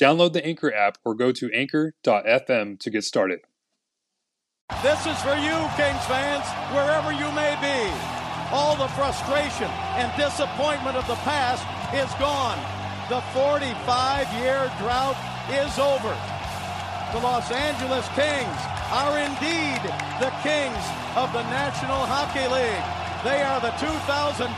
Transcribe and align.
Download 0.00 0.32
the 0.32 0.44
Anchor 0.44 0.72
app 0.72 0.96
or 1.04 1.14
go 1.14 1.30
to 1.30 1.52
anchor.fm 1.52 2.80
to 2.80 2.90
get 2.90 3.04
started. 3.04 3.40
This 4.82 5.04
is 5.04 5.20
for 5.20 5.36
you, 5.36 5.56
Kings 5.76 6.04
fans, 6.08 6.46
wherever 6.72 7.12
you 7.12 7.28
may 7.36 7.52
be. 7.60 7.84
All 8.48 8.76
the 8.76 8.88
frustration 8.96 9.68
and 10.00 10.08
disappointment 10.16 10.96
of 10.96 11.06
the 11.06 11.20
past 11.20 11.60
is 11.92 12.08
gone. 12.16 12.56
The 13.12 13.20
45 13.36 14.32
year 14.40 14.72
drought 14.80 15.20
is 15.52 15.76
over. 15.76 16.16
The 17.12 17.20
Los 17.20 17.50
Angeles 17.50 18.08
Kings 18.16 18.60
are 18.88 19.20
indeed 19.20 19.84
the 20.16 20.32
Kings 20.40 20.86
of 21.12 21.28
the 21.36 21.44
National 21.52 22.00
Hockey 22.08 22.48
League. 22.48 22.86
They 23.20 23.42
are 23.44 23.60
the 23.60 23.76
2012 23.76 24.48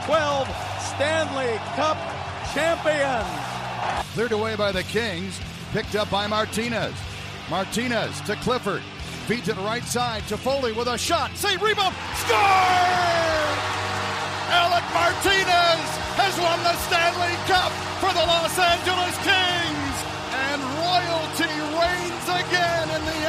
Stanley 0.94 1.59
Cup 1.75 1.98
champions. 2.55 3.52
Cleared 4.14 4.33
away 4.33 4.56
by 4.56 4.72
the 4.72 4.83
Kings. 4.84 5.41
Picked 5.72 5.94
up 5.97 6.11
by 6.11 6.27
Martinez. 6.27 6.94
Martinez 7.48 8.20
to 8.22 8.36
Clifford. 8.36 8.83
Feed 9.27 9.44
to 9.44 9.55
the 9.55 9.62
right 9.62 9.84
side. 9.84 10.27
to 10.28 10.36
Foley 10.36 10.72
with 10.72 10.88
a 10.88 10.98
shot. 10.98 11.34
Say 11.36 11.56
rebound. 11.56 11.94
Score! 12.16 12.38
Alec 14.53 14.84
Martinez 14.92 15.84
has 16.20 16.34
won 16.36 16.60
the 16.60 16.77
Stanley 16.84 17.33
Cup 17.48 17.72
for 18.05 18.12
the 18.12 18.25
Los 18.27 18.53
Angeles 18.58 19.16
Kings. 19.25 19.97
And 20.33 20.60
royalty 20.84 21.55
reigns 21.72 22.27
again 22.28 22.86
in 22.92 23.03
the 23.05 23.22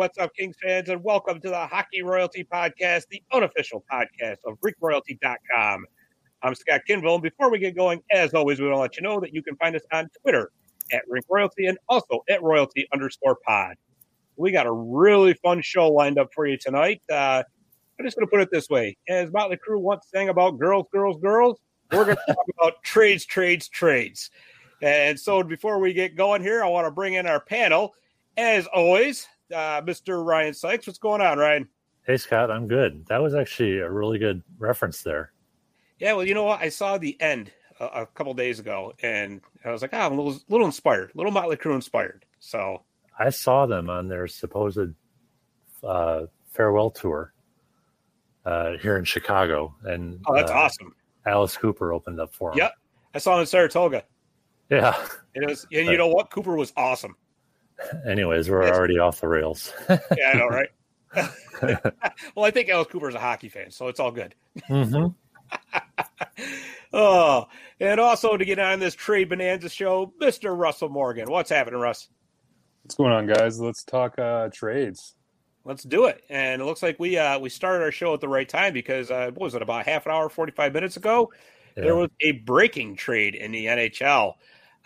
what's 0.00 0.16
up, 0.16 0.34
Kings 0.34 0.56
fans, 0.62 0.88
and 0.88 1.04
welcome 1.04 1.38
to 1.42 1.50
the 1.50 1.66
Hockey 1.66 2.00
Royalty 2.00 2.42
Podcast, 2.42 3.08
the 3.10 3.22
unofficial 3.34 3.84
podcast 3.92 4.38
of 4.46 4.58
RinkRoyalty.com. 4.62 5.84
I'm 6.42 6.54
Scott 6.54 6.80
Kinville, 6.88 7.16
and 7.16 7.22
before 7.22 7.50
we 7.50 7.58
get 7.58 7.76
going, 7.76 8.00
as 8.10 8.32
always, 8.32 8.58
we 8.58 8.66
want 8.66 8.76
to 8.76 8.80
let 8.80 8.96
you 8.96 9.02
know 9.02 9.20
that 9.20 9.34
you 9.34 9.42
can 9.42 9.56
find 9.56 9.76
us 9.76 9.82
on 9.92 10.08
Twitter 10.22 10.52
at 10.90 11.02
Rink 11.06 11.26
Royalty 11.28 11.66
and 11.66 11.76
also 11.86 12.24
at 12.30 12.42
Royalty 12.42 12.88
underscore 12.94 13.36
pod. 13.46 13.76
We 14.36 14.52
got 14.52 14.66
a 14.66 14.72
really 14.72 15.34
fun 15.34 15.60
show 15.60 15.88
lined 15.90 16.18
up 16.18 16.30
for 16.34 16.46
you 16.46 16.56
tonight. 16.56 17.02
Uh, 17.12 17.42
I'm 17.98 18.06
just 18.06 18.16
going 18.16 18.26
to 18.26 18.30
put 18.30 18.40
it 18.40 18.48
this 18.50 18.70
way. 18.70 18.96
As 19.06 19.30
Motley 19.30 19.58
Crue 19.58 19.82
once 19.82 20.06
sang 20.10 20.30
about 20.30 20.58
girls, 20.58 20.86
girls, 20.90 21.18
girls, 21.20 21.60
we're 21.92 22.06
going 22.06 22.16
to 22.16 22.34
talk 22.34 22.46
about 22.58 22.82
trades, 22.82 23.26
trades, 23.26 23.68
trades. 23.68 24.30
And 24.80 25.20
so 25.20 25.42
before 25.42 25.78
we 25.78 25.92
get 25.92 26.16
going 26.16 26.40
here, 26.40 26.64
I 26.64 26.68
want 26.68 26.86
to 26.86 26.90
bring 26.90 27.12
in 27.12 27.26
our 27.26 27.40
panel. 27.40 27.92
As 28.38 28.66
always, 28.68 29.28
uh, 29.52 29.82
Mr. 29.82 30.24
Ryan 30.24 30.54
Sykes. 30.54 30.86
What's 30.86 30.98
going 30.98 31.20
on, 31.20 31.38
Ryan? 31.38 31.68
Hey, 32.06 32.16
Scott. 32.16 32.50
I'm 32.50 32.66
good. 32.66 33.06
That 33.06 33.22
was 33.22 33.34
actually 33.34 33.78
a 33.78 33.90
really 33.90 34.18
good 34.18 34.42
reference 34.58 35.02
there. 35.02 35.32
Yeah, 35.98 36.14
well, 36.14 36.24
you 36.24 36.34
know 36.34 36.44
what? 36.44 36.60
I 36.60 36.70
saw 36.70 36.96
the 36.96 37.20
end 37.20 37.52
a, 37.78 37.84
a 37.84 38.06
couple 38.06 38.32
days 38.34 38.58
ago, 38.58 38.94
and 39.02 39.40
I 39.64 39.70
was 39.70 39.82
like, 39.82 39.92
oh, 39.92 39.98
I'm 39.98 40.18
a 40.18 40.22
little, 40.22 40.40
little 40.48 40.66
inspired, 40.66 41.12
a 41.14 41.16
little 41.16 41.32
Motley 41.32 41.56
Crue 41.56 41.74
inspired. 41.74 42.24
So 42.38 42.82
I 43.18 43.30
saw 43.30 43.66
them 43.66 43.90
on 43.90 44.08
their 44.08 44.26
supposed 44.26 44.78
uh, 45.84 46.22
farewell 46.46 46.90
tour 46.90 47.32
uh, 48.46 48.72
here 48.80 48.96
in 48.96 49.04
Chicago, 49.04 49.74
and 49.84 50.20
oh, 50.26 50.34
that's 50.34 50.50
uh, 50.50 50.54
awesome. 50.54 50.94
Alice 51.26 51.56
Cooper 51.56 51.92
opened 51.92 52.18
up 52.18 52.32
for 52.34 52.50
them. 52.50 52.58
Yep, 52.58 52.72
I 53.14 53.18
saw 53.18 53.34
him 53.34 53.40
in 53.40 53.46
Saratoga. 53.46 54.04
Yeah, 54.70 54.96
it 55.34 55.46
was, 55.46 55.66
and 55.72 55.86
you 55.90 55.98
know 55.98 56.08
what? 56.08 56.30
Cooper 56.30 56.56
was 56.56 56.72
awesome. 56.76 57.14
Anyways, 58.06 58.48
we're 58.50 58.62
it's, 58.62 58.76
already 58.76 58.98
off 58.98 59.20
the 59.20 59.28
rails. 59.28 59.72
yeah, 59.88 60.32
I 60.34 60.38
know, 60.38 60.48
right? 60.48 60.68
well, 62.34 62.44
I 62.44 62.50
think 62.50 62.68
Alice 62.68 62.88
Cooper 62.88 63.08
is 63.08 63.14
a 63.14 63.20
hockey 63.20 63.48
fan, 63.48 63.70
so 63.70 63.88
it's 63.88 64.00
all 64.00 64.10
good. 64.10 64.34
Mm-hmm. 64.68 65.08
oh, 66.92 67.46
and 67.80 68.00
also 68.00 68.36
to 68.36 68.44
get 68.44 68.58
on 68.58 68.78
this 68.78 68.94
trade 68.94 69.28
bonanza 69.28 69.68
show, 69.68 70.12
Mr. 70.20 70.56
Russell 70.56 70.88
Morgan. 70.88 71.30
What's 71.30 71.50
happening, 71.50 71.80
Russ? 71.80 72.08
What's 72.82 72.94
going 72.94 73.12
on, 73.12 73.26
guys? 73.26 73.60
Let's 73.60 73.84
talk 73.84 74.18
uh, 74.18 74.48
trades. 74.52 75.14
Let's 75.64 75.82
do 75.82 76.06
it. 76.06 76.22
And 76.30 76.62
it 76.62 76.64
looks 76.64 76.82
like 76.82 76.98
we 76.98 77.18
uh, 77.18 77.38
we 77.38 77.50
started 77.50 77.84
our 77.84 77.92
show 77.92 78.14
at 78.14 78.20
the 78.20 78.28
right 78.28 78.48
time 78.48 78.72
because 78.72 79.10
uh, 79.10 79.30
what 79.34 79.40
was 79.40 79.54
it 79.54 79.62
about 79.62 79.84
half 79.86 80.06
an 80.06 80.12
hour, 80.12 80.28
forty 80.28 80.52
five 80.52 80.72
minutes 80.72 80.96
ago? 80.96 81.30
Yeah. 81.76 81.84
There 81.84 81.96
was 81.96 82.10
a 82.22 82.32
breaking 82.32 82.96
trade 82.96 83.34
in 83.34 83.52
the 83.52 83.66
NHL. 83.66 84.34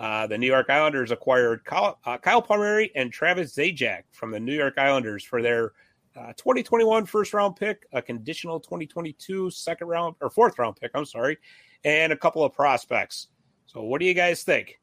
Uh, 0.01 0.27
the 0.27 0.37
New 0.37 0.47
York 0.47 0.71
Islanders 0.71 1.13
acquired 1.13 1.65
Kyle, 1.65 1.99
uh, 2.05 2.19
Kyle 2.19 2.43
Palmieri 2.43 2.91
and 2.97 3.13
Travis 3.13 3.55
Zajac 3.55 4.03
from 4.11 4.33
the 4.33 4.41
New 4.41 4.55
York 4.55 4.75
Islanders 4.77 5.23
for 5.23 5.41
their 5.41 5.73
uh, 6.17 6.33
2021 6.37 7.07
first 7.07 7.33
round 7.33 7.57
pick, 7.57 7.87
a 7.93 8.03
conditional 8.03 8.59
2022 8.61 9.51
second 9.51 9.87
round 9.87 10.17
or 10.21 10.31
fourth 10.31 10.59
round 10.59 10.77
pick, 10.77 10.91
I'm 10.95 11.05
sorry, 11.05 11.39
and 11.85 12.13
a 12.13 12.17
couple 12.17 12.45
of 12.45 12.53
prospects. 12.53 13.29
So, 13.67 13.83
what 13.83 14.01
do 14.01 14.07
you 14.07 14.15
guys 14.15 14.43
think? 14.43 14.81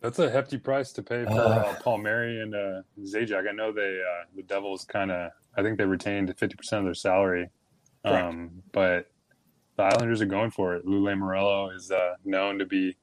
That's 0.00 0.20
a 0.20 0.30
hefty 0.30 0.58
price 0.58 0.92
to 0.92 1.02
pay 1.02 1.24
for 1.24 1.40
uh, 1.40 1.74
Palmieri 1.82 2.40
and 2.40 2.54
uh, 2.54 2.82
Zajac. 3.00 3.48
I 3.48 3.52
know 3.52 3.72
they 3.72 4.00
uh, 4.00 4.24
the 4.36 4.42
Devils 4.44 4.84
kind 4.84 5.10
of 5.10 5.32
I 5.56 5.62
think 5.62 5.76
they 5.76 5.84
retained 5.84 6.28
50% 6.36 6.72
of 6.72 6.84
their 6.84 6.94
salary, 6.94 7.50
um, 8.04 8.62
but 8.70 9.10
the 9.76 9.82
Islanders 9.82 10.20
are 10.20 10.26
going 10.26 10.52
for 10.52 10.76
it. 10.76 10.86
Lou 10.86 11.02
Lamoriello 11.02 11.74
is 11.74 11.90
uh, 11.90 12.14
known 12.24 12.58
to 12.58 12.64
be 12.64 12.96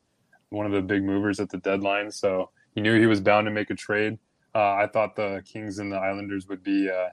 one 0.50 0.66
of 0.66 0.72
the 0.72 0.82
big 0.82 1.04
movers 1.04 1.40
at 1.40 1.50
the 1.50 1.58
deadline. 1.58 2.12
So 2.12 2.50
he 2.74 2.82
knew 2.82 3.00
he 3.00 3.06
was 3.06 3.22
bound 3.22 3.46
to 3.46 3.52
make 3.52 3.70
a 3.70 3.76
trade. 3.76 4.18
Uh, 4.54 4.76
I 4.76 4.88
thought 4.88 5.16
the 5.16 5.44
Kings 5.46 5.80
and 5.80 5.92
the 5.92 5.98
Islanders 5.98 6.48
would 6.48 6.64
be 6.64 6.90
uh, 6.90 7.10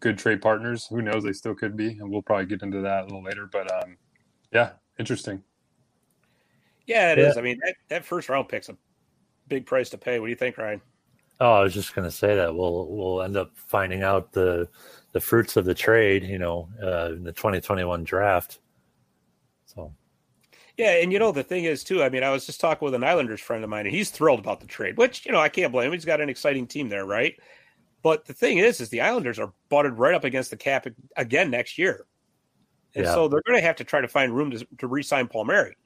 good 0.00 0.18
trade 0.18 0.40
partners. 0.40 0.86
Who 0.88 1.02
knows? 1.02 1.24
They 1.24 1.32
still 1.32 1.54
could 1.54 1.76
be, 1.76 1.88
and 1.88 2.10
we'll 2.10 2.22
probably 2.22 2.46
get 2.46 2.62
into 2.62 2.80
that 2.82 3.02
a 3.02 3.04
little 3.04 3.24
later. 3.24 3.48
But 3.50 3.72
um, 3.72 3.96
yeah, 4.52 4.72
interesting. 4.98 5.42
Yeah, 6.86 7.12
it 7.12 7.18
yeah. 7.18 7.30
is. 7.30 7.36
I 7.36 7.40
mean, 7.40 7.58
that, 7.64 7.74
that 7.88 8.04
first 8.04 8.28
round 8.28 8.48
pick's 8.48 8.68
a 8.68 8.76
big 9.48 9.66
price 9.66 9.90
to 9.90 9.98
pay. 9.98 10.20
What 10.20 10.26
do 10.26 10.30
you 10.30 10.36
think, 10.36 10.58
Ryan? 10.58 10.80
Oh, 11.40 11.52
I 11.52 11.62
was 11.62 11.74
just 11.74 11.94
going 11.94 12.08
to 12.08 12.16
say 12.16 12.34
that 12.36 12.54
we'll 12.54 12.86
we'll 12.88 13.22
end 13.22 13.36
up 13.36 13.50
finding 13.54 14.02
out 14.02 14.32
the 14.32 14.68
the 15.12 15.20
fruits 15.20 15.56
of 15.56 15.64
the 15.64 15.74
trade, 15.74 16.24
you 16.24 16.38
know, 16.38 16.68
uh, 16.82 17.12
in 17.12 17.24
the 17.24 17.32
2021 17.32 18.04
draft. 18.04 18.60
So 20.78 20.84
yeah, 20.84 21.02
and 21.02 21.12
you 21.12 21.18
know 21.18 21.32
the 21.32 21.42
thing 21.42 21.64
is 21.64 21.84
too. 21.84 22.02
I 22.02 22.08
mean, 22.10 22.22
I 22.22 22.30
was 22.30 22.46
just 22.46 22.60
talking 22.60 22.84
with 22.84 22.94
an 22.94 23.04
Islanders 23.04 23.40
friend 23.40 23.64
of 23.64 23.70
mine, 23.70 23.86
and 23.86 23.94
he's 23.94 24.10
thrilled 24.10 24.40
about 24.40 24.60
the 24.60 24.66
trade. 24.66 24.96
Which 24.96 25.24
you 25.26 25.32
know 25.32 25.40
I 25.40 25.48
can't 25.48 25.72
blame 25.72 25.88
him. 25.88 25.92
He's 25.94 26.04
got 26.04 26.20
an 26.20 26.28
exciting 26.28 26.66
team 26.66 26.88
there, 26.88 27.06
right? 27.06 27.34
But 28.02 28.24
the 28.26 28.34
thing 28.34 28.58
is, 28.58 28.80
is 28.80 28.88
the 28.90 29.00
Islanders 29.00 29.38
are 29.38 29.52
butted 29.68 29.94
right 29.94 30.14
up 30.14 30.24
against 30.24 30.50
the 30.50 30.56
cap 30.56 30.86
again 31.16 31.50
next 31.50 31.78
year, 31.78 32.06
And 32.94 33.04
Yeah. 33.04 33.14
so 33.14 33.28
they're 33.28 33.42
going 33.46 33.58
to 33.58 33.66
have 33.66 33.76
to 33.76 33.84
try 33.84 34.00
to 34.00 34.08
find 34.08 34.34
room 34.34 34.50
to, 34.52 34.66
to 34.78 34.86
re-sign 34.86 35.28
Palmieri. 35.28 35.76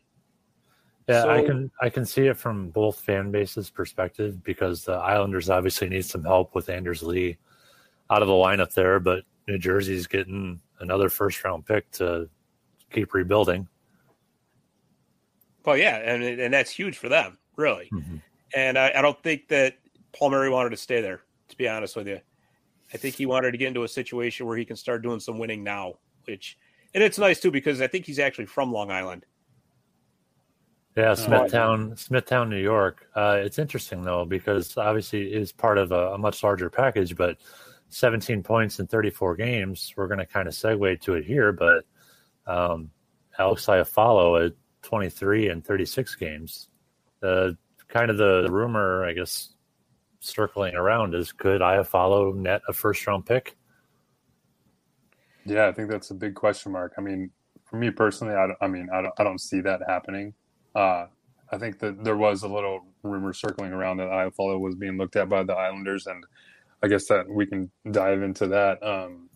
Yeah, 1.08 1.26
I 1.26 1.42
can 1.42 1.70
I 1.80 1.90
can 1.90 2.04
see 2.04 2.26
it 2.26 2.36
from 2.36 2.70
both 2.70 3.00
fan 3.00 3.30
bases' 3.30 3.70
perspective 3.70 4.42
because 4.44 4.84
the 4.84 4.92
Islanders 4.92 5.50
obviously 5.50 5.88
need 5.88 6.04
some 6.04 6.22
help 6.24 6.54
with 6.54 6.68
Anders 6.68 7.02
Lee 7.02 7.38
out 8.10 8.22
of 8.22 8.28
the 8.28 8.34
lineup 8.34 8.72
there, 8.74 9.00
but 9.00 9.24
New 9.48 9.58
Jersey's 9.58 10.06
getting 10.06 10.60
another 10.80 11.08
first 11.08 11.42
round 11.42 11.66
pick 11.66 11.90
to 11.92 12.28
keep 12.90 13.14
rebuilding. 13.14 13.66
Well, 15.64 15.76
yeah, 15.76 15.96
and 15.96 16.22
and 16.22 16.54
that's 16.54 16.70
huge 16.70 16.98
for 16.98 17.08
them, 17.08 17.38
really. 17.56 17.90
Mhm. 17.92 18.22
And 18.54 18.78
I, 18.78 18.92
I 18.96 19.02
don't 19.02 19.20
think 19.22 19.48
that 19.48 19.76
Palmieri 20.12 20.50
wanted 20.50 20.70
to 20.70 20.76
stay 20.76 21.00
there. 21.00 21.20
To 21.48 21.56
be 21.56 21.68
honest 21.68 21.96
with 21.96 22.06
you, 22.06 22.20
I 22.94 22.96
think 22.96 23.16
he 23.16 23.26
wanted 23.26 23.52
to 23.52 23.58
get 23.58 23.68
into 23.68 23.82
a 23.82 23.88
situation 23.88 24.46
where 24.46 24.56
he 24.56 24.64
can 24.64 24.76
start 24.76 25.02
doing 25.02 25.20
some 25.20 25.38
winning 25.38 25.64
now. 25.64 25.94
Which, 26.24 26.56
and 26.94 27.02
it's 27.02 27.18
nice 27.18 27.40
too 27.40 27.50
because 27.50 27.80
I 27.80 27.86
think 27.86 28.06
he's 28.06 28.18
actually 28.18 28.46
from 28.46 28.72
Long 28.72 28.90
Island. 28.90 29.26
Yeah, 30.96 31.14
Smithtown, 31.14 31.96
Smithtown, 31.96 32.50
New 32.50 32.60
York. 32.60 33.06
Uh, 33.14 33.38
it's 33.42 33.58
interesting 33.58 34.02
though 34.02 34.24
because 34.24 34.76
obviously 34.76 35.32
it 35.32 35.40
is 35.40 35.52
part 35.52 35.78
of 35.78 35.92
a, 35.92 36.12
a 36.12 36.18
much 36.18 36.42
larger 36.42 36.68
package, 36.68 37.16
but 37.16 37.38
17 37.90 38.42
points 38.42 38.80
in 38.80 38.86
34 38.86 39.36
games. 39.36 39.94
We're 39.96 40.08
going 40.08 40.18
to 40.18 40.26
kind 40.26 40.48
of 40.48 40.54
segue 40.54 41.00
to 41.02 41.14
it 41.14 41.24
here, 41.24 41.52
but 41.52 41.84
um, 42.46 42.90
Alex 43.38 43.66
Iafallo 43.66 44.46
at 44.46 44.52
23 44.82 45.48
and 45.48 45.64
36 45.64 46.14
games. 46.16 46.68
Uh, 47.22 47.50
kind 47.88 48.10
of 48.10 48.16
the 48.16 48.48
rumor, 48.50 49.04
I 49.04 49.12
guess, 49.12 49.54
circling 50.20 50.74
around 50.74 51.14
is 51.14 51.32
could 51.32 51.60
Iafallo 51.60 52.34
net 52.34 52.62
a 52.68 52.72
first 52.72 53.06
round 53.06 53.26
pick? 53.26 53.56
Yeah, 55.44 55.66
I 55.66 55.72
think 55.72 55.90
that's 55.90 56.10
a 56.10 56.14
big 56.14 56.34
question 56.34 56.72
mark. 56.72 56.92
I 56.98 57.00
mean, 57.00 57.30
for 57.64 57.76
me 57.76 57.90
personally, 57.90 58.34
I, 58.34 58.48
I 58.64 58.68
mean, 58.68 58.88
I 58.92 59.02
don't, 59.02 59.14
I 59.18 59.24
don't 59.24 59.40
see 59.40 59.60
that 59.62 59.80
happening. 59.86 60.34
Uh, 60.74 61.06
I 61.52 61.58
think 61.58 61.78
that 61.80 62.04
there 62.04 62.16
was 62.16 62.42
a 62.42 62.48
little 62.48 62.84
rumor 63.02 63.32
circling 63.32 63.72
around 63.72 63.96
that 63.96 64.08
Iafallo 64.08 64.60
was 64.60 64.74
being 64.74 64.96
looked 64.96 65.16
at 65.16 65.28
by 65.28 65.42
the 65.42 65.54
Islanders, 65.54 66.06
and 66.06 66.24
I 66.82 66.88
guess 66.88 67.06
that 67.08 67.28
we 67.28 67.46
can 67.46 67.70
dive 67.90 68.22
into 68.22 68.46
that. 68.48 68.82
Um, 68.82 69.28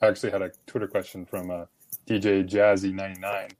I 0.00 0.06
actually 0.06 0.30
had 0.30 0.42
a 0.42 0.50
Twitter 0.66 0.86
question 0.86 1.26
from 1.26 1.50
uh, 1.50 1.64
DJ 2.06 2.48
Jazzy99 2.48 3.52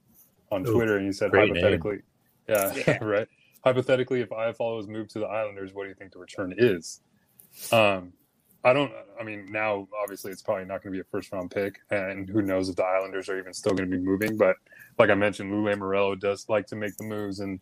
on 0.53 0.65
Ooh, 0.67 0.73
Twitter, 0.73 0.97
and 0.97 1.05
he 1.05 1.11
said 1.11 1.31
great 1.31 1.51
name. 1.51 1.55
hypothetically, 1.63 1.99
yeah, 2.47 2.73
Yeah. 2.87 2.97
right. 3.03 3.27
Hypothetically, 3.63 4.21
if 4.21 4.29
Iafallo 4.29 4.79
is 4.79 4.87
moved 4.87 5.11
to 5.11 5.19
the 5.19 5.25
Islanders, 5.25 5.73
what 5.73 5.83
do 5.83 5.89
you 5.89 5.95
think 5.95 6.11
the 6.11 6.19
return 6.19 6.53
is? 6.57 6.99
Um, 7.71 8.13
I 8.65 8.73
don't. 8.73 8.91
I 9.19 9.23
mean, 9.23 9.51
now 9.51 9.87
obviously 10.01 10.31
it's 10.31 10.41
probably 10.41 10.65
not 10.65 10.81
going 10.83 10.93
to 10.93 10.97
be 10.97 11.01
a 11.01 11.03
first 11.11 11.31
round 11.31 11.51
pick, 11.51 11.79
and 11.89 12.29
who 12.29 12.41
knows 12.41 12.69
if 12.69 12.75
the 12.75 12.83
Islanders 12.83 13.29
are 13.29 13.37
even 13.37 13.53
still 13.53 13.73
going 13.73 13.89
to 13.89 13.97
be 13.97 14.01
moving. 14.03 14.37
But 14.37 14.55
like 14.97 15.09
I 15.09 15.15
mentioned, 15.15 15.51
Lou 15.51 15.75
Morello 15.75 16.15
does 16.15 16.47
like 16.49 16.67
to 16.67 16.75
make 16.75 16.95
the 16.97 17.03
moves, 17.03 17.39
and 17.39 17.59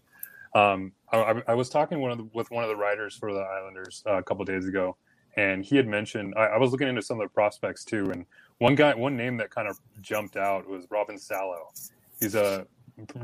um, 0.56 0.92
I, 1.12 1.18
I- 1.18 1.44
I 1.50 1.54
was 1.56 1.70
talking 1.70 2.00
one 2.02 2.12
of 2.12 2.18
the, 2.18 2.28
with 2.34 2.52
one 2.52 2.64
of 2.64 2.70
the 2.70 2.76
writers 2.76 3.16
for 3.16 3.34
the 3.34 3.40
Islanders 3.40 4.04
uh, 4.08 4.14
a 4.18 4.24
couple 4.24 4.44
days 4.46 4.68
ago, 4.68 4.96
and 5.36 5.64
he 5.66 5.76
had 5.76 5.88
mentioned 5.88 6.34
I, 6.38 6.46
I 6.46 6.58
was 6.58 6.72
looking 6.72 6.88
into 6.88 7.02
some 7.02 7.20
of 7.20 7.26
the 7.28 7.34
prospects 7.34 7.84
too, 7.84 8.12
and 8.12 8.26
one 8.60 8.76
guy, 8.76 8.94
one 8.94 9.16
name 9.18 9.38
that 9.38 9.50
kind 9.50 9.68
of 9.68 9.80
jumped 10.02 10.36
out 10.38 10.68
was 10.68 10.86
Robin 10.92 11.18
Salo. 11.18 11.72
He's 12.20 12.36
a 12.36 12.68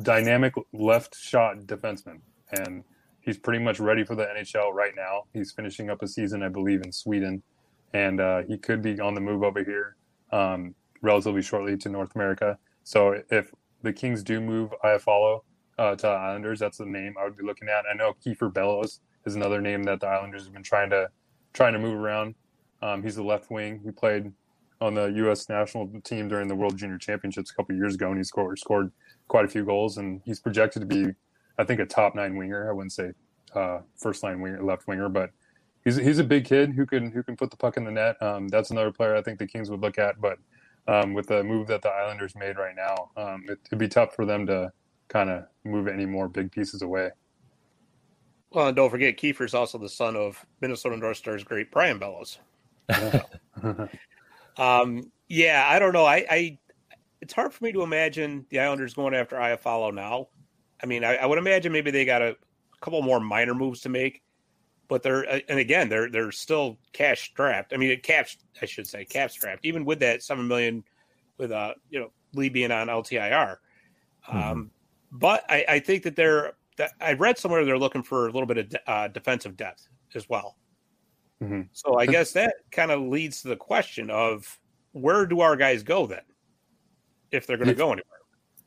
dynamic 0.02 0.54
left 0.74 1.16
shot 1.16 1.58
defenseman, 1.62 2.19
and 2.52 2.84
he's 3.22 3.38
pretty 3.38 3.64
much 3.64 3.80
ready 3.80 4.04
for 4.04 4.16
the 4.16 4.24
NHL 4.24 4.72
right 4.74 4.94
now. 4.96 5.24
He's 5.34 5.52
finishing 5.52 5.90
up 5.90 6.02
a 6.02 6.08
season, 6.08 6.44
I 6.44 6.50
believe, 6.50 6.81
in 6.84 6.92
Sweden, 6.92 7.44
and 7.94 8.19
uh, 8.22 8.44
he 8.48 8.58
could 8.58 8.81
be 8.81 9.00
on 9.00 9.14
the 9.14 9.22
move 9.22 9.44
over 9.44 9.64
here 9.64 9.96
um, 10.31 10.75
relatively 11.02 11.42
shortly 11.42 11.78
to 11.78 11.90
North 11.90 12.16
America. 12.16 12.58
So 12.84 13.22
if 13.30 13.52
the 13.84 13.94
Kings 13.94 14.24
do 14.24 14.40
move 14.42 14.74
Iafallo 14.84 15.42
uh, 15.78 15.96
to 15.96 16.02
the 16.02 16.08
Islanders, 16.08 16.60
that's 16.60 16.78
the 16.78 16.86
name 16.86 17.16
I 17.19 17.25
would 17.25 17.38
be 17.38 17.44
looking 17.44 17.69
at. 17.69 17.84
I 17.92 17.96
know 17.96 18.14
Kiefer 18.25 18.54
Bellows 18.54 19.02
is 19.25 19.36
another 19.36 19.62
name 19.62 19.84
that 19.84 20.00
the 20.00 20.08
Islanders 20.08 20.46
have 20.46 20.54
been 20.54 20.64
trying 20.64 20.90
to 20.92 21.10
trying 21.54 21.74
to 21.74 21.80
move 21.80 22.00
around. 22.00 22.36
Um, 22.81 23.04
he's 23.04 23.18
a 23.18 23.24
left 23.24 23.50
wing. 23.50 23.81
He 23.84 23.92
played 23.92 24.31
on 24.80 24.94
the 24.94 25.08
U.S. 25.08 25.50
national 25.50 25.90
team 26.04 26.28
during 26.28 26.48
the 26.48 26.56
World 26.56 26.78
Junior 26.78 26.98
Championships 26.98 27.52
a 27.52 27.56
couple 27.56 27.75
years 27.75 27.96
ago, 27.96 28.10
and 28.10 28.18
he 28.18 28.24
scored 28.24 28.60
scored 28.60 28.92
quite 29.27 29.45
a 29.45 29.47
few 29.47 29.63
goals. 29.65 29.97
And 29.97 30.21
he's 30.25 30.39
projected 30.39 30.81
to 30.81 30.85
be, 30.85 31.13
I 31.57 31.63
think, 31.63 31.79
a 31.79 31.85
top 31.85 32.15
nine 32.15 32.35
winger. 32.35 32.69
I 32.69 32.74
wouldn't 32.74 32.94
say 32.94 33.12
uh, 33.53 33.79
first 33.95 34.24
line 34.24 34.41
winger, 34.41 34.63
left 34.63 34.88
winger, 34.88 35.09
but 35.09 35.31
he's 35.83 35.95
he's 35.95 36.19
a 36.19 36.24
big 36.24 36.45
kid 36.45 36.74
who 36.74 36.85
can 36.85 37.12
who 37.12 37.24
can 37.24 37.35
put 37.35 37.51
the 37.51 37.57
puck 37.57 37.77
in 37.77 37.83
the 37.83 37.91
net. 37.91 38.21
Um, 38.21 38.47
that's 38.47 38.71
another 38.71 38.91
player 38.91 39.15
I 39.15 39.21
think 39.21 39.39
the 39.39 39.47
Kings 39.47 39.69
would 39.69 39.81
look 39.81 39.97
at. 39.97 40.19
But 40.19 40.38
um, 40.88 41.13
with 41.13 41.27
the 41.27 41.44
move 41.44 41.68
that 41.68 41.81
the 41.81 41.89
Islanders 41.89 42.35
made 42.35 42.57
right 42.57 42.75
now, 42.75 43.12
um, 43.18 43.44
it, 43.47 43.59
it'd 43.68 43.79
be 43.79 43.88
tough 43.88 44.15
for 44.15 44.25
them 44.25 44.45
to 44.47 44.71
kind 45.07 45.30
of 45.30 45.45
move 45.63 45.88
any 45.88 46.06
more 46.06 46.27
big 46.27 46.51
pieces 46.51 46.81
away. 46.81 47.12
Well, 48.51 48.68
and 48.68 48.75
don't 48.75 48.89
forget, 48.89 49.18
Kiefer's 49.18 49.53
also 49.53 49.77
the 49.77 49.89
son 49.89 50.15
of 50.15 50.45
Minnesota 50.62 50.95
North 50.95 51.18
Stars 51.18 51.44
great 51.44 51.69
Brian 51.71 52.00
Bellows. 52.00 52.39
Um, 54.57 55.12
yeah, 55.27 55.68
I 55.69 55.80
don't 55.80 55.94
know. 55.94 56.06
I, 56.06 56.25
I 56.30 56.57
it's 57.22 57.34
hard 57.34 57.54
for 57.54 57.64
me 57.64 57.72
to 57.72 57.84
imagine 57.84 58.46
the 58.50 58.60
Islanders 58.60 58.94
going 58.94 59.14
after 59.14 59.36
Iafallo 59.36 59.94
now. 59.94 60.28
I 60.81 60.86
mean, 60.86 61.04
I, 61.04 61.16
I 61.16 61.25
would 61.25 61.40
imagine 61.40 61.72
maybe 61.72 61.92
they 61.92 62.06
got 62.06 62.22
a, 62.22 62.36
couple 62.81 63.02
more 63.02 63.19
minor 63.19 63.56
moves 63.56 63.81
to 63.81 63.90
make, 63.90 64.22
but 64.88 65.04
they're 65.04 65.28
uh, 65.30 65.40
and 65.50 65.60
again 65.60 65.90
they're 65.90 66.10
they're 66.10 66.31
still 66.31 66.78
cash 66.94 67.30
strapped. 67.30 67.74
I 67.74 67.78
mean, 67.78 68.00
cap 68.02 68.28
I 68.62 68.66
should 68.66 68.88
say 68.88 69.06
cap 69.06 69.31
strapped. 69.31 69.66
Even 69.66 69.86
with 69.86 70.00
that 70.00 70.24
seven 70.24 70.48
million, 70.48 70.84
with 71.38 71.52
uh 71.52 71.74
you 71.90 72.00
know 72.00 72.12
Lee 72.34 72.50
being 72.50 72.72
on 72.72 72.88
LTIR, 72.88 73.58
um, 74.28 74.72
but 75.12 75.44
I, 75.50 75.66
I 75.68 75.80
think 75.80 76.04
that 76.04 76.16
they're 76.16 76.54
that 76.78 76.92
I 77.02 77.14
read 77.14 77.38
somewhere 77.38 77.66
they're 77.66 77.78
looking 77.80 78.04
for 78.04 78.28
a 78.28 78.31
little 78.31 78.46
bit 78.46 78.58
of 78.58 78.69
de- 78.69 78.92
uh, 78.92 79.08
defensive 79.08 79.58
depth 79.58 79.88
as 80.16 80.30
well. 80.30 80.58
Mhm. 81.42 81.69
So 81.72 81.98
I 81.98 82.06
guess 82.06 82.31
that 82.34 82.56
kind 82.72 82.92
of 82.92 83.02
leads 83.02 83.42
to 83.42 83.50
the 83.50 83.56
question 83.56 84.10
of 84.10 84.60
where 84.92 85.25
do 85.25 85.42
our 85.42 85.56
guys 85.56 85.84
go 85.84 86.08
then, 86.08 86.22
if 87.31 87.47
they're 87.47 87.57
going 87.57 87.69
to 87.69 87.74
go 87.74 87.88
anywhere? 87.88 88.03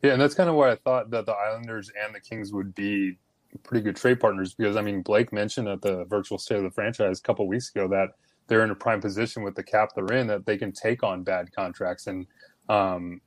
Yeah, 0.02 0.12
and 0.12 0.22
that's 0.22 0.34
kind 0.34 0.48
of 0.48 0.56
why 0.56 0.70
I 0.70 0.76
thought 0.76 1.10
that 1.10 1.26
the 1.26 1.32
Islanders 1.32 1.90
and 2.02 2.14
the 2.14 2.20
Kings 2.20 2.52
would 2.52 2.74
be 2.74 3.18
pretty 3.64 3.82
good 3.82 3.96
trade 3.96 4.20
partners 4.20 4.54
because 4.54 4.76
I 4.76 4.82
mean 4.82 5.02
Blake 5.02 5.32
mentioned 5.32 5.68
at 5.68 5.82
the 5.82 6.04
virtual 6.04 6.38
state 6.38 6.58
of 6.58 6.62
the 6.62 6.70
franchise 6.70 7.18
a 7.18 7.22
couple 7.22 7.46
weeks 7.48 7.70
ago 7.70 7.88
that 7.88 8.10
they're 8.46 8.64
in 8.64 8.70
a 8.70 8.74
prime 8.74 9.00
position 9.00 9.42
with 9.42 9.54
the 9.54 9.62
cap 9.62 9.90
they're 9.94 10.16
in 10.16 10.26
that 10.26 10.44
they 10.44 10.56
can 10.56 10.72
take 10.72 11.02
on 11.02 11.22
bad 11.22 11.52
contracts. 11.52 12.08
And 12.08 12.26
um, 12.68 13.20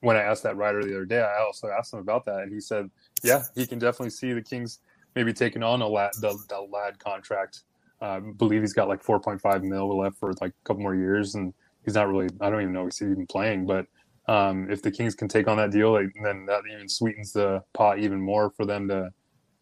when 0.00 0.16
I 0.16 0.20
asked 0.20 0.42
that 0.42 0.56
writer 0.56 0.82
the 0.82 0.94
other 0.94 1.04
day, 1.04 1.20
I 1.20 1.42
also 1.42 1.68
asked 1.68 1.94
him 1.94 2.00
about 2.00 2.24
that, 2.26 2.40
and 2.40 2.52
he 2.52 2.60
said, 2.60 2.90
yeah, 3.22 3.42
he 3.54 3.66
can 3.66 3.78
definitely 3.78 4.10
see 4.10 4.32
the 4.32 4.42
Kings 4.42 4.80
maybe 5.14 5.32
taking 5.32 5.62
on 5.62 5.80
a 5.80 5.88
Ladd, 5.88 6.12
the, 6.20 6.36
the 6.48 6.60
Ladd 6.60 6.98
contract. 6.98 7.62
Uh, 8.00 8.04
I 8.04 8.20
believe 8.20 8.60
he's 8.60 8.72
got 8.72 8.88
like 8.88 9.02
4.5 9.02 9.62
mil 9.62 9.96
left 9.96 10.18
for 10.18 10.32
like 10.40 10.50
a 10.50 10.64
couple 10.64 10.82
more 10.82 10.94
years, 10.94 11.34
and 11.34 11.54
he's 11.84 11.94
not 11.94 12.08
really. 12.08 12.28
I 12.40 12.50
don't 12.50 12.60
even 12.60 12.74
know 12.74 12.86
if 12.86 12.98
he's 12.98 13.02
even 13.02 13.26
playing, 13.26 13.64
but 13.64 13.86
um, 14.28 14.70
if 14.70 14.82
the 14.82 14.90
Kings 14.90 15.14
can 15.14 15.28
take 15.28 15.48
on 15.48 15.56
that 15.56 15.70
deal, 15.70 15.92
like, 15.92 16.12
then 16.22 16.46
that 16.46 16.62
even 16.72 16.88
sweetens 16.88 17.32
the 17.32 17.62
pot 17.72 17.98
even 17.98 18.20
more 18.20 18.50
for 18.50 18.64
them 18.64 18.88
to 18.88 19.10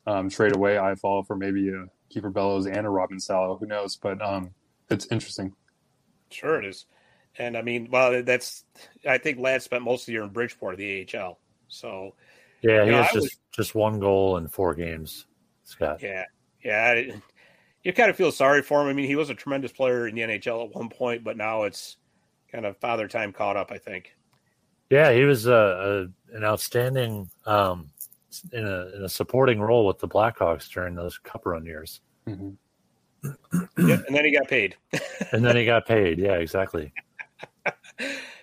um, 0.07 0.29
trade 0.29 0.55
away 0.55 0.75
Iafallo 0.75 1.27
for 1.27 1.37
maybe 1.37 1.69
a 1.71 1.85
Kiefer 2.13 2.33
Bellows 2.33 2.67
and 2.67 2.87
a 2.87 2.91
Robin 2.91 3.19
Salo. 3.21 3.57
Who 3.57 3.67
knows? 3.67 3.97
But 3.97 4.21
um, 4.23 4.51
it's 4.91 5.07
interesting. 5.11 5.53
Sure, 6.31 6.59
it 6.63 6.67
is. 6.67 6.87
And 7.39 7.57
I 7.57 7.63
mean, 7.63 7.89
well, 7.91 8.23
that's 8.23 8.65
I 9.09 9.19
think 9.19 9.39
Ladd 9.39 9.63
spent 9.63 9.83
most 9.85 10.03
of 10.03 10.07
the 10.07 10.13
year 10.13 10.25
in 10.25 10.31
Bridgeport, 10.31 10.77
the 10.77 11.09
AHL. 11.15 11.39
So 11.69 12.15
Yeah, 12.61 12.85
he 12.85 12.91
know, 12.91 12.97
has 13.03 13.11
I 13.11 13.13
just 13.13 13.23
was- 13.25 13.39
just 13.53 13.75
one 13.75 13.99
goal 14.01 14.37
in 14.37 14.49
four 14.49 14.75
games. 14.75 15.27
Scott. 15.65 16.03
yeah, 16.03 16.25
yeah, 16.65 16.95
I- 16.97 17.23
you 17.85 17.93
kind 17.93 18.11
of 18.11 18.17
feel 18.17 18.33
sorry 18.33 18.63
for 18.63 18.83
him. 18.83 18.89
I 18.89 18.93
mean, 18.93 19.07
he 19.07 19.17
was 19.17 19.31
a 19.31 19.35
tremendous 19.35 19.73
player 19.73 20.07
in 20.09 20.15
the 20.17 20.23
NHL 20.23 20.65
at 20.69 20.75
one 20.75 20.89
point, 20.91 21.23
but 21.25 21.37
now 21.37 21.63
it's 21.63 21.97
kind 22.53 22.67
of 22.67 22.77
father 22.79 23.07
time 23.09 23.33
caught 23.33 23.57
up. 23.57 23.71
I 23.73 23.79
think. 23.79 24.13
Yeah, 24.91 25.13
he 25.13 25.23
was 25.25 25.47
uh, 25.49 26.07
a, 26.33 26.37
an 26.37 26.45
outstanding 26.45 27.31
um, 27.47 27.91
in 28.53 28.67
a 28.67 28.97
in 28.97 29.05
a 29.05 29.09
supporting 29.09 29.61
role 29.61 29.87
with 29.87 29.99
the 29.99 30.09
Blackhawks 30.09 30.69
during 30.69 30.95
those 30.95 31.17
Cup 31.19 31.47
run 31.47 31.65
years, 31.65 32.01
Mhm. 32.27 32.57
yeah, 33.79 33.99
and 34.07 34.15
then 34.17 34.25
he 34.25 34.33
got 34.33 34.49
paid. 34.49 34.77
and 35.33 35.45
then 35.45 35.57
he 35.57 35.65
got 35.65 35.87
paid. 35.87 36.19
Yeah, 36.19 36.35
exactly. 36.35 36.93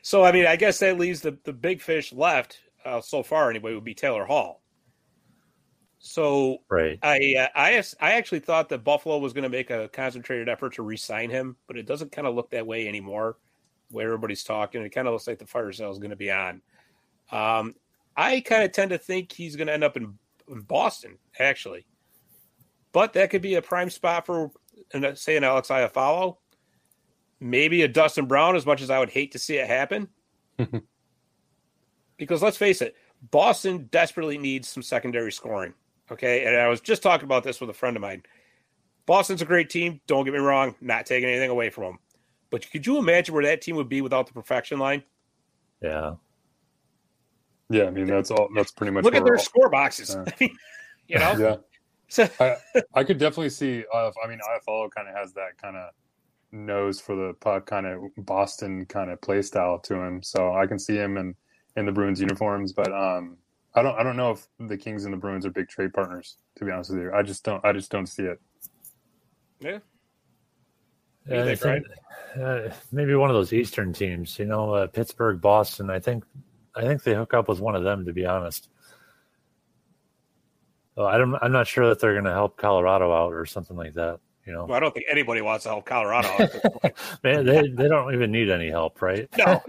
So 0.04 0.24
I 0.24 0.32
mean, 0.32 0.46
I 0.46 0.56
guess 0.56 0.80
that 0.80 0.98
leaves 0.98 1.20
the 1.20 1.38
the 1.44 1.51
big 1.51 1.82
fish 1.82 2.13
left 2.13 2.60
uh, 2.86 3.01
so 3.01 3.24
far 3.24 3.50
anyway 3.50 3.74
would 3.74 3.84
be 3.84 3.94
Taylor 3.94 4.24
Hall. 4.24 4.62
So 6.00 6.60
Right. 6.70 6.98
I 7.01 7.36
uh, 7.38 7.48
I 7.56 7.84
I 8.00 8.12
actually 8.13 8.39
thought 8.39 8.70
that 8.70 8.86
Buffalo 8.86 9.18
was 9.18 9.34
going 9.34 9.44
to 9.44 9.50
make 9.50 9.70
a 9.70 9.89
concentrated 9.89 10.48
effort 10.48 10.75
to 10.75 10.84
re-sign 10.84 11.30
him, 11.30 11.58
but 11.68 11.75
it 11.75 11.86
doesn't 11.88 12.13
kind 12.13 12.25
of 12.25 12.36
look 12.36 12.51
that 12.51 12.66
way 12.66 12.88
anymore. 12.88 13.38
Way 13.91 14.03
everybody's 14.03 14.44
talking, 14.44 14.82
it 14.82 14.89
kind 14.89 15.08
of 15.08 15.13
looks 15.13 15.27
like 15.27 15.39
the 15.39 15.46
fire 15.46 15.72
sale 15.72 15.91
is 15.91 16.00
going 16.00 16.10
to 16.10 16.15
be 16.15 16.32
on. 16.32 16.62
Um, 17.32 17.75
I 18.15 18.41
kind 18.41 18.63
of 18.63 18.72
tend 18.72 18.89
to 18.91 18.98
think 18.98 19.32
he's 19.32 19.56
going 19.56 19.67
to 19.67 19.74
end 19.74 19.84
up 19.84 19.98
in, 19.98 20.17
in 20.50 20.62
Boston, 20.62 21.17
actually, 21.39 21.86
but 22.91 23.13
that 23.13 23.29
could 23.29 23.41
be 23.41 23.56
a 23.56 23.62
prime 23.62 23.89
spot 23.89 24.25
for, 24.25 24.51
say, 25.13 25.38
an 25.38 25.44
Alex 25.44 25.70
Iafallo, 25.70 26.38
maybe 27.39 27.84
a 27.84 27.88
Dustin 27.88 28.25
Brown. 28.25 28.56
As 28.56 28.65
much 28.65 28.82
as 28.82 28.89
I 28.89 29.00
would 29.00 29.10
hate 29.10 29.32
to 29.34 29.39
see 29.39 29.58
it 29.58 29.67
happen, 29.67 30.08
because 32.17 32.41
let's 32.41 32.58
face 32.58 32.82
it, 32.82 32.96
Boston 33.32 33.88
desperately 33.91 34.38
needs 34.38 34.67
some 34.67 34.84
secondary 34.84 35.32
scoring. 35.32 35.74
Okay. 36.12 36.46
And 36.46 36.56
I 36.56 36.67
was 36.67 36.82
just 36.82 37.03
talking 37.03 37.25
about 37.25 37.44
this 37.44 37.60
with 37.60 37.70
a 37.70 37.74
friend 37.74 37.96
of 37.96 38.01
mine. 38.01 38.24
Boston's 39.06 39.41
a 39.41 39.46
great 39.46 39.70
team. 39.70 40.01
Don't 40.08 40.25
get 40.25 40.34
me 40.34 40.39
wrong, 40.39 40.75
not 40.82 41.06
taking 41.06 41.29
anything 41.29 41.50
away 41.50 41.70
from 41.70 41.84
them. 41.84 42.00
But 42.50 42.70
could 42.72 42.86
you 42.86 42.98
imagine 42.98 43.34
where 43.34 43.44
that 43.44 43.62
team 43.62 43.75
would 43.75 43.89
be 43.89 44.01
without 44.01 44.27
the 44.27 44.34
perfection 44.34 44.80
line? 44.80 45.04
Yeah. 45.82 46.16
Yeah, 47.70 47.86
I 47.86 47.89
mean 47.92 48.08
that's 48.08 48.32
all. 48.32 48.48
That's 48.56 48.72
pretty 48.72 48.92
much. 48.92 49.04
Look 49.04 49.16
at 49.16 49.25
their 49.25 49.36
all, 49.36 49.44
score 49.44 49.70
boxes. 49.70 50.16
Uh, 50.16 50.25
you 50.39 51.20
know. 51.20 51.36
Yeah, 51.38 51.56
So 52.08 52.30
I 52.39 52.56
I 52.94 53.04
could 53.04 53.18
definitely 53.18 53.50
see. 53.50 53.84
Uh, 53.94 54.12
I 54.24 54.27
mean, 54.27 54.39
Iafallo 54.39 54.89
kind 54.92 55.10
of 55.10 55.16
has 55.16 55.34
that 55.34 55.58
kind 55.62 55.75
of 55.75 55.89
nose 56.51 57.01
for 57.01 57.16
the 57.16 57.34
puck, 57.34 57.66
kind 57.66 57.86
of 57.86 58.01
Boston 58.18 58.86
kind 58.86 59.12
of 59.12 59.20
play 59.22 59.42
style 59.42 59.80
to 59.80 59.96
him. 59.96 60.24
So 60.24 60.54
I 60.54 60.66
can 60.66 60.80
see 60.80 60.96
him 60.96 61.18
in 61.18 61.36
in 61.75 61.86
the 61.86 61.92
Bruins 61.92 62.22
uniforms. 62.22 62.72
But 62.72 62.94
um, 62.94 63.38
I 63.75 63.82
don't 63.82 63.98
I 63.98 64.04
don't 64.04 64.16
know 64.16 64.32
if 64.32 64.48
the 64.60 64.77
Kings 64.77 65.04
and 65.04 65.13
the 65.13 65.18
Bruins 65.18 65.46
are 65.46 65.50
big 65.50 65.68
trade 65.68 65.94
partners. 65.94 66.38
To 66.58 66.66
be 66.66 66.72
honest 66.72 66.92
with 66.92 67.01
you, 67.01 67.12
I 67.13 67.24
just 67.24 67.44
don't 67.44 67.63
I 67.66 67.74
just 67.74 67.92
don't 67.92 68.08
see 68.08 68.24
it. 68.24 68.39
yeah. 69.60 69.80
Yeah, 71.29 71.43
I 71.43 71.50
You 71.50 71.55
think, 71.55 71.86
think, 72.36 72.43
uh, 72.43 72.69
maybe 72.91 73.15
one 73.15 73.29
of 73.29 73.36
those 73.36 73.53
Eastern 73.53 73.93
teams, 73.93 74.38
you 74.39 74.46
know, 74.46 74.74
uh, 74.74 74.88
Pittsburgh, 74.88 75.41
Boston. 75.41 75.89
I 75.89 76.00
think, 76.00 76.24
I 76.75 76.81
think 76.81 77.03
they 77.03 77.13
hook 77.15 77.34
up 77.34 77.48
with 77.48 77.60
one 77.60 77.75
of 77.75 77.84
them. 77.84 78.05
To 78.05 78.13
be 78.13 78.25
honest, 78.25 78.69
well, 80.96 81.07
I 81.07 81.17
don't, 81.17 81.36
I'm 81.41 81.51
not 81.51 81.67
sure 81.67 81.88
that 81.89 82.00
they're 82.00 82.13
going 82.13 82.25
to 82.25 82.31
help 82.31 82.57
Colorado 82.57 83.12
out 83.13 83.34
or 83.34 83.46
something 83.46 83.75
like 83.77 83.93
that. 83.93 84.19
You 84.46 84.53
know, 84.53 84.63
Well, 84.65 84.77
I 84.77 84.79
don't 84.79 84.93
think 84.93 85.07
anybody 85.10 85.41
wants 85.41 85.63
to 85.63 85.69
help 85.72 85.86
Colorado. 85.86 86.29
at 86.39 86.53
this. 86.53 86.93
Man, 87.22 87.46
they 87.46 87.67
they 87.67 87.89
don't 87.89 88.13
even 88.13 88.31
need 88.31 88.50
any 88.50 88.69
help, 88.69 89.01
right? 89.01 89.27
no, 89.38 89.62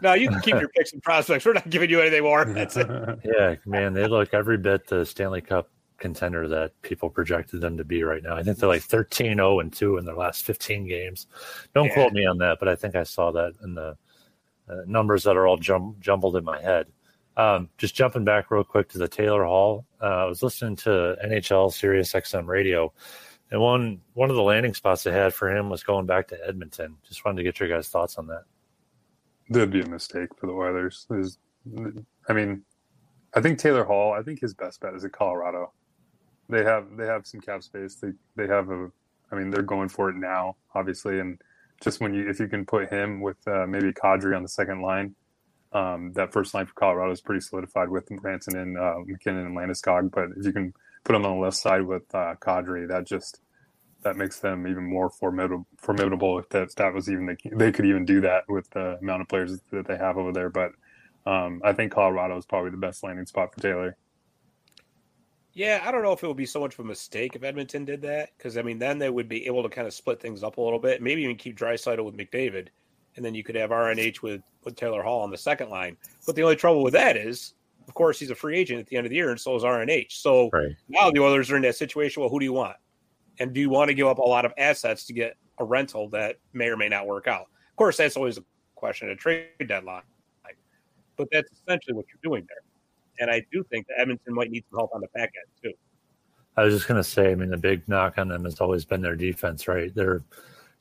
no, 0.00 0.14
you 0.14 0.28
can 0.28 0.40
keep 0.40 0.56
your 0.58 0.68
picks 0.70 0.92
and 0.92 1.00
prospects. 1.00 1.44
We're 1.46 1.52
not 1.52 1.70
giving 1.70 1.88
you 1.88 2.00
anything 2.00 2.24
more. 2.24 2.44
That's 2.46 2.76
it. 2.76 2.88
Yeah, 3.24 3.54
man, 3.64 3.92
they 3.92 4.08
look 4.08 4.34
every 4.34 4.58
bit 4.58 4.88
the 4.88 5.06
Stanley 5.06 5.40
Cup 5.40 5.70
contender 6.02 6.46
that 6.48 6.72
people 6.82 7.08
projected 7.08 7.60
them 7.62 7.76
to 7.78 7.84
be 7.84 8.02
right 8.02 8.22
now. 8.22 8.36
I 8.36 8.42
think 8.42 8.58
they're 8.58 8.68
like 8.68 8.82
13 8.82 9.36
0 9.36 9.60
and 9.60 9.72
2 9.72 9.96
in 9.96 10.04
their 10.04 10.14
last 10.16 10.44
15 10.44 10.86
games. 10.86 11.26
Don't 11.74 11.86
Yeah. 11.86 11.94
quote 11.94 12.12
me 12.12 12.26
on 12.26 12.36
that, 12.38 12.58
but 12.58 12.68
I 12.68 12.74
think 12.76 12.94
I 12.94 13.04
saw 13.04 13.30
that 13.32 13.54
in 13.62 13.74
the 13.74 13.96
uh, 14.68 14.82
numbers 14.86 15.22
that 15.24 15.36
are 15.36 15.46
all 15.46 15.56
jum- 15.56 15.96
jumbled 16.00 16.36
in 16.36 16.44
my 16.44 16.60
head. 16.60 16.86
Um, 17.36 17.68
just 17.78 17.94
jumping 17.94 18.24
back 18.24 18.50
real 18.50 18.62
quick 18.64 18.88
to 18.90 18.98
the 18.98 19.08
Taylor 19.08 19.44
Hall. 19.44 19.86
Uh, 20.00 20.04
I 20.04 20.24
was 20.26 20.42
listening 20.42 20.76
to 20.76 21.16
NHL 21.24 21.72
Sirius 21.72 22.12
XM 22.12 22.46
radio, 22.46 22.92
and 23.50 23.60
one 23.60 24.00
one 24.14 24.28
of 24.30 24.36
the 24.36 24.42
landing 24.42 24.74
spots 24.74 25.02
they 25.02 25.12
had 25.12 25.32
for 25.32 25.48
him 25.50 25.70
was 25.70 25.82
going 25.82 26.04
back 26.06 26.28
to 26.28 26.46
Edmonton. 26.46 26.96
Just 27.08 27.24
wanted 27.24 27.38
to 27.38 27.42
get 27.44 27.58
your 27.58 27.68
guys' 27.68 27.88
thoughts 27.88 28.18
on 28.18 28.26
that. 28.26 28.42
That'd 29.48 29.70
be 29.70 29.80
a 29.80 29.86
mistake 29.88 30.28
for 30.38 30.46
the 30.46 30.52
Oilers. 30.52 31.06
There's, 31.10 31.38
I 32.28 32.32
mean, 32.32 32.64
I 33.34 33.40
think 33.40 33.58
Taylor 33.58 33.84
Hall. 33.84 34.12
I 34.12 34.22
think 34.22 34.40
his 34.40 34.54
best 34.54 34.80
bet 34.80 34.94
is 34.94 35.04
at 35.04 35.12
Colorado. 35.12 35.72
They 36.48 36.64
have 36.64 36.96
they 36.96 37.06
have 37.06 37.26
some 37.26 37.40
cap 37.40 37.62
space. 37.62 37.96
They 37.96 38.12
they 38.36 38.46
have 38.46 38.70
a. 38.70 38.90
I 39.30 39.34
mean, 39.36 39.50
they're 39.50 39.62
going 39.62 39.88
for 39.88 40.10
it 40.10 40.16
now, 40.16 40.56
obviously, 40.74 41.18
and 41.18 41.40
just 41.82 42.00
when 42.00 42.14
you 42.14 42.28
if 42.28 42.38
you 42.40 42.48
can 42.48 42.66
put 42.66 42.92
him 42.92 43.20
with 43.20 43.36
uh, 43.46 43.66
maybe 43.66 43.92
Kadri 43.92 44.36
on 44.36 44.42
the 44.42 44.48
second 44.48 44.82
line, 44.82 45.14
um, 45.72 46.12
that 46.14 46.32
first 46.32 46.54
line 46.54 46.66
for 46.66 46.74
Colorado 46.74 47.12
is 47.12 47.20
pretty 47.20 47.40
solidified 47.40 47.88
with 47.88 48.08
Ranson 48.10 48.56
and 48.58 48.78
uh, 48.78 48.96
MacKinnon 49.06 49.46
and 49.46 49.56
Landeskog. 49.56 50.10
But 50.10 50.30
if 50.36 50.44
you 50.44 50.52
can 50.52 50.74
put 51.04 51.16
him 51.16 51.24
on 51.24 51.36
the 51.36 51.42
left 51.42 51.56
side 51.56 51.82
with 51.82 52.02
uh, 52.14 52.34
that 52.44 53.04
just 53.06 53.40
that 54.02 54.16
makes 54.16 54.40
them 54.40 54.66
even 54.66 54.84
more 54.88 55.10
formidable. 55.10 55.66
Formidable 55.78 56.38
if 56.38 56.48
that 56.50 56.74
that 56.76 56.94
was 56.94 57.08
even 57.08 57.26
the, 57.26 57.36
they 57.56 57.72
could 57.72 57.86
even 57.86 58.04
do 58.04 58.20
that 58.20 58.44
with 58.48 58.68
the 58.70 58.98
amount 59.00 59.22
of 59.22 59.28
players 59.28 59.58
that 59.70 59.86
they 59.86 59.96
have 59.96 60.16
over 60.18 60.32
there. 60.32 60.50
But 60.50 60.72
um, 61.26 61.60
I 61.64 61.72
think 61.72 61.92
Colorado 61.92 62.36
is 62.36 62.46
probably 62.46 62.70
the 62.70 62.76
best 62.76 63.02
landing 63.02 63.26
spot 63.26 63.54
for 63.54 63.60
Taylor. 63.60 63.96
Yeah, 65.54 65.82
I 65.84 65.92
don't 65.92 66.02
know 66.02 66.12
if 66.12 66.22
it 66.22 66.26
would 66.26 66.36
be 66.36 66.46
so 66.46 66.60
much 66.60 66.74
of 66.74 66.80
a 66.80 66.84
mistake 66.84 67.36
if 67.36 67.42
Edmonton 67.42 67.84
did 67.84 68.00
that 68.02 68.30
because 68.36 68.56
I 68.56 68.62
mean 68.62 68.78
then 68.78 68.98
they 68.98 69.10
would 69.10 69.28
be 69.28 69.46
able 69.46 69.62
to 69.62 69.68
kind 69.68 69.86
of 69.86 69.92
split 69.92 70.20
things 70.20 70.42
up 70.42 70.56
a 70.56 70.60
little 70.60 70.78
bit, 70.78 71.02
maybe 71.02 71.22
even 71.22 71.36
keep 71.36 71.58
Draisaitl 71.58 72.04
with 72.04 72.16
McDavid, 72.16 72.68
and 73.16 73.24
then 73.24 73.34
you 73.34 73.44
could 73.44 73.54
have 73.56 73.70
RNH 73.70 74.22
with 74.22 74.42
with 74.64 74.76
Taylor 74.76 75.02
Hall 75.02 75.20
on 75.20 75.30
the 75.30 75.36
second 75.36 75.68
line. 75.68 75.96
But 76.26 76.36
the 76.36 76.42
only 76.42 76.56
trouble 76.56 76.82
with 76.82 76.94
that 76.94 77.16
is, 77.18 77.54
of 77.86 77.92
course, 77.94 78.18
he's 78.18 78.30
a 78.30 78.34
free 78.34 78.56
agent 78.58 78.80
at 78.80 78.86
the 78.86 78.96
end 78.96 79.04
of 79.06 79.10
the 79.10 79.16
year, 79.16 79.30
and 79.30 79.38
so 79.40 79.54
is 79.56 79.62
RNH. 79.62 80.12
So 80.12 80.48
Right. 80.52 80.74
now 80.88 81.10
the 81.10 81.20
Oilers 81.20 81.50
are 81.50 81.56
in 81.56 81.62
that 81.62 81.76
situation. 81.76 82.22
Well, 82.22 82.30
who 82.30 82.38
do 82.38 82.44
you 82.46 82.52
want? 82.54 82.76
And 83.38 83.52
do 83.52 83.60
you 83.60 83.68
want 83.68 83.88
to 83.88 83.94
give 83.94 84.06
up 84.06 84.18
a 84.18 84.22
lot 84.22 84.44
of 84.44 84.52
assets 84.56 85.04
to 85.06 85.12
get 85.12 85.36
a 85.58 85.64
rental 85.64 86.08
that 86.10 86.36
may 86.54 86.68
or 86.68 86.76
may 86.78 86.88
not 86.88 87.06
work 87.06 87.26
out? 87.26 87.48
Of 87.70 87.76
course, 87.76 87.96
that's 87.98 88.16
always 88.16 88.38
a 88.38 88.44
question 88.74 89.08
at 89.08 89.14
a 89.14 89.16
trade 89.16 89.48
deadline. 89.66 90.02
But 91.16 91.28
that's 91.30 91.52
essentially 91.52 91.94
what 91.94 92.06
you're 92.08 92.20
doing 92.22 92.46
there. 92.48 92.62
And 93.20 93.30
I 93.30 93.44
do 93.52 93.62
think 93.64 93.86
that 93.88 94.00
Edmonton 94.00 94.34
might 94.34 94.50
need 94.50 94.64
some 94.70 94.78
help 94.78 94.90
on 94.94 95.00
the 95.00 95.08
back 95.08 95.32
end 95.36 95.50
too. 95.62 95.78
I 96.56 96.64
was 96.64 96.74
just 96.74 96.86
going 96.86 97.02
to 97.02 97.08
say, 97.08 97.32
I 97.32 97.34
mean, 97.34 97.50
the 97.50 97.56
big 97.56 97.88
knock 97.88 98.18
on 98.18 98.28
them 98.28 98.44
has 98.44 98.60
always 98.60 98.84
been 98.84 99.00
their 99.00 99.16
defense, 99.16 99.68
right? 99.68 99.94
They're 99.94 100.16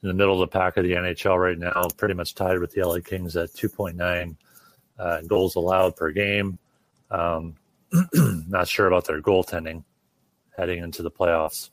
in 0.04 0.08
the 0.08 0.14
middle 0.14 0.34
of 0.34 0.40
the 0.50 0.60
pack 0.60 0.78
of 0.78 0.84
the 0.84 0.94
NHL 0.94 1.38
right 1.40 1.58
now, 1.58 1.88
pretty 1.96 2.14
much 2.14 2.36
tied 2.36 2.60
with 2.60 2.72
the 2.74 2.84
LA 2.86 3.00
Kings 3.00 3.38
at 3.38 3.50
2.9 3.52 4.36
uh, 5.00 5.22
goals 5.22 5.56
allowed 5.56 5.96
per 5.96 6.12
game. 6.12 6.58
Um, 7.10 7.56
not 8.14 8.68
sure 8.68 8.88
about 8.88 9.06
their 9.06 9.22
goaltending 9.22 9.84
heading 10.58 10.84
into 10.84 11.04
the 11.04 11.12
playoffs. 11.12 11.70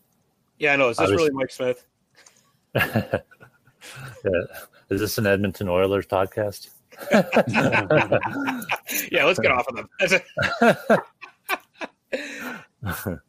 Yeah, 0.59 0.75
I 0.75 0.77
know. 0.77 0.89
Is 0.91 0.97
this 0.99 1.09
I 1.09 1.11
was- 1.11 1.21
really 1.21 1.31
Mike 1.33 1.51
Smith? 1.51 1.85
yeah. 2.75 3.21
Is 4.91 5.01
this 5.01 5.19
an 5.19 5.27
Edmonton 5.27 5.69
Oilers 5.69 6.07
podcast? 6.07 6.71
yeah, 9.11 9.25
let's 9.25 9.39
get 9.39 9.53
off 9.53 9.67
of 9.69 9.77
them. 9.77 9.89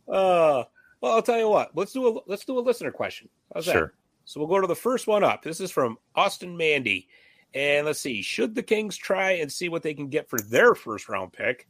Uh, 0.07 0.63
well, 1.01 1.13
I'll 1.13 1.21
tell 1.21 1.39
you 1.39 1.49
what. 1.49 1.71
Let's 1.75 1.91
do 1.91 2.07
a 2.07 2.21
let's 2.27 2.45
do 2.45 2.57
a 2.57 2.61
listener 2.61 2.91
question. 2.91 3.29
How's 3.53 3.65
that? 3.65 3.73
Sure. 3.73 3.93
So 4.25 4.39
we'll 4.39 4.47
go 4.47 4.61
to 4.61 4.67
the 4.67 4.75
first 4.75 5.07
one 5.07 5.23
up. 5.23 5.41
This 5.41 5.59
is 5.59 5.71
from 5.71 5.97
Austin 6.15 6.55
Mandy. 6.55 7.07
And 7.53 7.85
let's 7.85 7.99
see. 7.99 8.21
Should 8.21 8.53
the 8.53 8.63
Kings 8.63 8.95
try 8.95 9.31
and 9.31 9.51
see 9.51 9.69
what 9.69 9.81
they 9.81 9.93
can 9.93 10.07
get 10.07 10.29
for 10.29 10.39
their 10.39 10.75
first 10.75 11.09
round 11.09 11.33
pick? 11.33 11.67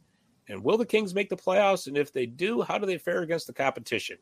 And 0.48 0.62
will 0.62 0.76
the 0.76 0.86
Kings 0.86 1.14
make 1.14 1.30
the 1.30 1.36
playoffs? 1.36 1.86
And 1.86 1.96
if 1.96 2.12
they 2.12 2.26
do, 2.26 2.60
how 2.60 2.76
do 2.76 2.86
they 2.86 2.98
fare 2.98 3.22
against 3.22 3.46
the 3.46 3.54
competition? 3.54 4.18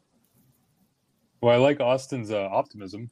Well, 1.41 1.55
I 1.55 1.59
like 1.59 1.81
Austin's 1.81 2.31
uh, 2.31 2.49
optimism. 2.51 3.11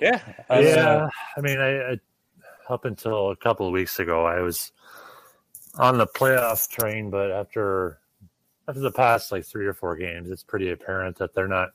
Yeah. 0.00 0.20
I 0.50 0.54
don't 0.60 0.64
yeah, 0.64 1.08
I 1.36 1.40
mean, 1.40 1.58
I, 1.58 1.92
I 1.92 1.96
up 2.68 2.84
until 2.84 3.30
a 3.30 3.36
couple 3.36 3.66
of 3.66 3.72
weeks 3.72 3.98
ago, 3.98 4.24
I 4.24 4.40
was 4.40 4.72
on 5.78 5.98
the 5.98 6.06
playoff 6.06 6.68
train, 6.68 7.10
but 7.10 7.30
after 7.30 7.98
after 8.68 8.80
the 8.80 8.90
past 8.90 9.30
like 9.30 9.44
three 9.44 9.66
or 9.66 9.74
four 9.74 9.96
games, 9.96 10.30
it's 10.30 10.42
pretty 10.42 10.70
apparent 10.70 11.18
that 11.18 11.34
they're 11.34 11.48
not 11.48 11.70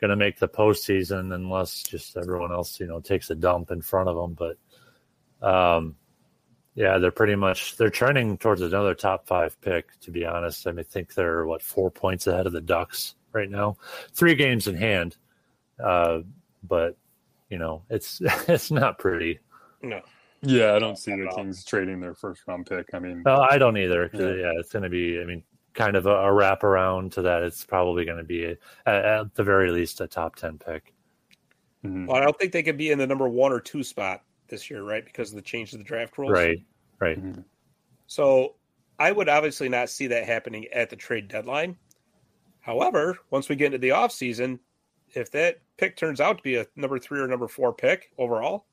going 0.00 0.10
to 0.10 0.16
make 0.16 0.38
the 0.38 0.48
postseason 0.48 1.34
unless 1.34 1.82
just 1.82 2.16
everyone 2.16 2.52
else, 2.52 2.78
you 2.78 2.86
know, 2.86 3.00
takes 3.00 3.30
a 3.30 3.34
dump 3.34 3.70
in 3.70 3.82
front 3.82 4.08
of 4.08 4.16
them. 4.16 4.34
But 4.34 5.46
um, 5.46 5.96
yeah, 6.74 6.98
they're 6.98 7.10
pretty 7.10 7.34
much 7.34 7.76
they're 7.76 7.90
trending 7.90 8.38
towards 8.38 8.60
another 8.60 8.94
top 8.94 9.26
five 9.26 9.60
pick. 9.60 9.98
To 10.00 10.10
be 10.10 10.24
honest, 10.24 10.66
I 10.66 10.70
mean, 10.72 10.80
I 10.80 10.82
think 10.84 11.14
they're 11.14 11.46
what 11.46 11.62
four 11.62 11.90
points 11.90 12.26
ahead 12.26 12.46
of 12.46 12.52
the 12.52 12.60
Ducks 12.60 13.14
right 13.32 13.50
now, 13.50 13.76
three 14.12 14.34
games 14.34 14.68
in 14.68 14.76
hand. 14.76 15.16
Uh, 15.82 16.20
but 16.62 16.96
you 17.48 17.58
know, 17.58 17.82
it's 17.90 18.20
it's 18.48 18.70
not 18.70 18.98
pretty. 18.98 19.40
No. 19.82 20.00
Yeah, 20.42 20.74
I 20.74 20.78
don't 20.78 20.96
see 20.98 21.14
the 21.14 21.28
at. 21.28 21.36
Kings 21.36 21.64
trading 21.64 22.00
their 22.00 22.14
first 22.14 22.42
round 22.48 22.66
pick. 22.66 22.88
I 22.94 22.98
mean, 22.98 23.22
No, 23.24 23.46
I 23.48 23.58
don't 23.58 23.76
either. 23.76 24.10
Yeah. 24.12 24.20
Yeah, 24.34 24.52
it's 24.58 24.72
going 24.72 24.82
to 24.82 24.88
be. 24.88 25.20
I 25.20 25.24
mean, 25.24 25.42
kind 25.74 25.96
of 25.96 26.06
a, 26.06 26.10
a 26.10 26.26
wraparound 26.32 27.12
to 27.12 27.22
that. 27.22 27.42
It's 27.42 27.64
probably 27.64 28.04
going 28.04 28.18
to 28.18 28.24
be 28.24 28.44
a, 28.44 28.56
at, 28.86 29.04
at 29.04 29.34
the 29.34 29.44
very 29.44 29.70
least 29.70 30.00
a 30.00 30.06
top 30.08 30.34
ten 30.36 30.58
pick. 30.58 30.92
mhm. 31.84 32.06
Well, 32.06 32.16
I 32.16 32.20
don't 32.20 32.36
think 32.38 32.52
they 32.52 32.62
could 32.62 32.76
be 32.76 32.90
in 32.90 32.98
the 32.98 33.06
number 33.06 33.28
one 33.28 33.52
or 33.52 33.60
two 33.60 33.84
spot 33.84 34.24
this 34.48 34.68
year, 34.70 34.82
right? 34.82 35.04
Because 35.04 35.30
of 35.30 35.36
the 35.36 35.42
change 35.42 35.70
to 35.70 35.78
the 35.78 35.84
draft 35.84 36.18
rules. 36.18 36.32
Right. 36.32 36.58
Right. 36.98 37.18
So 38.06 38.54
I 38.98 39.10
would 39.12 39.28
obviously 39.28 39.68
not 39.68 39.88
see 39.90 40.06
that 40.08 40.24
happening 40.26 40.66
at 40.68 40.90
the 40.90 40.96
trade 40.96 41.28
deadline. 41.28 41.76
However, 42.60 43.18
once 43.30 43.48
we 43.48 43.56
get 43.56 43.66
into 43.66 43.78
the 43.78 43.88
offseason, 43.88 44.58
if 45.14 45.30
that 45.32 45.58
pick 45.78 45.96
turns 45.96 46.20
out 46.20 46.36
to 46.38 46.42
be 46.42 46.56
a 46.56 46.66
number 46.76 46.98
three 46.98 47.20
or 47.20 47.26
number 47.26 47.48
four 47.48 47.72
pick 47.72 48.12
overall, 48.18 48.66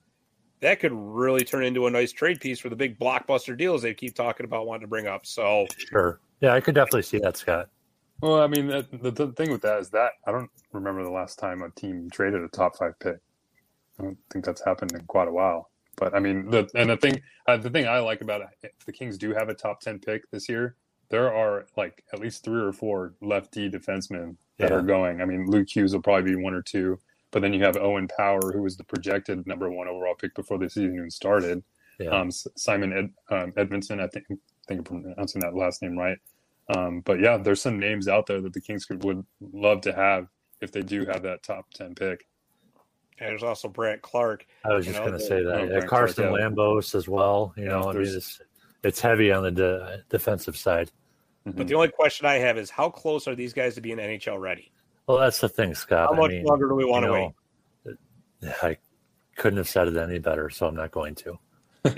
that 0.62 0.80
could 0.80 0.92
really 0.94 1.44
turn 1.44 1.64
into 1.64 1.88
a 1.88 1.92
nice 1.92 2.12
trade 2.12 2.40
piece 2.40 2.60
for 2.60 2.70
the 2.70 2.76
big 2.76 3.00
blockbuster 3.00 3.58
deals 3.58 3.82
they 3.82 3.94
keep 3.94 4.16
talking 4.16 4.46
about 4.46 4.68
wanting 4.68 4.82
to 4.82 4.88
bring 4.88 5.08
up. 5.08 5.26
So 5.26 5.68
Sure. 5.78 6.20
Yeah, 6.42 6.54
I 6.54 6.62
could 6.62 6.76
definitely 6.76 7.04
see 7.04 7.20
that, 7.20 7.38
Scott. 7.38 7.70
Well, 8.22 8.42
I 8.42 8.48
mean, 8.48 8.68
that, 8.68 8.92
the, 8.92 9.12
the 9.12 9.32
thing 9.34 9.52
with 9.52 9.62
that 9.62 9.80
is 9.80 9.90
that 9.92 10.12
I 10.28 10.32
don't 10.32 10.50
remember 10.74 11.04
the 11.04 11.12
last 11.12 11.40
time 11.40 11.62
a 11.62 11.70
team 11.70 12.10
traded 12.12 12.42
a 12.42 12.48
top 12.50 12.78
five 12.78 12.98
pick. 13.00 13.18
I 14.00 14.04
don't 14.04 14.18
think 14.32 14.46
that's 14.46 14.64
happened 14.64 14.94
in 14.94 15.02
quite 15.06 15.28
a 15.28 15.32
while. 15.32 15.70
But 15.98 16.14
I 16.16 16.20
mean, 16.20 16.50
the 16.50 16.70
and 16.76 16.90
the 16.90 16.98
thing, 16.98 17.22
uh, 17.48 17.58
the 17.58 17.70
thing 17.70 17.88
I 17.88 18.00
like 18.00 18.22
about 18.22 18.42
it, 18.42 18.48
if 18.80 18.86
the 18.86 18.94
Kings 18.94 19.18
do 19.18 19.34
have 19.34 19.50
a 19.50 19.54
top 19.54 19.82
ten 19.82 20.00
pick 20.00 20.30
this 20.32 20.48
year, 20.48 20.76
there 21.10 21.34
are 21.34 21.66
like 21.76 22.04
at 22.14 22.20
least 22.20 22.44
three 22.46 22.62
or 22.62 22.72
four 22.72 23.16
lefty 23.22 23.70
defensemen 23.70 24.38
that 24.60 24.70
Yeah. 24.70 24.78
are 24.78 24.82
going. 24.82 25.22
I 25.22 25.26
mean, 25.26 25.46
Luke 25.48 25.68
Hughes 25.70 25.94
will 25.94 26.02
probably 26.02 26.32
be 26.32 26.42
one 26.42 26.54
or 26.54 26.62
two, 26.62 27.00
but 27.32 27.42
then 27.42 27.54
you 27.54 27.64
have 27.64 27.78
Owen 27.78 28.08
Power, 28.18 28.52
who 28.52 28.62
was 28.62 28.78
the 28.78 28.84
projected 28.84 29.46
number 29.46 29.70
one 29.70 29.88
overall 29.88 30.16
pick 30.16 30.34
before 30.36 30.58
the 30.58 30.70
season 30.70 30.96
even 30.96 31.12
started. 31.12 31.64
Yeah. 32.00 32.10
Um, 32.10 32.32
Simon 32.32 32.94
Ed, 32.94 33.10
um, 33.36 33.54
Edmondson, 33.58 34.00
I 34.00 34.08
think 34.08 34.26
think 34.68 34.80
I'm 34.80 34.84
pronouncing 35.04 35.42
that 35.42 35.56
last 35.56 35.82
name 35.82 35.98
right. 35.98 36.18
Um, 36.76 37.02
but 37.02 37.20
yeah, 37.20 37.38
there's 37.38 37.62
some 37.62 37.80
names 37.80 38.08
out 38.08 38.28
there 38.28 38.42
that 38.42 38.54
the 38.54 38.62
Kings 38.62 38.86
could, 38.86 39.04
would 39.04 39.26
love 39.42 39.82
to 39.82 39.94
have 39.94 40.28
if 40.62 40.72
they 40.72 40.82
do 40.82 41.06
have 41.06 41.24
that 41.24 41.44
top 41.44 41.66
ten 41.74 41.96
pick. 41.96 42.26
And 43.20 43.30
there's 43.30 43.44
also 43.44 43.68
Brandt 43.68 44.02
Clarke. 44.02 44.46
I 44.64 44.74
was 44.74 44.86
just 44.86 45.00
going 45.00 45.12
to 45.12 45.20
say 45.20 45.44
that. 45.44 45.54
Oh, 45.54 45.64
Yeah, 45.66 45.86
Carson 45.86 46.28
Clark, 46.28 46.40
yeah. 46.40 46.48
Lambos 46.50 46.96
as 46.96 47.10
well. 47.10 47.54
You 47.58 47.66
Yeah, 47.66 47.72
know, 47.72 47.90
I 47.90 47.94
mean, 47.94 48.04
it's, 48.04 48.40
it's 48.82 49.02
heavy 49.02 49.32
on 49.32 49.44
the 49.44 49.52
de- 49.52 50.04
defensive 50.10 50.56
side. 50.56 50.90
But 51.46 51.68
the 51.68 51.74
only 51.74 51.90
question 51.90 52.26
I 52.26 52.36
have 52.36 52.58
is 52.58 52.70
how 52.70 52.90
close 52.90 53.28
are 53.28 53.36
these 53.36 53.52
guys 53.52 53.76
to 53.76 53.82
being 53.82 53.98
NHL 53.98 54.40
ready? 54.40 54.72
Well, 55.10 55.18
that's 55.18 55.40
the 55.40 55.50
thing, 55.50 55.74
Scott. 55.74 56.10
How 56.10 56.16
much 56.16 56.30
I 56.30 56.34
mean, 56.36 56.46
longer 56.46 56.68
do 56.70 56.76
we 56.76 56.86
want 56.86 57.04
to 57.06 57.12
wait? 57.12 57.32
I 58.62 58.78
couldn't 59.36 59.58
have 59.58 59.68
said 59.68 59.88
it 59.88 59.98
any 59.98 60.20
better, 60.20 60.52
so 60.52 60.68
I'm 60.68 60.76
not 60.76 60.92
going 60.92 61.16
to. 61.16 61.40
That's 61.84 61.98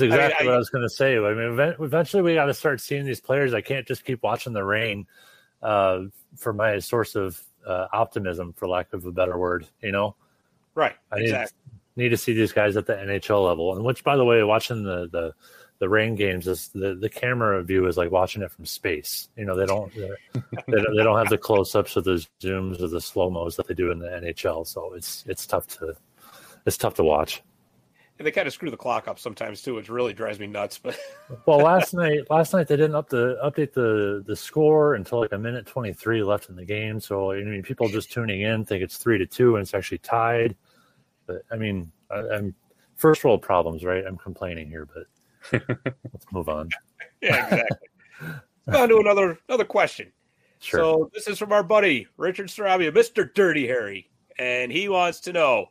exactly 0.00 0.40
I- 0.40 0.44
what 0.44 0.54
I 0.54 0.58
was 0.58 0.70
going 0.70 0.84
to 0.84 0.88
say. 0.88 1.16
I 1.18 1.34
mean, 1.34 1.58
eventually 1.80 2.22
we 2.22 2.34
got 2.34 2.44
to 2.46 2.54
start 2.54 2.80
seeing 2.80 3.04
these 3.04 3.20
players. 3.20 3.54
I 3.54 3.60
can't 3.60 3.86
just 3.88 4.04
keep 4.04 4.22
watching 4.22 4.52
the 4.52 4.62
Reign 4.64 5.06
uh, 5.62 6.02
for 6.36 6.52
my 6.52 6.78
source 6.78 7.16
of 7.16 7.42
uh, 7.66 7.88
optimism, 7.92 8.52
for 8.52 8.68
lack 8.68 8.92
of 8.92 9.04
a 9.04 9.10
better 9.12 9.36
word. 9.36 9.66
You 9.82 9.90
know, 9.92 10.14
Right. 10.76 10.94
I 11.10 11.16
need, 11.16 11.24
Exactly. 11.24 11.58
need 11.96 12.10
to 12.10 12.16
see 12.16 12.34
these 12.34 12.52
guys 12.52 12.76
at 12.76 12.86
the 12.86 12.94
NHL 12.94 13.44
level. 13.44 13.74
And 13.74 13.84
which, 13.84 14.04
by 14.04 14.16
the 14.16 14.24
way, 14.24 14.44
watching 14.44 14.84
the 14.84 15.08
the 15.10 15.34
the 15.78 15.88
Reign 15.88 16.14
games 16.16 16.48
is 16.48 16.68
the 16.68 16.94
the 16.94 17.08
camera 17.08 17.62
view 17.62 17.86
is 17.86 17.96
like 17.96 18.10
watching 18.10 18.42
it 18.42 18.50
from 18.50 18.66
space. 18.66 19.28
You 19.36 19.44
know, 19.44 19.56
they 19.56 19.66
don't 19.66 19.92
they're- 19.94 20.18
don't, 20.68 20.96
they 20.96 21.02
don't 21.04 21.18
have 21.18 21.28
the 21.28 21.38
close 21.38 21.74
ups 21.74 21.96
or 21.96 22.00
the 22.00 22.24
zooms 22.42 22.82
or 22.82 22.88
the 22.88 23.00
slow 23.00 23.30
mos 23.30 23.56
that 23.56 23.68
they 23.68 23.74
do 23.74 23.90
in 23.90 23.98
the 23.98 24.08
NHL. 24.08 24.66
So 24.66 24.92
it's 24.94 25.24
it's 25.28 25.46
tough 25.46 25.66
to 25.78 25.94
it's 26.66 26.76
tough 26.76 26.94
to 26.94 27.04
watch. 27.04 27.42
And 28.18 28.26
they 28.26 28.32
kind 28.32 28.48
of 28.48 28.52
screw 28.52 28.68
the 28.68 28.76
clock 28.76 29.06
up 29.06 29.20
sometimes 29.20 29.62
too, 29.62 29.74
which 29.74 29.88
really 29.88 30.12
drives 30.12 30.40
me 30.40 30.48
nuts. 30.48 30.76
But 30.78 30.98
Well, 31.46 31.58
last 31.58 31.94
night, 31.94 32.28
last 32.28 32.52
night 32.52 32.66
they 32.66 32.74
didn't 32.76 32.96
up 32.96 33.08
the 33.08 33.38
update 33.44 33.72
the 33.72 34.24
the 34.26 34.34
score 34.34 34.94
until 34.94 35.20
like 35.20 35.32
a 35.32 35.38
minute 35.38 35.66
twenty 35.66 35.92
three 35.92 36.24
left 36.24 36.48
in 36.48 36.56
the 36.56 36.64
game. 36.64 36.98
So 36.98 37.30
I 37.30 37.44
mean, 37.44 37.62
people 37.62 37.88
just 37.88 38.10
tuning 38.10 38.40
in 38.42 38.64
think 38.64 38.82
it's 38.82 38.96
three 38.96 39.18
to 39.18 39.26
two 39.26 39.54
and 39.54 39.62
it's 39.62 39.74
actually 39.74 39.98
tied. 39.98 40.56
But 41.26 41.42
I 41.52 41.56
mean, 41.56 41.92
I, 42.10 42.16
I'm 42.34 42.54
first 42.96 43.22
world 43.22 43.42
problems, 43.42 43.84
right? 43.84 44.04
I'm 44.04 44.16
complaining 44.16 44.68
here, 44.68 44.84
but 44.92 45.04
let's 45.52 46.26
move 46.32 46.48
on. 46.48 46.68
yeah, 47.22 47.44
exactly. 47.44 47.76
Let's 48.66 48.78
on 48.80 48.88
to 48.88 48.98
another 48.98 49.38
another 49.48 49.64
question. 49.64 50.12
Sure. 50.60 50.80
So 50.80 51.10
this 51.14 51.28
is 51.28 51.38
from 51.38 51.52
our 51.52 51.62
buddy 51.62 52.06
Richard 52.16 52.48
Sarabia, 52.48 52.90
Mr. 52.90 53.32
Dirty 53.32 53.66
Harry, 53.66 54.10
and 54.38 54.72
he 54.72 54.88
wants 54.88 55.20
to 55.20 55.32
know 55.32 55.66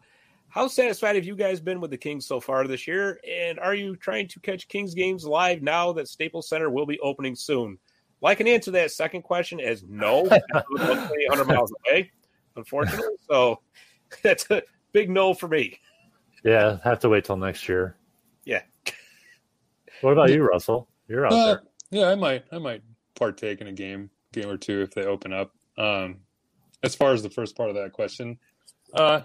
how 0.49 0.67
satisfied 0.67 1.15
have 1.15 1.25
you 1.25 1.35
guys 1.35 1.59
been 1.59 1.81
with 1.81 1.91
the 1.91 1.97
Kings 1.97 2.25
so 2.25 2.39
far 2.39 2.65
this 2.67 2.87
year, 2.87 3.19
and 3.29 3.59
are 3.59 3.75
you 3.75 3.95
trying 3.95 4.27
to 4.29 4.39
catch 4.39 4.67
Kings 4.67 4.93
games 4.93 5.25
live 5.25 5.61
now 5.61 5.91
that 5.93 6.07
Staples 6.07 6.49
Center 6.49 6.69
will 6.69 6.85
be 6.85 6.99
opening 6.99 7.35
soon? 7.35 7.77
Well, 8.21 8.31
I 8.31 8.35
can 8.35 8.47
answer 8.47 8.71
that 8.71 8.91
second 8.91 9.21
question 9.21 9.59
as 9.59 9.83
no, 9.83 10.23
100 10.69 11.47
miles 11.47 11.71
away, 11.85 12.11
unfortunately. 12.55 13.15
So 13.29 13.59
that's 14.23 14.49
a 14.49 14.63
big 14.93 15.09
no 15.09 15.33
for 15.33 15.47
me. 15.47 15.79
yeah, 16.43 16.77
have 16.83 16.99
to 16.99 17.09
wait 17.09 17.25
till 17.25 17.37
next 17.37 17.67
year. 17.69 17.95
Yeah. 18.45 18.61
What 20.01 20.11
about 20.13 20.31
you, 20.31 20.43
Russell? 20.43 20.87
You're 21.07 21.25
out 21.25 21.33
Uh, 21.33 21.45
there. 21.45 21.63
yeah, 21.91 22.07
I 22.09 22.15
might 22.15 22.45
I 22.51 22.57
might 22.57 22.81
partake 23.15 23.61
in 23.61 23.67
a 23.67 23.71
game 23.73 24.09
game 24.33 24.49
or 24.49 24.57
two 24.57 24.81
if 24.81 24.91
they 24.93 25.03
open 25.05 25.33
up. 25.33 25.51
Um, 25.77 26.17
as 26.83 26.95
far 26.95 27.11
as 27.13 27.23
the 27.23 27.29
first 27.29 27.55
part 27.55 27.69
of 27.69 27.75
that 27.75 27.93
question, 27.93 28.37
uh, 28.93 29.21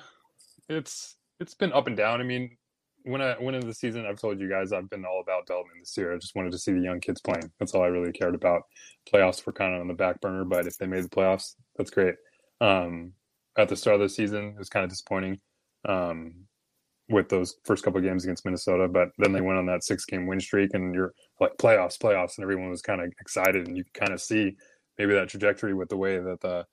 it's 0.68 1.16
it's 1.40 1.54
been 1.54 1.72
up 1.72 1.86
and 1.86 1.96
down. 1.96 2.20
I 2.20 2.24
mean, 2.24 2.56
when 3.02 3.20
I 3.20 3.36
went 3.40 3.56
into 3.56 3.66
the 3.66 3.74
season, 3.74 4.06
I've 4.06 4.20
told 4.20 4.38
you 4.40 4.48
guys 4.48 4.72
I've 4.72 4.88
been 4.88 5.04
all 5.04 5.20
about 5.20 5.46
development 5.46 5.80
this 5.80 5.96
year. 5.96 6.14
I 6.14 6.18
just 6.18 6.34
wanted 6.34 6.52
to 6.52 6.58
see 6.58 6.72
the 6.72 6.80
young 6.80 7.00
kids 7.00 7.20
playing. 7.20 7.50
That's 7.58 7.74
all 7.74 7.82
I 7.82 7.88
really 7.88 8.12
cared 8.12 8.34
about. 8.34 8.62
Playoffs 9.12 9.44
were 9.44 9.52
kind 9.52 9.74
of 9.74 9.80
on 9.80 9.88
the 9.88 9.94
back 9.94 10.20
burner, 10.20 10.44
but 10.44 10.66
if 10.66 10.78
they 10.78 10.86
made 10.86 11.02
the 11.04 11.08
playoffs, 11.08 11.56
that's 11.76 11.90
great. 11.90 12.14
Um, 12.60 13.12
at 13.58 13.68
the 13.68 13.76
start 13.76 13.96
of 13.96 14.00
the 14.02 14.08
season, 14.08 14.50
it 14.50 14.58
was 14.58 14.68
kind 14.68 14.84
of 14.84 14.90
disappointing. 14.90 15.40
Um, 15.84 16.46
with 17.08 17.28
those 17.28 17.56
first 17.64 17.84
couple 17.84 17.98
of 17.98 18.04
games 18.04 18.24
against 18.24 18.44
Minnesota, 18.44 18.88
but 18.88 19.10
then 19.18 19.32
they 19.32 19.40
went 19.40 19.58
on 19.58 19.66
that 19.66 19.84
six 19.84 20.04
game 20.04 20.26
win 20.26 20.40
streak 20.40 20.70
and 20.74 20.94
you're 20.94 21.12
like 21.40 21.52
playoffs, 21.58 21.98
playoffs, 21.98 22.36
and 22.36 22.44
everyone 22.44 22.70
was 22.70 22.82
kind 22.82 23.00
of 23.00 23.12
excited 23.20 23.66
and 23.66 23.76
you 23.76 23.84
kind 23.94 24.12
of 24.12 24.20
see 24.20 24.56
maybe 24.98 25.12
that 25.14 25.28
trajectory 25.28 25.74
with 25.74 25.88
the 25.88 25.96
way 25.96 26.18
that 26.18 26.40
the 26.40 26.64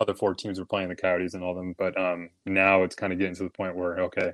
other 0.00 0.14
four 0.14 0.34
teams 0.34 0.58
were 0.58 0.66
playing 0.66 0.88
the 0.88 0.96
Coyotes 0.96 1.34
and 1.34 1.42
all 1.42 1.54
them. 1.54 1.74
But 1.78 1.98
um, 1.98 2.30
now 2.46 2.82
it's 2.82 2.94
kind 2.94 3.12
of 3.12 3.18
getting 3.18 3.34
to 3.36 3.44
the 3.44 3.50
point 3.50 3.76
where, 3.76 3.98
okay, 4.00 4.32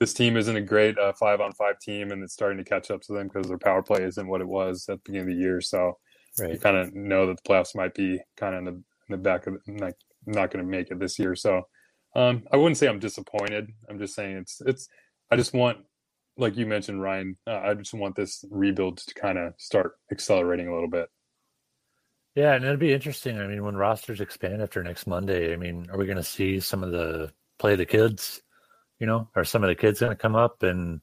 this 0.00 0.14
team 0.14 0.36
isn't 0.36 0.56
a 0.56 0.60
great 0.60 0.98
uh, 0.98 1.12
five 1.12 1.40
on 1.40 1.52
five 1.52 1.78
team 1.80 2.10
and 2.10 2.22
it's 2.22 2.34
starting 2.34 2.58
to 2.58 2.64
catch 2.64 2.90
up 2.90 3.00
to 3.02 3.12
them 3.12 3.28
because 3.28 3.48
their 3.48 3.58
power 3.58 3.82
play 3.82 4.02
isn't 4.02 4.28
what 4.28 4.40
it 4.40 4.48
was 4.48 4.86
at 4.88 4.96
the 4.96 5.02
beginning 5.06 5.30
of 5.30 5.36
the 5.36 5.42
year. 5.42 5.60
So 5.60 5.98
you 6.38 6.58
kind 6.58 6.76
of 6.76 6.94
know 6.94 7.26
that 7.26 7.42
the 7.42 7.48
playoffs 7.48 7.76
might 7.76 7.94
be 7.94 8.20
kind 8.36 8.54
of 8.54 8.58
in 8.58 8.64
the, 8.64 8.72
in 8.72 8.82
the 9.10 9.16
back 9.16 9.46
of 9.46 9.56
like 9.66 9.96
not 10.26 10.50
going 10.50 10.64
to 10.64 10.70
make 10.70 10.90
it 10.90 10.98
this 10.98 11.18
year. 11.18 11.36
So 11.36 11.62
um, 12.14 12.44
I 12.52 12.56
wouldn't 12.56 12.76
say 12.76 12.88
I'm 12.88 12.98
disappointed. 12.98 13.70
I'm 13.88 13.98
just 13.98 14.14
saying 14.14 14.36
it's 14.36 14.60
it's. 14.64 14.88
I 15.30 15.36
just 15.36 15.52
want, 15.54 15.78
like 16.36 16.56
you 16.56 16.66
mentioned, 16.66 17.00
Ryan. 17.02 17.36
Uh, 17.46 17.60
I 17.64 17.74
just 17.74 17.94
want 17.94 18.14
this 18.14 18.44
rebuild 18.50 18.98
to 18.98 19.14
kind 19.14 19.38
of 19.38 19.54
start 19.58 19.94
accelerating 20.12 20.68
a 20.68 20.74
little 20.74 20.90
bit. 20.90 21.08
Yeah, 22.34 22.54
and 22.54 22.64
it'll 22.64 22.76
be 22.76 22.92
interesting. 22.92 23.38
I 23.38 23.46
mean, 23.46 23.64
when 23.64 23.76
rosters 23.76 24.20
expand 24.20 24.60
after 24.60 24.82
next 24.82 25.06
Monday, 25.06 25.52
I 25.52 25.56
mean, 25.56 25.88
are 25.90 25.98
we 25.98 26.06
going 26.06 26.16
to 26.16 26.22
see 26.22 26.58
some 26.60 26.82
of 26.82 26.90
the 26.90 27.32
play 27.58 27.76
the 27.76 27.86
kids? 27.86 28.42
You 28.98 29.06
know, 29.06 29.28
are 29.36 29.44
some 29.44 29.62
of 29.62 29.68
the 29.68 29.74
kids 29.74 30.00
going 30.00 30.10
to 30.10 30.16
come 30.16 30.34
up 30.36 30.62
and 30.62 31.00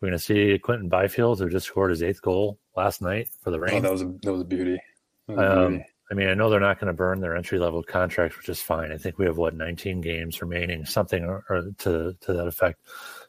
we're 0.00 0.08
going 0.08 0.18
to 0.18 0.24
see 0.24 0.58
Quinton 0.58 0.88
Byfield 0.88 1.40
who 1.40 1.48
just 1.48 1.66
scored 1.66 1.90
his 1.90 2.02
eighth 2.02 2.22
goal 2.22 2.58
last 2.76 3.02
night 3.02 3.28
for 3.42 3.50
the 3.50 3.56
Oh, 3.58 3.60
Reign? 3.60 3.82
that 3.82 3.90
was 3.92 4.02
a 4.02 4.12
that 4.22 4.32
was 4.32 4.42
a 4.42 4.44
beauty. 4.44 4.80
That 5.26 5.36
was 5.36 5.44
a 5.46 5.60
Um, 5.64 5.68
beauty. 5.72 5.84
I 6.10 6.14
mean, 6.14 6.28
I 6.28 6.34
know 6.34 6.48
they're 6.48 6.60
not 6.60 6.80
going 6.80 6.86
to 6.88 6.94
burn 6.96 7.20
their 7.20 7.36
entry 7.36 7.58
level 7.58 7.82
contracts, 7.82 8.36
which 8.36 8.48
is 8.48 8.62
fine. 8.62 8.92
I 8.92 8.96
think 8.96 9.18
we 9.18 9.26
have 9.26 9.36
what 9.36 9.54
19 9.54 10.00
games 10.00 10.40
remaining, 10.40 10.86
something 10.86 11.24
or, 11.24 11.44
or 11.50 11.62
to 11.78 12.16
to 12.20 12.32
that 12.32 12.46
effect. 12.46 12.80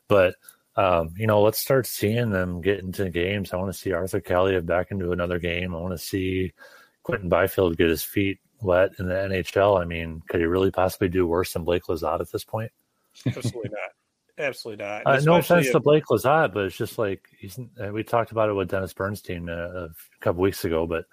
But 0.07 0.35
um, 0.75 1.13
you 1.17 1.27
know, 1.27 1.41
let's 1.41 1.59
start 1.59 1.85
seeing 1.85 2.29
them 2.29 2.61
get 2.61 2.79
into 2.79 3.09
games. 3.09 3.51
I 3.51 3.57
want 3.57 3.73
to 3.73 3.77
see 3.77 3.91
Arthur 3.91 4.21
Kaliev 4.21 4.65
back 4.65 4.91
into 4.91 5.11
another 5.11 5.39
game. 5.39 5.75
I 5.75 5.79
want 5.79 5.93
to 5.93 5.97
see 5.97 6.53
Quinton 7.03 7.27
Byfield 7.27 7.75
get 7.77 7.89
his 7.89 8.03
feet 8.03 8.39
wet 8.61 8.91
in 8.97 9.07
the 9.07 9.15
NHL. 9.15 9.81
I 9.81 9.85
mean, 9.85 10.21
could 10.29 10.39
he 10.39 10.45
really 10.45 10.71
possibly 10.71 11.09
do 11.09 11.27
worse 11.27 11.53
than 11.53 11.65
Blake 11.65 11.83
Lizotte 11.83 12.21
at 12.21 12.31
this 12.31 12.45
point? 12.45 12.71
Absolutely 13.25 13.71
not. 13.71 13.89
Absolutely 14.37 14.85
not. 14.85 15.05
Uh, 15.05 15.19
no 15.19 15.35
offense 15.35 15.67
if- 15.67 15.73
to 15.73 15.81
Blake 15.81 16.05
Lizotte, 16.05 16.53
but 16.53 16.63
it's 16.63 16.77
just 16.77 16.97
like 16.97 17.27
he's. 17.37 17.59
Uh, 17.59 17.89
we 17.91 18.03
talked 18.03 18.31
about 18.31 18.47
it 18.47 18.53
with 18.53 18.69
Dennis 18.69 18.93
Bernstein 18.93 19.49
uh, 19.49 19.89
a 19.89 20.23
couple 20.23 20.41
weeks 20.41 20.63
ago, 20.63 20.87
but 20.87 21.05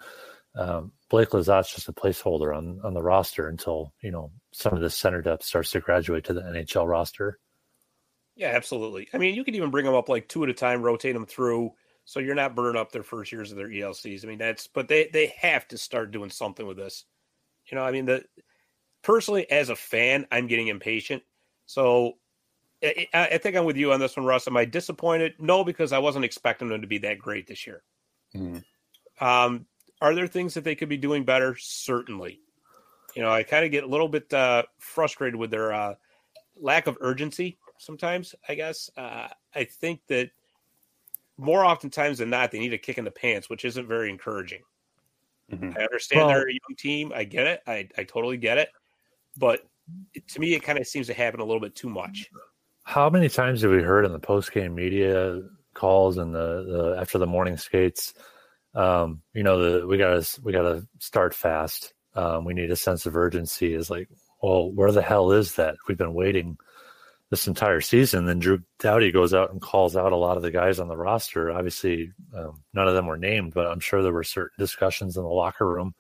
um, 0.57 0.92
Blake 1.11 1.31
Lizotte's 1.31 1.75
just 1.75 1.88
a 1.88 1.92
placeholder 1.92 2.57
on 2.57 2.81
on 2.83 2.95
the 2.95 3.03
roster 3.03 3.49
until 3.49 3.92
you 4.03 4.11
know 4.11 4.31
some 4.53 4.73
of 4.73 4.81
the 4.81 4.90
center 4.90 5.23
depth 5.23 5.45
starts 5.45 5.71
to 5.71 5.81
graduate 5.81 6.25
to 6.25 6.33
the 6.33 6.42
NHL 6.42 6.88
roster. 6.88 7.38
Yeah, 8.35 8.49
absolutely. 8.49 9.09
I 9.14 9.19
mean, 9.19 9.35
you 9.35 9.45
could 9.45 9.55
even 9.55 9.71
bring 9.71 9.87
them 9.87 9.95
up 9.95 10.09
like 10.09 10.29
two 10.29 10.45
at 10.45 10.51
a 10.51 10.55
time, 10.55 10.83
rotate 10.83 11.14
them 11.14 11.25
through, 11.27 11.71
so 12.05 12.21
you're 12.21 12.35
not 12.35 12.55
burning 12.55 12.81
up 12.81 12.92
their 12.92 13.03
first 13.03 13.33
years 13.33 13.51
of 13.51 13.57
their 13.57 13.69
ELCs. 13.69 14.25
I 14.25 14.29
mean, 14.29 14.38
that's 14.38 14.66
but 14.66 14.88
they 14.88 15.09
they 15.12 15.33
have 15.40 15.66
to 15.69 15.79
start 15.79 16.11
doing 16.11 16.31
something 16.31 16.66
with 16.66 16.77
this. 16.77 17.05
You 17.71 17.77
know, 17.77 17.85
I 17.85 17.92
mean, 17.92 18.05
the 18.05 18.25
personally 19.03 19.51
as 19.51 19.69
a 19.69 19.77
fan, 19.77 20.27
I'm 20.31 20.47
getting 20.47 20.69
impatient. 20.69 21.23
So 21.66 22.14
I, 22.83 23.09
I 23.12 23.27
I 23.29 23.38
think 23.38 23.57
I'm 23.57 23.64
with 23.64 23.77
you 23.77 23.92
on 23.92 24.01
this 24.01 24.16
one, 24.16 24.27
Russ. 24.27 24.47
Am 24.47 24.57
I 24.57 24.64
disappointed? 24.64 25.35
No, 25.38 25.64
because 25.64 25.92
I 25.92 25.99
wasn't 25.99 26.25
expecting 26.25 26.69
them 26.69 26.83
to 26.83 26.87
be 26.87 26.99
that 26.99 27.19
great 27.19 27.47
this 27.47 27.66
year. 27.66 27.83
Mhm. 28.35 28.62
Um, 29.21 29.66
are 30.01 30.15
there 30.15 30.27
things 30.27 30.55
that 30.55 30.65
they 30.65 30.75
could 30.75 30.89
be 30.89 30.97
doing 30.97 31.25
better? 31.25 31.57
Certainly. 31.59 32.41
You 33.15 33.23
know, 33.23 33.31
I 33.31 33.43
kind 33.45 33.65
of 33.65 33.71
get 33.71 33.85
a 33.85 33.87
little 33.87 34.09
bit 34.09 34.33
uh, 34.35 34.65
frustrated 34.79 35.37
with 35.37 35.51
their 35.51 35.73
uh, 35.73 35.95
lack 36.61 36.87
of 36.87 36.99
urgency 37.01 37.59
sometimes, 37.79 38.35
I 38.49 38.55
guess. 38.55 38.91
Uh, 38.97 39.29
I 39.55 39.65
think 39.65 40.01
that 40.09 40.31
more 41.39 41.65
oftentimes 41.65 42.19
than 42.19 42.31
not, 42.31 42.51
they 42.51 42.59
need 42.59 42.75
a 42.75 42.79
kick 42.79 42.99
in 42.99 43.05
the 43.05 43.11
pants, 43.11 43.49
which 43.49 43.65
isn't 43.65 43.87
very 43.89 44.11
encouraging. 44.11 44.63
Mhm. 45.51 45.79
I 45.79 45.85
understand 45.85 46.21
Well- 46.21 46.29
they're 46.29 46.49
a 46.49 46.53
young 46.53 46.77
team. 46.77 47.13
I 47.15 47.25
get 47.25 47.47
it. 47.47 47.63
I, 47.67 47.89
I 47.97 48.05
totally 48.05 48.37
get 48.37 48.59
it. 48.59 48.69
But 49.37 49.67
to 50.29 50.41
me, 50.41 50.55
it 50.55 50.63
kind 50.63 50.79
of 50.79 50.87
seems 50.87 51.07
to 51.07 51.15
happen 51.15 51.41
a 51.41 51.45
little 51.45 51.61
bit 51.61 51.75
too 51.75 51.89
much. 51.89 52.31
How 52.83 53.09
many 53.11 53.29
times 53.29 53.63
have 53.63 53.71
we 53.71 53.83
heard 53.83 54.05
in 54.05 54.13
the 54.13 54.19
post 54.19 54.53
game 54.53 54.75
media 54.75 55.43
calls 55.75 56.19
and 56.19 56.35
the, 56.35 56.63
the 56.95 57.01
after 57.01 57.19
the 57.19 57.27
morning 57.27 57.57
skates? 57.57 58.15
Um, 58.77 59.23
you 59.33 59.43
know, 59.43 59.81
the 59.81 59.87
we 59.87 59.97
gotta 59.97 60.25
we 60.43 60.53
gotta 60.53 60.87
start 61.01 61.35
fast. 61.35 61.95
Um, 62.15 62.45
we 62.45 62.55
need 62.55 62.71
a 62.71 62.77
sense 62.77 63.07
of 63.07 63.17
urgency. 63.17 63.75
Is 63.75 63.91
like, 63.91 64.09
well, 64.43 64.71
where 64.71 64.93
the 64.93 65.03
hell 65.03 65.33
is 65.33 65.55
that? 65.55 65.77
We've 65.89 65.99
been 65.99 66.15
waiting 66.15 66.59
this 67.31 67.49
entire 67.49 67.81
season. 67.81 68.27
Then 68.27 68.39
Drew 68.39 68.62
Doughty 68.79 69.11
goes 69.11 69.35
out 69.35 69.51
and 69.51 69.61
calls 69.61 69.97
out 69.97 70.12
a 70.12 70.17
lot 70.17 70.37
of 70.37 70.43
the 70.43 70.51
guys 70.51 70.79
on 70.79 70.89
the 70.89 70.97
roster. 70.97 71.51
Obviously, 71.51 72.12
um, 72.37 72.62
none 72.75 72.87
of 72.87 72.95
them 72.95 73.07
were 73.07 73.17
named, 73.17 73.55
but 73.55 73.67
I'm 73.67 73.81
sure 73.81 74.03
there 74.03 74.12
were 74.12 74.23
certain 74.23 74.55
discussions 74.59 75.17
in 75.17 75.23
the 75.23 75.29
locker 75.29 75.67
room 75.67 75.95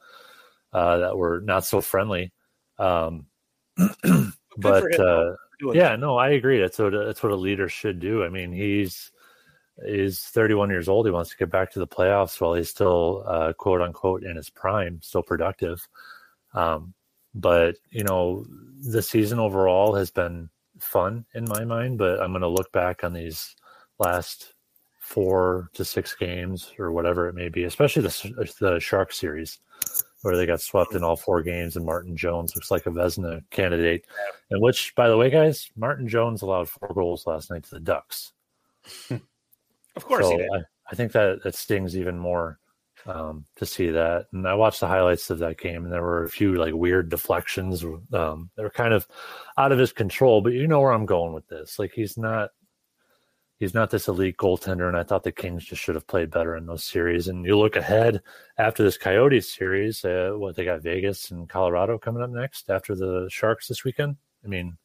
uh, 0.72 0.98
that 0.98 1.16
were 1.16 1.40
not 1.40 1.64
so 1.64 1.80
friendly. 1.80 2.32
Um, 2.78 3.26
but 4.58 5.00
uh, 5.00 5.34
yeah, 5.72 5.96
no, 5.96 6.16
I 6.16 6.30
agree. 6.30 6.60
That's 6.60 6.78
what 6.78 6.92
that's 6.92 7.22
what 7.22 7.32
a 7.32 7.36
leader 7.36 7.68
should 7.68 8.00
do. 8.00 8.22
I 8.22 8.28
mean, 8.28 8.52
he's 8.52 9.10
he's 9.84 10.20
31 10.20 10.70
years 10.70 10.88
old. 10.88 11.06
He 11.06 11.12
wants 11.12 11.30
to 11.30 11.36
get 11.36 11.50
back 11.50 11.70
to 11.72 11.78
the 11.78 11.86
playoffs 11.86 12.40
while 12.40 12.54
he's 12.54 12.70
still 12.70 13.24
uh, 13.26 13.52
quote 13.52 13.80
unquote 13.80 14.24
in 14.24 14.36
his 14.36 14.50
prime, 14.50 15.00
still 15.02 15.22
productive. 15.22 15.86
Um, 16.54 16.94
but 17.34 17.76
you 17.90 18.04
know, 18.04 18.46
the 18.80 19.02
season 19.02 19.38
overall 19.38 19.94
has 19.94 20.10
been 20.10 20.48
fun 20.78 21.26
in 21.34 21.44
my 21.44 21.64
mind. 21.64 21.98
But 21.98 22.20
I'm 22.20 22.32
going 22.32 22.42
to 22.42 22.48
look 22.48 22.72
back 22.72 23.04
on 23.04 23.12
these 23.12 23.54
last 23.98 24.54
four 25.00 25.70
to 25.74 25.84
six 25.84 26.14
games 26.14 26.72
or 26.78 26.90
whatever 26.90 27.28
it 27.28 27.34
may 27.34 27.48
be, 27.48 27.64
especially 27.64 28.02
the 28.02 28.54
the 28.60 28.80
Shark 28.80 29.12
series 29.12 29.58
where 30.22 30.36
they 30.36 30.46
got 30.46 30.60
swept 30.60 30.94
in 30.94 31.04
all 31.04 31.14
four 31.14 31.42
games, 31.42 31.76
and 31.76 31.84
Martin 31.84 32.16
Jones 32.16 32.56
looks 32.56 32.70
like 32.70 32.86
a 32.86 32.90
Vezina 32.90 33.42
candidate. 33.50 34.06
And 34.50 34.60
which, 34.60 34.94
by 34.96 35.08
the 35.08 35.16
way, 35.16 35.30
guys, 35.30 35.70
Martin 35.76 36.08
Jones 36.08 36.42
allowed 36.42 36.68
four 36.68 36.90
goals 36.94 37.26
last 37.26 37.50
night 37.50 37.62
to 37.64 37.70
the 37.70 37.80
Ducks. 37.80 38.32
Of 39.96 40.04
course, 40.04 40.26
so 40.26 40.38
I, 40.40 40.60
I, 40.90 40.94
think 40.94 41.12
that 41.12 41.40
it 41.44 41.54
stings 41.54 41.96
even 41.96 42.18
more 42.18 42.58
um, 43.06 43.44
to 43.56 43.66
see 43.66 43.90
that. 43.90 44.26
And 44.32 44.46
I 44.46 44.54
watched 44.54 44.80
the 44.80 44.88
highlights 44.88 45.30
of 45.30 45.38
that 45.38 45.58
game, 45.58 45.84
and 45.84 45.92
there 45.92 46.02
were 46.02 46.24
a 46.24 46.28
few 46.28 46.54
like 46.54 46.74
weird 46.74 47.08
deflections. 47.08 47.84
Um, 48.12 48.50
they 48.56 48.62
were 48.62 48.70
kind 48.70 48.92
of 48.92 49.06
out 49.56 49.72
of 49.72 49.78
his 49.78 49.92
control. 49.92 50.40
But 50.40 50.52
you 50.52 50.66
know 50.66 50.80
where 50.80 50.92
I'm 50.92 51.06
going 51.06 51.32
with 51.32 51.48
this. 51.48 51.78
Like 51.78 51.92
he's 51.92 52.16
not 52.16 52.50
he's 53.58 53.74
not 53.74 53.90
this 53.90 54.08
elite 54.08 54.36
goaltender, 54.36 54.88
and 54.88 54.96
I 54.96 55.02
thought 55.02 55.22
the 55.22 55.32
Kings 55.32 55.64
just 55.64 55.82
should 55.82 55.94
have 55.94 56.06
played 56.06 56.30
better 56.30 56.56
in 56.56 56.66
those 56.66 56.84
series. 56.84 57.28
And 57.28 57.44
you 57.44 57.58
look 57.58 57.76
ahead 57.76 58.22
after 58.58 58.82
this 58.82 58.98
Coyotes 58.98 59.52
series, 59.52 60.04
uh, 60.04 60.32
what 60.34 60.56
they 60.56 60.64
got 60.64 60.82
Vegas 60.82 61.30
and 61.30 61.48
Colorado 61.48 61.98
coming 61.98 62.22
up 62.22 62.30
next 62.30 62.70
after 62.70 62.94
the 62.94 63.28
Sharks 63.30 63.68
this 63.68 63.84
weekend. 63.84 64.16
I 64.44 64.48
mean, 64.48 64.76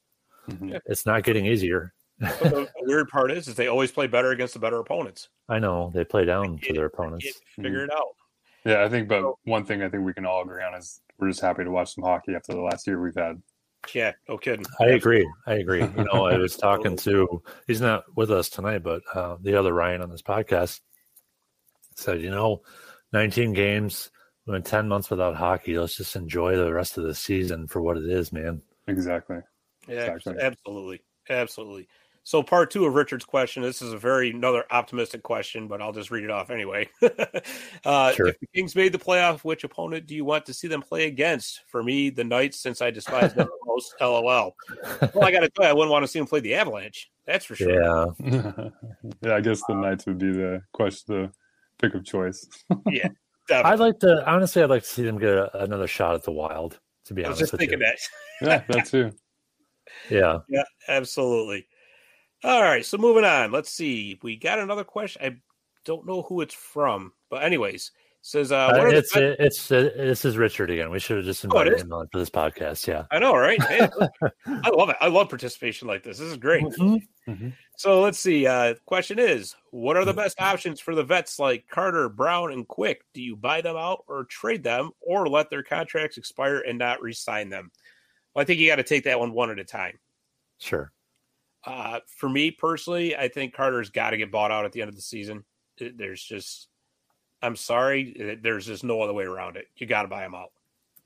mm-hmm. 0.49 0.75
it's 0.85 1.05
not 1.05 1.23
getting 1.23 1.45
easier. 1.45 1.93
The 2.21 2.69
weird 2.81 3.09
part 3.09 3.31
is, 3.31 3.47
is 3.47 3.55
they 3.55 3.67
always 3.67 3.91
play 3.91 4.07
better 4.07 4.31
against 4.31 4.53
the 4.53 4.59
better 4.59 4.79
opponents. 4.79 5.29
I 5.49 5.59
know 5.59 5.91
they 5.93 6.03
play 6.03 6.25
down 6.25 6.59
to 6.59 6.73
their 6.73 6.85
opponents. 6.85 7.27
Figure 7.55 7.83
it 7.83 7.91
out. 7.91 8.15
Yeah, 8.65 8.83
I 8.83 8.89
think. 8.89 9.07
But 9.07 9.33
one 9.43 9.65
thing 9.65 9.81
I 9.81 9.89
think 9.89 10.03
we 10.03 10.13
can 10.13 10.25
all 10.25 10.43
agree 10.43 10.63
on 10.63 10.75
is 10.75 11.01
we're 11.17 11.29
just 11.29 11.41
happy 11.41 11.63
to 11.63 11.71
watch 11.71 11.95
some 11.95 12.03
hockey 12.03 12.35
after 12.35 12.53
the 12.53 12.61
last 12.61 12.85
year 12.85 13.01
we've 13.01 13.15
had. 13.15 13.41
Yeah, 13.95 14.11
no 14.29 14.37
kidding. 14.37 14.65
I 14.79 14.89
agree. 14.89 15.27
I 15.47 15.55
agree. 15.55 15.81
You 15.81 16.05
know, 16.13 16.27
I 16.27 16.37
was 16.37 16.55
talking 16.55 16.95
to 16.97 17.41
he's 17.65 17.81
not 17.81 18.03
with 18.15 18.29
us 18.29 18.49
tonight, 18.49 18.83
but 18.83 19.01
uh, 19.13 19.37
the 19.41 19.55
other 19.55 19.73
Ryan 19.73 20.01
on 20.01 20.11
this 20.11 20.21
podcast 20.21 20.81
said, 21.95 22.21
you 22.21 22.29
know, 22.29 22.61
19 23.13 23.53
games, 23.53 24.11
we 24.45 24.53
went 24.53 24.65
10 24.65 24.87
months 24.87 25.09
without 25.09 25.35
hockey. 25.35 25.77
Let's 25.77 25.97
just 25.97 26.15
enjoy 26.15 26.55
the 26.55 26.71
rest 26.71 26.97
of 26.97 27.03
the 27.03 27.15
season 27.15 27.67
for 27.67 27.81
what 27.81 27.97
it 27.97 28.05
is, 28.05 28.31
man. 28.31 28.61
Exactly. 28.87 29.39
Yeah, 29.87 30.13
exactly. 30.13 30.43
absolutely, 30.43 31.01
absolutely. 31.29 31.87
So, 32.23 32.43
part 32.43 32.69
two 32.69 32.85
of 32.85 32.93
Richard's 32.93 33.25
question. 33.25 33.63
This 33.63 33.81
is 33.81 33.93
a 33.93 33.97
very 33.97 34.29
another 34.29 34.63
optimistic 34.69 35.23
question, 35.23 35.67
but 35.67 35.81
I'll 35.81 35.91
just 35.91 36.11
read 36.11 36.23
it 36.23 36.29
off 36.29 36.51
anyway. 36.51 36.87
uh, 37.85 38.11
sure. 38.13 38.27
If 38.27 38.39
the 38.39 38.47
Kings 38.53 38.75
made 38.75 38.91
the 38.91 38.99
playoff, 38.99 39.43
which 39.43 39.63
opponent 39.63 40.05
do 40.05 40.15
you 40.15 40.23
want 40.23 40.45
to 40.45 40.53
see 40.53 40.67
them 40.67 40.81
play 40.81 41.07
against? 41.07 41.61
For 41.67 41.81
me, 41.81 42.11
the 42.11 42.23
Knights, 42.23 42.59
since 42.59 42.81
I 42.81 42.91
despise 42.91 43.33
them 43.33 43.49
most. 43.65 43.95
LOL. 44.01 44.55
Well, 45.13 45.23
I 45.23 45.31
got 45.31 45.39
to 45.39 45.49
tell 45.49 45.65
you, 45.65 45.71
I 45.71 45.73
wouldn't 45.73 45.91
want 45.91 46.03
to 46.03 46.07
see 46.07 46.19
them 46.19 46.27
play 46.27 46.41
the 46.41 46.53
Avalanche. 46.55 47.09
That's 47.25 47.45
for 47.45 47.55
sure. 47.55 47.71
Yeah. 47.71 48.05
yeah, 49.21 49.35
I 49.35 49.41
guess 49.41 49.61
the 49.67 49.73
Knights 49.73 50.05
would 50.05 50.19
be 50.19 50.31
the 50.31 50.61
question, 50.73 51.15
the 51.15 51.31
pick 51.79 51.95
of 51.95 52.05
choice. 52.05 52.47
yeah. 52.87 53.09
Definitely. 53.47 53.71
I'd 53.71 53.79
like 53.79 53.99
to 53.99 54.29
honestly. 54.29 54.61
I'd 54.61 54.69
like 54.69 54.83
to 54.83 54.87
see 54.87 55.03
them 55.03 55.17
get 55.17 55.33
a, 55.33 55.63
another 55.63 55.87
shot 55.87 56.13
at 56.13 56.23
the 56.23 56.31
Wild. 56.31 56.79
To 57.05 57.13
be 57.15 57.25
honest, 57.25 57.41
I 57.41 57.43
was 57.43 57.49
just 57.49 57.59
thinking 57.59 57.79
you. 57.79 57.85
that. 57.85 58.67
yeah, 58.69 58.75
that 58.75 58.85
too. 58.85 59.11
Yeah. 60.09 60.37
Yeah, 60.47 60.63
absolutely. 60.87 61.67
All 62.43 62.61
right, 62.61 62.85
so 62.85 62.97
moving 62.97 63.25
on. 63.25 63.51
Let's 63.51 63.71
see. 63.71 64.19
We 64.23 64.35
got 64.35 64.59
another 64.59 64.83
question. 64.83 65.21
I 65.23 65.37
don't 65.85 66.07
know 66.07 66.23
who 66.23 66.41
it's 66.41 66.53
from, 66.53 67.13
but 67.29 67.43
anyways, 67.43 67.91
says 68.23 68.51
uh, 68.51 68.67
uh 68.67 68.85
it's 68.87 69.13
the- 69.13 69.43
it's 69.43 69.71
uh, 69.71 69.89
this 69.95 70.25
is 70.25 70.37
Richard 70.37 70.69
again. 70.71 70.89
We 70.89 70.99
should 70.99 71.17
have 71.17 71.25
just 71.25 71.43
oh, 71.45 71.47
invited 71.47 71.73
oh, 71.73 71.77
him 71.77 71.93
on 71.93 72.07
for 72.11 72.17
this 72.19 72.29
podcast. 72.29 72.87
Yeah, 72.87 73.05
I 73.11 73.19
know, 73.19 73.35
right? 73.35 73.61
Hey, 73.63 73.81
I 74.47 74.69
love 74.69 74.89
it. 74.89 74.95
I 74.99 75.07
love 75.07 75.29
participation 75.29 75.87
like 75.87 76.03
this. 76.03 76.17
This 76.17 76.31
is 76.31 76.37
great. 76.37 76.63
Mm-hmm. 76.63 77.31
Mm-hmm. 77.31 77.49
So 77.77 78.01
let's 78.01 78.19
see. 78.19 78.47
Uh, 78.47 78.75
question 78.85 79.19
is, 79.19 79.55
what 79.71 79.97
are 79.97 80.05
the 80.05 80.13
best 80.13 80.41
options 80.41 80.79
for 80.79 80.95
the 80.95 81.03
vets 81.03 81.39
like 81.39 81.67
Carter, 81.67 82.09
Brown, 82.09 82.51
and 82.51 82.67
Quick? 82.67 83.03
Do 83.13 83.21
you 83.21 83.35
buy 83.35 83.61
them 83.61 83.77
out 83.77 84.03
or 84.07 84.23
trade 84.25 84.63
them, 84.63 84.91
or 84.99 85.27
let 85.27 85.49
their 85.49 85.63
contracts 85.63 86.17
expire 86.17 86.59
and 86.59 86.79
not 86.79 87.01
re-sign 87.01 87.49
them? 87.49 87.71
Well, 88.33 88.41
I 88.41 88.45
think 88.45 88.59
you 88.59 88.67
got 88.67 88.77
to 88.77 88.83
take 88.83 89.03
that 89.03 89.19
one 89.19 89.33
one 89.33 89.51
at 89.51 89.59
a 89.59 89.63
time. 89.63 89.99
Sure. 90.59 90.91
Uh, 91.65 91.99
for 92.17 92.27
me 92.27 92.51
personally, 92.51 93.15
I 93.15 93.27
think 93.27 93.53
Carter's 93.53 93.89
got 93.89 94.11
to 94.11 94.17
get 94.17 94.31
bought 94.31 94.51
out 94.51 94.65
at 94.65 94.71
the 94.71 94.81
end 94.81 94.89
of 94.89 94.95
the 94.95 95.01
season. 95.01 95.43
There's 95.79 96.23
just, 96.23 96.67
I'm 97.41 97.55
sorry, 97.55 98.39
there's 98.41 98.65
just 98.65 98.83
no 98.83 99.01
other 99.01 99.13
way 99.13 99.25
around 99.25 99.57
it. 99.57 99.67
You 99.77 99.87
got 99.87 100.03
to 100.03 100.07
buy 100.07 100.25
him 100.25 100.35
out. 100.35 100.51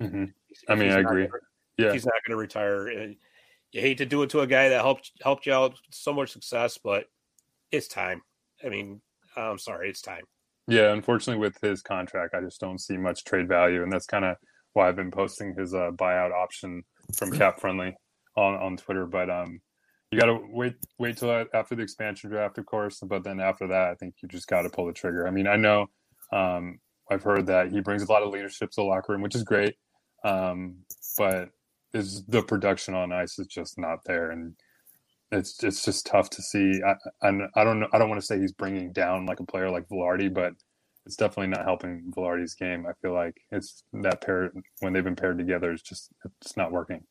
Mm-hmm. 0.02 0.26
I 0.70 0.76
mean, 0.76 0.92
I 0.92 1.00
agree. 1.00 1.28
Gonna, 1.28 1.40
yeah, 1.78 1.94
he's 1.94 2.06
not 2.06 2.14
going 2.26 2.36
to 2.36 2.42
retire. 2.42 2.90
Uh, 2.90 3.14
you 3.72 3.82
hate 3.82 3.98
to 3.98 4.06
do 4.06 4.24
it 4.24 4.30
to 4.30 4.42
a 4.42 4.48
guy 4.48 4.70
that 4.70 4.82
helped 4.82 5.12
helped 5.22 5.46
you 5.46 5.54
out 5.54 5.78
so 5.92 6.14
much 6.14 6.32
success, 6.32 6.78
but 6.82 7.06
it's 7.72 7.88
time. 7.88 8.22
I 8.64 8.70
mean, 8.70 9.02
I'm 9.36 9.58
sorry, 9.58 9.90
it's 9.90 10.02
time. 10.02 10.24
Yeah, 10.68 10.94
unfortunately, 10.94 11.42
with 11.42 11.60
his 11.62 11.82
contract, 11.82 12.34
I 12.34 12.42
just 12.42 12.60
don't 12.60 12.80
see 12.80 12.98
much 12.98 13.24
trade 13.24 13.48
value, 13.48 13.84
and 13.84 13.92
that's 13.92 14.06
kind 14.06 14.26
of 14.26 14.38
why 14.74 14.88
I've 14.88 14.96
been 14.96 15.12
posting 15.12 15.54
his 15.56 15.74
uh, 15.74 15.92
buyout 15.92 16.32
option 16.32 16.84
from 17.18 17.32
Cap 17.38 17.60
Friendly 17.60 17.96
on 18.36 18.56
on 18.56 18.78
Twitter. 18.78 19.06
But 19.06 19.30
um, 19.30 19.60
you 20.16 20.22
got 20.22 20.28
to 20.28 20.40
wait 20.50 20.76
wait 20.98 21.18
till 21.18 21.46
after 21.54 21.76
the 21.76 21.84
expansion 21.84 22.30
draft, 22.30 22.58
of 22.58 22.66
course. 22.66 23.02
But 23.02 23.26
then 23.26 23.42
after 23.42 23.68
that, 23.68 23.90
I 23.90 23.96
think 23.96 24.16
you 24.24 24.30
just 24.30 24.48
got 24.48 24.62
to 24.64 24.70
pull 24.70 24.88
the 24.88 24.94
trigger. 24.94 25.28
I 25.28 25.32
mean, 25.32 25.48
I 25.48 25.58
know 25.58 25.88
um, 26.32 26.80
I've 27.12 27.24
heard 27.24 27.48
that 27.48 27.72
he 27.72 27.82
brings 27.82 28.04
a 28.04 28.12
lot 28.12 28.24
of 28.24 28.32
leadership 28.32 28.72
to 28.72 28.76
the 28.78 28.84
locker 28.84 29.14
room, 29.14 29.22
which 29.22 29.36
is 29.36 29.44
great. 29.44 29.76
Um, 30.24 30.78
but 31.18 31.50
is 31.94 32.24
the 32.28 32.44
production 32.44 32.96
on 32.96 33.12
ice 33.12 33.40
is 33.40 33.48
just 33.48 33.78
not 33.78 34.00
there, 34.06 34.32
and 34.32 34.56
it's 35.32 35.64
it's 35.64 35.86
just 35.86 36.06
tough 36.06 36.30
to 36.32 36.42
see. 36.42 36.82
I, 36.86 36.96
I, 37.28 37.32
I 37.56 37.64
don't 37.66 37.82
know. 37.82 37.88
I 37.94 38.00
don't 38.00 38.10
want 38.10 38.22
to 38.22 38.28
say 38.28 38.40
he's 38.40 38.54
bringing 38.54 38.94
down 38.94 39.26
like 39.26 39.42
a 39.42 39.46
player 39.46 39.70
like 39.70 39.90
Vilardi, 39.90 40.34
but 40.34 40.54
it's 41.06 41.18
definitely 41.18 41.48
not 41.48 41.66
helping 41.66 42.12
Vilardi's 42.16 42.56
game. 42.56 42.86
I 42.88 42.94
feel 43.02 43.14
like 43.14 43.36
it's 43.52 43.84
that 43.94 44.22
pair 44.22 44.54
when 44.80 44.94
they've 44.94 45.04
been 45.04 45.16
paired 45.18 45.38
together 45.40 45.72
It's 45.74 45.84
just 45.84 46.12
it's 46.42 46.58
not 46.58 46.72
working. 46.72 47.04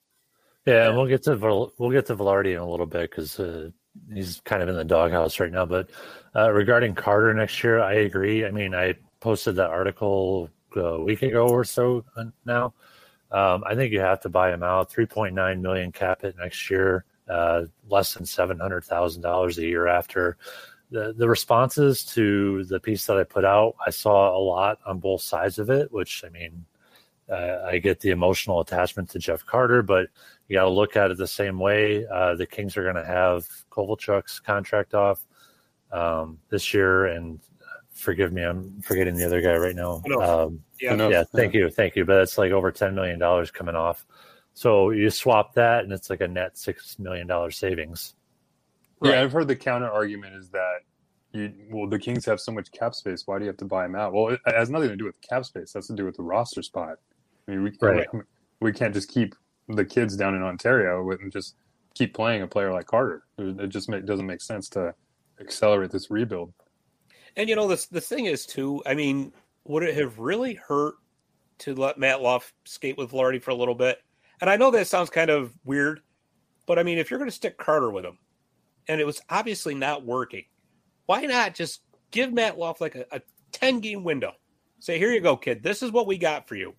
Yeah, 0.66 0.88
and 0.88 0.96
we'll 0.96 1.06
get 1.06 1.22
to 1.24 1.36
we'll 1.78 1.90
get 1.90 2.06
to 2.06 2.16
Vilardi 2.16 2.52
in 2.52 2.58
a 2.58 2.68
little 2.68 2.86
bit 2.86 3.10
because 3.10 3.38
uh, 3.38 3.70
he's 4.12 4.40
kind 4.44 4.62
of 4.62 4.68
in 4.68 4.76
the 4.76 4.84
doghouse 4.84 5.38
right 5.38 5.52
now. 5.52 5.66
But 5.66 5.90
uh, 6.34 6.50
regarding 6.50 6.94
Carter 6.94 7.32
next 7.34 7.62
year, 7.62 7.80
I 7.80 7.94
agree. 7.94 8.46
I 8.46 8.50
mean, 8.50 8.74
I 8.74 8.94
posted 9.20 9.56
that 9.56 9.70
article 9.70 10.48
a 10.74 11.00
week 11.00 11.22
ago 11.22 11.48
or 11.48 11.64
so 11.64 12.04
now. 12.44 12.74
Um, 13.30 13.64
I 13.66 13.74
think 13.74 13.92
you 13.92 14.00
have 14.00 14.20
to 14.20 14.28
buy 14.28 14.52
him 14.52 14.62
out. 14.62 14.90
Three 14.90 15.06
point 15.06 15.34
nine 15.34 15.60
million 15.60 15.92
cap 15.92 16.22
hit 16.22 16.36
next 16.38 16.70
year, 16.70 17.04
uh, 17.28 17.64
less 17.88 18.14
than 18.14 18.24
seven 18.24 18.58
hundred 18.58 18.84
thousand 18.84 19.22
dollars 19.22 19.58
a 19.58 19.62
year 19.62 19.86
after. 19.86 20.36
The, 20.90 21.12
the 21.16 21.28
responses 21.28 22.04
to 22.14 22.64
the 22.64 22.78
piece 22.78 23.06
that 23.06 23.18
I 23.18 23.24
put 23.24 23.44
out, 23.44 23.74
I 23.84 23.90
saw 23.90 24.36
a 24.36 24.38
lot 24.38 24.78
on 24.86 24.98
both 24.98 25.22
sides 25.22 25.58
of 25.58 25.68
it, 25.68 25.90
which 25.90 26.22
I 26.24 26.28
mean, 26.28 26.64
uh, 27.30 27.62
I 27.64 27.78
get 27.78 28.00
the 28.00 28.10
emotional 28.10 28.60
attachment 28.60 29.10
to 29.10 29.18
Jeff 29.18 29.44
Carter, 29.46 29.82
but 29.82 30.08
you 30.48 30.56
got 30.56 30.64
to 30.64 30.70
look 30.70 30.96
at 30.96 31.10
it 31.10 31.16
the 31.16 31.26
same 31.26 31.58
way. 31.58 32.06
Uh, 32.06 32.34
the 32.34 32.46
Kings 32.46 32.76
are 32.76 32.82
going 32.82 32.96
to 32.96 33.04
have 33.04 33.48
Kovalchuk's 33.70 34.40
contract 34.40 34.94
off 34.94 35.26
um, 35.90 36.38
this 36.50 36.74
year, 36.74 37.06
and 37.06 37.40
forgive 37.92 38.32
me, 38.32 38.42
I'm 38.42 38.82
forgetting 38.82 39.14
the 39.14 39.24
other 39.24 39.40
guy 39.40 39.56
right 39.56 39.74
now. 39.74 40.02
Um, 40.20 40.62
yeah, 40.80 41.08
yeah, 41.08 41.24
thank 41.24 41.54
you, 41.54 41.70
thank 41.70 41.96
you. 41.96 42.04
But 42.04 42.20
it's 42.20 42.36
like 42.36 42.52
over 42.52 42.70
ten 42.70 42.94
million 42.94 43.18
dollars 43.18 43.50
coming 43.50 43.76
off. 43.76 44.06
So 44.52 44.90
you 44.90 45.08
swap 45.10 45.54
that, 45.54 45.84
and 45.84 45.92
it's 45.92 46.10
like 46.10 46.20
a 46.20 46.28
net 46.28 46.58
six 46.58 46.98
million 46.98 47.26
dollar 47.26 47.50
savings. 47.50 48.14
Yeah, 49.02 49.22
I've 49.22 49.32
heard 49.32 49.48
the 49.48 49.56
counter 49.56 49.90
argument 49.90 50.34
is 50.34 50.50
that 50.50 50.80
you 51.32 51.52
well 51.70 51.88
the 51.88 51.98
Kings 51.98 52.24
have 52.26 52.40
so 52.40 52.52
much 52.52 52.70
cap 52.72 52.94
space. 52.94 53.26
Why 53.26 53.38
do 53.38 53.44
you 53.44 53.48
have 53.48 53.56
to 53.58 53.64
buy 53.64 53.84
them 53.84 53.96
out? 53.96 54.12
Well, 54.12 54.28
it 54.28 54.40
has 54.46 54.70
nothing 54.70 54.90
to 54.90 54.96
do 54.96 55.04
with 55.04 55.20
cap 55.20 55.44
space. 55.44 55.74
It 55.74 55.78
has 55.78 55.86
to 55.88 55.94
do 55.94 56.04
with 56.04 56.16
the 56.16 56.22
roster 56.22 56.62
spot. 56.62 56.98
I 57.46 57.52
mean, 57.52 57.62
we, 57.62 57.72
right. 57.80 58.06
we 58.60 58.72
can't 58.72 58.94
just 58.94 59.10
keep 59.10 59.34
the 59.68 59.84
kids 59.84 60.16
down 60.16 60.34
in 60.34 60.42
Ontario 60.42 61.08
and 61.10 61.32
just 61.32 61.56
keep 61.94 62.14
playing 62.14 62.42
a 62.42 62.46
player 62.46 62.72
like 62.72 62.86
Carter. 62.86 63.24
It 63.38 63.68
just 63.68 63.88
make, 63.88 64.04
doesn't 64.04 64.26
make 64.26 64.40
sense 64.40 64.68
to 64.70 64.94
accelerate 65.40 65.90
this 65.90 66.10
rebuild. 66.10 66.52
And 67.36 67.48
you 67.48 67.56
know, 67.56 67.66
the 67.66 67.84
the 67.90 68.00
thing 68.00 68.26
is 68.26 68.46
too. 68.46 68.82
I 68.86 68.94
mean, 68.94 69.32
would 69.64 69.82
it 69.82 69.96
have 69.96 70.18
really 70.18 70.54
hurt 70.54 70.94
to 71.58 71.74
let 71.74 71.98
Matt 71.98 72.22
Luff 72.22 72.52
skate 72.64 72.96
with 72.96 73.10
Vilardi 73.10 73.42
for 73.42 73.50
a 73.50 73.56
little 73.56 73.74
bit? 73.74 73.98
And 74.40 74.48
I 74.48 74.56
know 74.56 74.70
that 74.70 74.86
sounds 74.86 75.10
kind 75.10 75.30
of 75.30 75.52
weird, 75.64 76.00
but 76.66 76.78
I 76.78 76.82
mean, 76.82 76.98
if 76.98 77.10
you're 77.10 77.18
going 77.18 77.30
to 77.30 77.34
stick 77.34 77.56
Carter 77.56 77.90
with 77.90 78.04
him, 78.04 78.18
and 78.88 79.00
it 79.00 79.06
was 79.06 79.20
obviously 79.30 79.74
not 79.74 80.04
working, 80.04 80.44
why 81.06 81.22
not 81.22 81.54
just 81.54 81.80
give 82.10 82.32
Matt 82.32 82.58
Luff 82.58 82.80
like 82.80 82.94
a, 82.94 83.04
a 83.10 83.20
ten 83.50 83.80
game 83.80 84.04
window? 84.04 84.32
Say, 84.78 84.98
here 84.98 85.12
you 85.12 85.20
go, 85.20 85.36
kid. 85.36 85.62
This 85.62 85.82
is 85.82 85.90
what 85.90 86.06
we 86.06 86.18
got 86.18 86.46
for 86.46 86.56
you 86.56 86.74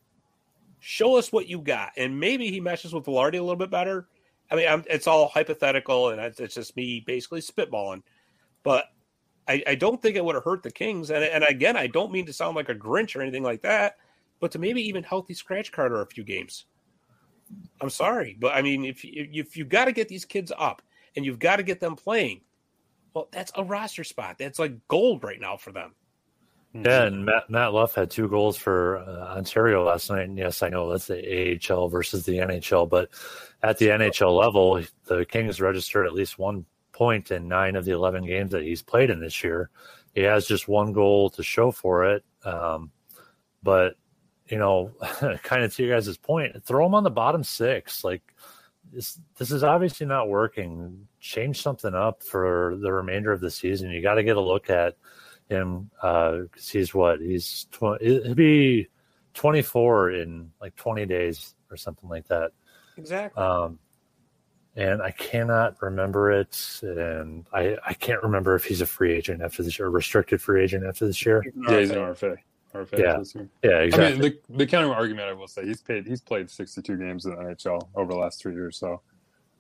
show 0.86 1.18
us 1.18 1.32
what 1.32 1.48
you 1.48 1.60
got. 1.60 1.94
And 1.98 2.20
maybe 2.20 2.52
he 2.52 2.60
meshes 2.60 2.94
with 2.94 3.06
Vilardi 3.06 3.40
a 3.40 3.42
little 3.42 3.56
bit 3.56 3.72
better. 3.72 4.08
I 4.52 4.56
mean, 4.56 4.68
I'm, 4.68 4.84
it's 4.88 5.08
all 5.08 5.28
hypothetical 5.28 6.10
and 6.10 6.22
it's 6.22 6.54
just 6.54 6.76
me 6.76 7.04
basically 7.08 7.42
spitballing. 7.42 8.04
But 8.62 8.86
I, 9.48 9.64
I 9.66 9.74
don't 9.74 10.00
think 10.00 10.16
it 10.16 10.24
would 10.24 10.36
have 10.36 10.44
hurt 10.44 10.62
the 10.62 10.70
Kings. 10.70 11.10
And, 11.10 11.24
and 11.24 11.44
again, 11.44 11.76
I 11.76 11.88
don't 11.88 12.12
mean 12.12 12.28
to 12.28 12.34
sound 12.34 12.56
like 12.56 12.70
a 12.70 12.76
Grinch 12.76 13.16
or 13.16 13.24
anything 13.24 13.42
like 13.42 13.64
that, 13.64 13.98
but 14.40 14.52
to 14.52 14.60
maybe 14.60 14.80
even 14.88 15.02
healthy 15.02 15.34
scratch 15.34 15.72
Carter 15.72 16.02
a 16.02 16.06
few 16.06 16.24
games. 16.24 16.66
I'm 17.82 17.90
sorry, 17.90 18.38
but 18.40 18.54
I 18.56 18.62
mean, 18.62 18.86
if 18.86 19.04
if 19.04 19.56
you've 19.56 19.70
got 19.70 19.86
to 19.86 19.92
get 19.92 20.08
these 20.08 20.26
kids 20.26 20.52
up 20.58 20.82
and 21.16 21.24
you've 21.24 21.38
got 21.38 21.58
to 21.58 21.64
get 21.64 21.80
them 21.80 21.96
playing, 21.96 22.42
well, 23.14 23.28
that's 23.32 23.52
a 23.56 23.64
roster 23.64 24.04
spot. 24.04 24.38
That's 24.40 24.58
like 24.58 24.88
gold 24.88 25.24
right 25.24 25.40
now 25.40 25.56
for 25.58 25.72
them. 25.72 25.94
Yeah, 26.84 27.04
and 27.04 27.26
Matt, 27.26 27.50
Matt 27.50 27.74
Luff 27.74 27.96
had 27.96 28.12
two 28.12 28.28
goals 28.28 28.58
for 28.58 28.98
uh, 28.98 29.38
Ontario 29.38 29.86
last 29.86 30.10
night. 30.10 30.24
And 30.24 30.38
yes, 30.38 30.62
I 30.62 30.68
know 30.68 30.90
that's 30.90 31.08
the 31.08 31.60
AHL 31.72 31.88
versus 31.88 32.26
the 32.26 32.40
NHL, 32.40 32.90
but 32.90 33.10
at 33.64 33.78
the 33.78 33.88
NHL 33.88 34.38
level, 34.38 34.82
the 35.06 35.26
Kings 35.26 35.62
registered 35.62 36.06
at 36.06 36.14
least 36.14 36.38
one 36.38 36.66
point 36.92 37.32
in 37.32 37.48
nine 37.48 37.78
of 37.78 37.86
the 37.86 37.92
11 37.92 38.26
games 38.26 38.52
that 38.52 38.64
he's 38.64 38.82
played 38.82 39.10
in 39.10 39.22
this 39.22 39.42
year. 39.42 39.70
He 40.14 40.22
has 40.22 40.48
just 40.48 40.68
one 40.68 40.92
goal 40.92 41.30
to 41.32 41.44
show 41.44 41.72
for 41.72 42.14
it. 42.14 42.26
Um, 42.44 42.92
but, 43.64 43.96
you 44.48 44.58
know, 44.58 44.92
kind 45.44 45.64
of 45.64 45.74
to 45.76 45.84
you 45.84 45.90
guys' 45.90 46.18
point, 46.18 46.62
throw 46.66 46.86
him 46.86 46.96
on 46.96 47.04
the 47.04 47.10
bottom 47.10 47.44
six. 47.44 48.04
Like, 48.04 48.22
this, 48.92 49.20
this 49.38 49.50
is 49.50 49.64
obviously 49.64 50.08
not 50.08 50.28
working. 50.28 51.08
Change 51.22 51.62
something 51.62 51.96
up 51.96 52.22
for 52.22 52.78
the 52.82 52.92
remainder 52.92 53.32
of 53.32 53.40
the 53.40 53.50
season. 53.50 53.92
You 53.92 54.02
got 54.02 54.16
to 54.16 54.24
get 54.24 54.36
a 54.36 54.42
look 54.42 54.70
at 54.70 54.98
him 55.50 55.90
because 55.96 56.50
uh, 56.54 56.72
he's 56.72 56.94
what? 56.94 57.22
He's 57.22 57.68
20, 57.72 58.24
he'll 58.24 58.36
be 58.36 58.88
24 59.34 60.12
in 60.12 60.52
like 60.62 60.76
20 60.76 61.06
days 61.06 61.56
or 61.70 61.78
something 61.78 62.10
like 62.10 62.28
that. 62.28 62.52
Exactly. 62.98 63.42
Um, 63.42 63.80
and 64.76 65.02
I 65.02 65.12
cannot 65.12 65.82
remember 65.82 66.32
it, 66.32 66.82
and 66.82 67.46
I, 67.54 67.78
I 67.86 67.94
can't 67.94 68.22
remember 68.22 68.56
if 68.56 68.66
he's 68.66 68.82
a 68.82 68.86
free 68.86 69.14
agent 69.14 69.42
after 69.42 69.64
this 69.64 69.80
year, 69.80 69.88
restricted 69.88 70.42
free 70.42 70.64
agent 70.64 70.86
after 70.86 71.08
this 71.08 71.26
year. 71.26 71.46
Yeah, 71.68 71.80
he's 71.80 71.92
an 71.92 71.98
RFA. 71.98 72.36
RFA 72.74 73.00
yeah, 73.00 73.44
yeah, 73.64 73.78
exactly. 73.80 74.06
I 74.06 74.12
mean, 74.12 74.22
the, 74.22 74.58
the 74.58 74.68
counter 74.68 74.94
argument 74.94 75.30
I 75.30 75.34
will 75.34 75.48
say 75.48 75.66
he's 75.66 75.82
paid 75.82 76.06
he's 76.06 76.20
played 76.20 76.50
62 76.50 76.98
games 76.98 77.26
in 77.26 77.32
the 77.32 77.38
NHL 77.38 77.88
over 77.96 78.12
the 78.12 78.20
last 78.20 78.42
three 78.42 78.54
years. 78.54 78.78
So, 78.78 79.02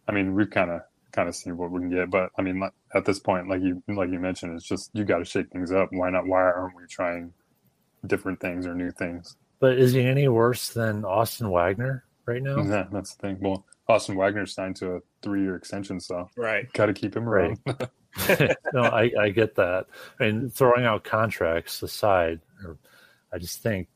I 0.09 0.11
mean, 0.11 0.35
we've 0.35 0.49
kind 0.49 0.69
of 0.69 0.81
kind 1.15 1.29
of 1.29 1.35
seen 1.35 1.57
what 1.57 1.71
we 1.71 1.79
can 1.79 1.89
get. 1.89 2.11
But 2.11 2.29
I 2.37 2.41
mean, 2.41 2.61
at 2.93 3.05
this 3.05 3.19
point, 3.19 3.47
like 3.47 3.61
you 3.61 3.81
like 3.87 4.11
you 4.11 4.19
mentioned, 4.19 4.55
it's 4.55 4.67
just 4.67 4.91
you 4.93 5.05
got 5.05 5.19
to 5.19 5.25
shake 5.25 5.49
things 5.49 5.71
up. 5.71 5.89
Why 5.91 6.09
not? 6.09 6.27
Why 6.27 6.41
aren't 6.41 6.75
we 6.75 6.83
trying 6.89 7.33
different 8.05 8.39
things 8.39 8.67
or 8.67 8.75
new 8.75 8.91
things? 8.91 9.37
But 9.59 9.77
is 9.77 9.93
he 9.93 10.01
any 10.01 10.27
worse 10.27 10.69
than 10.69 11.05
Austin 11.05 11.49
Wagner 11.49 12.03
right 12.25 12.43
now? 12.43 12.57
Yeah, 12.57 12.85
that's 12.91 13.15
the 13.15 13.21
thing. 13.21 13.37
Well, 13.39 13.65
Austin 13.87 14.15
Wagner 14.15 14.45
signed 14.45 14.75
to 14.77 14.95
a 14.95 14.99
three-year 15.21 15.55
extension, 15.55 15.99
so 15.99 16.29
right, 16.35 16.71
got 16.73 16.87
to 16.87 16.93
keep 16.93 17.15
him 17.15 17.27
around. 17.29 17.59
Right. 17.65 17.89
no, 18.73 18.83
I, 18.83 19.11
I 19.19 19.29
get 19.29 19.55
that. 19.55 19.87
I 20.19 20.25
mean, 20.25 20.49
throwing 20.49 20.85
out 20.85 21.03
contracts 21.03 21.83
aside, 21.83 22.39
I 23.33 23.37
just 23.37 23.61
think 23.61 23.89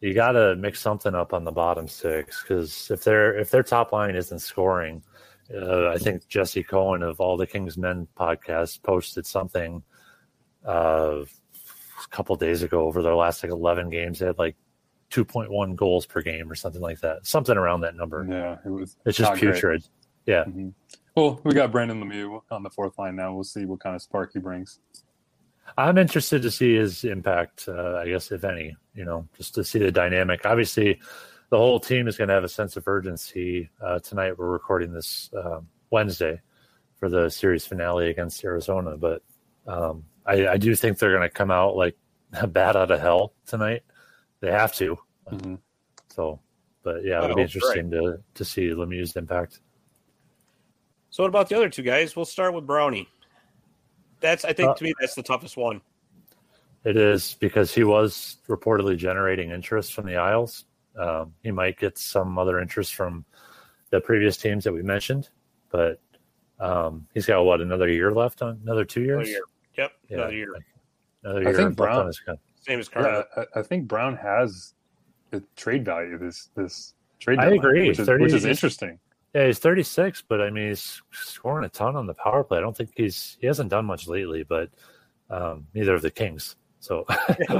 you 0.00 0.14
got 0.14 0.32
to 0.32 0.54
mix 0.56 0.80
something 0.80 1.14
up 1.14 1.32
on 1.32 1.44
the 1.44 1.50
bottom 1.50 1.88
six 1.88 2.42
because 2.42 2.90
if 2.90 3.04
their 3.04 3.38
if 3.38 3.50
their 3.50 3.62
top 3.62 3.92
line 3.92 4.16
isn't 4.16 4.40
scoring, 4.40 5.02
uh, 5.54 5.88
I 5.88 5.98
think 5.98 6.26
Jesse 6.28 6.62
Cohen 6.62 7.02
of 7.02 7.20
All 7.20 7.36
the 7.36 7.46
King's 7.46 7.78
Men 7.78 8.06
podcast 8.18 8.82
posted 8.82 9.26
something 9.26 9.82
uh, 10.66 11.24
a 11.24 12.08
couple 12.10 12.36
days 12.36 12.62
ago 12.62 12.84
over 12.84 13.02
their 13.02 13.14
last 13.14 13.42
like 13.42 13.52
eleven 13.52 13.90
games. 13.90 14.18
They 14.18 14.26
had 14.26 14.38
like 14.38 14.56
2.1 15.10 15.74
goals 15.74 16.06
per 16.06 16.20
game 16.20 16.50
or 16.50 16.54
something 16.54 16.82
like 16.82 17.00
that. 17.00 17.26
Something 17.26 17.56
around 17.56 17.80
that 17.80 17.96
number. 17.96 18.26
Yeah, 18.28 18.58
it 18.64 18.70
was. 18.70 18.96
It's 19.06 19.16
just 19.16 19.34
putrid. 19.34 19.60
Great. 19.60 19.88
Yeah. 20.26 20.44
Mm-hmm. 20.44 20.68
Well, 21.14 21.40
we 21.42 21.52
got 21.52 21.72
Brendan 21.72 22.02
Lemieux 22.02 22.42
on 22.50 22.62
the 22.62 22.70
fourth 22.70 22.98
line 22.98 23.16
now. 23.16 23.32
We'll 23.32 23.44
see 23.44 23.64
what 23.64 23.80
kind 23.80 23.96
of 23.96 24.02
spark 24.02 24.32
he 24.34 24.38
brings. 24.38 24.80
I'm 25.76 25.98
interested 25.98 26.42
to 26.42 26.50
see 26.50 26.76
his 26.76 27.04
impact. 27.04 27.64
Uh, 27.68 27.96
I 27.96 28.08
guess 28.08 28.30
if 28.30 28.44
any, 28.44 28.76
you 28.94 29.04
know, 29.04 29.26
just 29.36 29.54
to 29.56 29.64
see 29.64 29.78
the 29.78 29.90
dynamic. 29.90 30.42
Obviously, 30.44 31.00
the 31.50 31.56
whole 31.56 31.80
team 31.80 32.08
is 32.08 32.16
going 32.16 32.28
to 32.28 32.34
have 32.34 32.44
a 32.44 32.48
sense 32.48 32.76
of 32.76 32.86
urgency 32.86 33.70
uh, 33.82 33.98
tonight. 34.00 34.38
We're 34.38 34.48
recording 34.48 34.92
this 34.92 35.30
uh, 35.32 35.60
Wednesday 35.90 36.40
for 36.96 37.08
the 37.08 37.30
series 37.30 37.64
finale 37.64 38.10
against 38.10 38.44
Arizona, 38.44 38.96
but 38.96 39.22
um, 39.66 40.04
I, 40.26 40.46
I, 40.46 40.56
do 40.56 40.74
think 40.74 40.98
they're 40.98 41.16
going 41.16 41.22
to 41.22 41.30
come 41.30 41.50
out 41.50 41.76
like 41.76 41.96
a 42.32 42.46
bat 42.46 42.76
out 42.76 42.90
of 42.90 43.00
hell 43.00 43.32
tonight. 43.46 43.82
They 44.40 44.50
have 44.50 44.74
to. 44.76 44.98
Mm-hmm. 45.30 45.54
So, 46.10 46.40
but 46.82 47.04
yeah, 47.04 47.22
it'll 47.22 47.36
be 47.36 47.42
interesting 47.42 47.90
right. 47.90 48.00
to 48.00 48.18
to 48.34 48.44
see 48.44 48.68
Lemieux's 48.68 49.16
impact. 49.16 49.60
So, 51.10 51.22
what 51.22 51.28
about 51.28 51.48
the 51.48 51.56
other 51.56 51.68
two 51.68 51.82
guys? 51.82 52.16
We'll 52.16 52.24
start 52.24 52.54
with 52.54 52.66
Brownie. 52.66 53.08
That's 54.20 54.44
I 54.44 54.52
think 54.52 54.70
uh, 54.70 54.74
to 54.74 54.84
me 54.84 54.94
that's 55.00 55.14
the 55.14 55.22
toughest 55.22 55.56
one. 55.56 55.80
It 56.84 56.96
is 56.96 57.36
because 57.40 57.74
he 57.74 57.84
was 57.84 58.38
reportedly 58.48 58.96
generating 58.96 59.50
interest 59.50 59.92
from 59.92 60.06
the 60.06 60.16
Isles. 60.16 60.64
Um, 60.98 61.34
he 61.42 61.50
might 61.50 61.78
get 61.78 61.96
some 61.96 62.38
other 62.38 62.58
interest 62.58 62.94
from 62.94 63.24
the 63.90 64.00
previous 64.00 64.36
teams 64.36 64.64
that 64.64 64.72
we 64.72 64.82
mentioned, 64.82 65.28
but 65.70 66.00
um, 66.60 67.06
he's 67.14 67.26
got 67.26 67.42
what 67.42 67.60
another 67.60 67.88
year 67.88 68.12
left 68.12 68.42
on 68.42 68.60
another 68.62 68.84
two 68.84 69.02
years. 69.02 69.28
Another 69.28 69.30
year. 69.30 69.42
Yep, 69.76 69.92
yeah, 70.08 70.16
another 70.16 70.32
year. 70.32 70.54
Another 71.22 71.40
year. 71.42 71.50
I 71.50 71.54
think 71.54 71.76
Brown. 71.76 72.12
Same 72.60 72.80
as 72.80 72.88
Carter. 72.88 73.24
Yeah, 73.36 73.44
I, 73.54 73.60
I, 73.60 73.62
think 73.62 73.86
Brown 73.86 74.16
has 74.16 74.74
the 75.30 75.42
trade 75.56 75.84
value. 75.84 76.18
This 76.18 76.50
this 76.56 76.94
trade. 77.20 77.38
I 77.38 77.50
agree, 77.50 77.88
which 77.88 77.98
is, 77.98 78.06
30, 78.06 78.24
which 78.24 78.32
is 78.32 78.44
interesting. 78.44 78.98
Yeah, 79.34 79.46
he's 79.46 79.58
36, 79.58 80.24
but 80.28 80.40
I 80.40 80.50
mean, 80.50 80.68
he's 80.68 81.02
scoring 81.12 81.64
a 81.64 81.68
ton 81.68 81.96
on 81.96 82.06
the 82.06 82.14
power 82.14 82.42
play. 82.42 82.58
I 82.58 82.60
don't 82.60 82.76
think 82.76 82.90
he's 82.96 83.36
he 83.40 83.46
hasn't 83.46 83.70
done 83.70 83.84
much 83.84 84.08
lately, 84.08 84.42
but 84.42 84.70
um, 85.30 85.66
neither 85.74 85.94
of 85.94 86.02
the 86.02 86.10
Kings. 86.10 86.56
So 86.80 87.04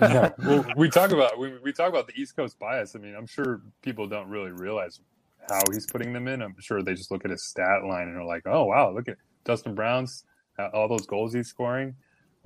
yeah. 0.00 0.30
well, 0.38 0.66
we 0.76 0.90
talk 0.90 1.12
about 1.12 1.38
we, 1.38 1.58
we 1.62 1.72
talk 1.72 1.88
about 1.88 2.06
the 2.06 2.20
East 2.20 2.36
Coast 2.36 2.58
bias. 2.58 2.94
I 2.94 2.98
mean, 2.98 3.14
I'm 3.14 3.26
sure 3.26 3.62
people 3.82 4.06
don't 4.06 4.28
really 4.28 4.52
realize 4.52 5.00
how 5.48 5.62
he's 5.72 5.86
putting 5.86 6.12
them 6.12 6.28
in. 6.28 6.42
I'm 6.42 6.54
sure 6.60 6.82
they 6.82 6.94
just 6.94 7.10
look 7.10 7.24
at 7.24 7.30
his 7.30 7.44
stat 7.44 7.84
line 7.84 8.08
and 8.08 8.16
are 8.16 8.24
like, 8.24 8.42
"Oh 8.46 8.64
wow, 8.64 8.90
look 8.90 9.08
at 9.08 9.16
Dustin 9.44 9.74
Brown's 9.74 10.24
uh, 10.58 10.68
all 10.74 10.88
those 10.88 11.06
goals 11.06 11.32
he's 11.32 11.48
scoring." 11.48 11.94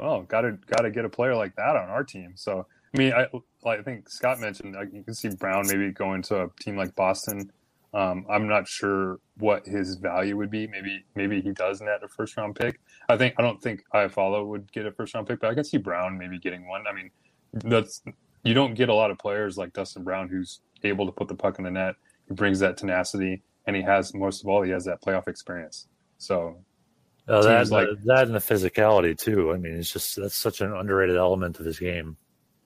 well, 0.01 0.23
got 0.23 0.43
to 0.43 0.53
got 0.67 0.83
to 0.83 0.91
get 0.91 1.05
a 1.05 1.09
player 1.09 1.35
like 1.35 1.55
that 1.57 1.77
on 1.77 1.89
our 1.89 2.03
team. 2.03 2.33
So 2.35 2.67
I 2.95 2.99
mean, 2.99 3.13
I 3.13 3.27
I 3.69 3.83
think 3.83 4.09
Scott 4.09 4.41
mentioned 4.41 4.75
you 4.93 5.03
can 5.03 5.15
see 5.15 5.29
Brown 5.29 5.67
maybe 5.69 5.93
going 5.93 6.23
to 6.23 6.45
a 6.45 6.49
team 6.61 6.77
like 6.77 6.95
Boston. 6.95 7.51
Um, 7.93 8.25
I'm 8.31 8.47
not 8.47 8.69
sure 8.69 9.19
what 9.39 9.67
his 9.67 9.97
value 9.97 10.37
would 10.37 10.51
be. 10.51 10.67
Maybe 10.67 11.05
maybe 11.17 11.41
he 11.41 11.51
does 11.51 11.81
net 11.81 12.03
a 12.05 12.09
first 12.09 12.37
round 12.37 12.55
pick. 12.55 12.81
I 13.09 13.17
think 13.17 13.35
I 13.39 13.43
don't 13.43 13.61
think 13.61 13.83
Iafallo 13.93 14.47
would 14.47 14.71
get 14.73 14.87
a 14.87 14.93
first 14.93 15.15
round 15.15 15.27
pick, 15.27 15.41
but 15.41 15.51
I 15.51 15.55
can 15.55 15.65
see 15.65 15.77
Brown 15.77 16.17
maybe 16.17 16.39
getting 16.39 16.69
one. 16.69 16.85
I 16.89 16.93
mean, 16.93 17.11
that's 17.53 18.03
you 18.45 18.55
don't 18.55 18.75
get 18.75 18.89
a 18.89 18.95
lot 18.95 19.11
of 19.11 19.19
players 19.19 19.59
like 19.59 19.73
Dustin 19.73 20.05
Brown 20.05 20.29
who's 20.29 20.61
able 20.85 21.07
to 21.07 21.13
put 21.13 21.29
the 21.29 21.35
puck 21.35 21.59
in 21.59 21.65
the 21.65 21.71
net. 21.71 21.97
He 22.29 22.35
brings 22.35 22.61
that 22.61 22.77
tenacity, 22.77 23.43
and 23.67 23.75
he 23.75 23.83
has 23.83 24.15
most 24.15 24.43
of 24.43 24.49
all 24.49 24.63
he 24.63 24.71
has 24.71 24.85
that 24.85 25.03
playoff 25.03 25.27
experience. 25.27 25.89
So 26.19 26.63
uh, 27.29 27.43
that, 27.43 27.71
like, 27.71 27.89
that 28.05 28.27
and 28.27 28.35
the 28.35 28.39
physicality 28.39 29.19
too. 29.19 29.53
I 29.53 29.57
mean, 29.57 29.75
it's 29.75 29.93
just 29.93 30.17
that's 30.17 30.37
such 30.37 30.61
an 30.61 30.73
underrated 30.73 31.17
element 31.17 31.59
of 31.59 31.67
his 31.67 31.79
game. 31.81 32.17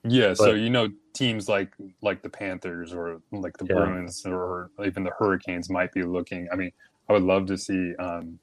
Yeah, 0.07 0.29
but, 0.29 0.37
so 0.37 0.53
you 0.53 0.69
know, 0.69 0.89
teams 1.13 1.49
like 1.49 1.73
like 2.01 2.21
the 2.21 2.29
Panthers 2.29 2.93
or 2.93 3.21
like 3.31 3.57
the 3.57 3.65
yeah. 3.65 3.75
Bruins 3.75 4.25
or 4.25 4.69
even 4.83 5.03
the 5.03 5.11
Hurricanes 5.17 5.69
might 5.69 5.91
be 5.91 6.03
looking. 6.03 6.47
I 6.51 6.55
mean, 6.55 6.71
I 7.09 7.13
would 7.13 7.23
love 7.23 7.47
to 7.47 7.57
see 7.57 7.95
um, 7.95 8.39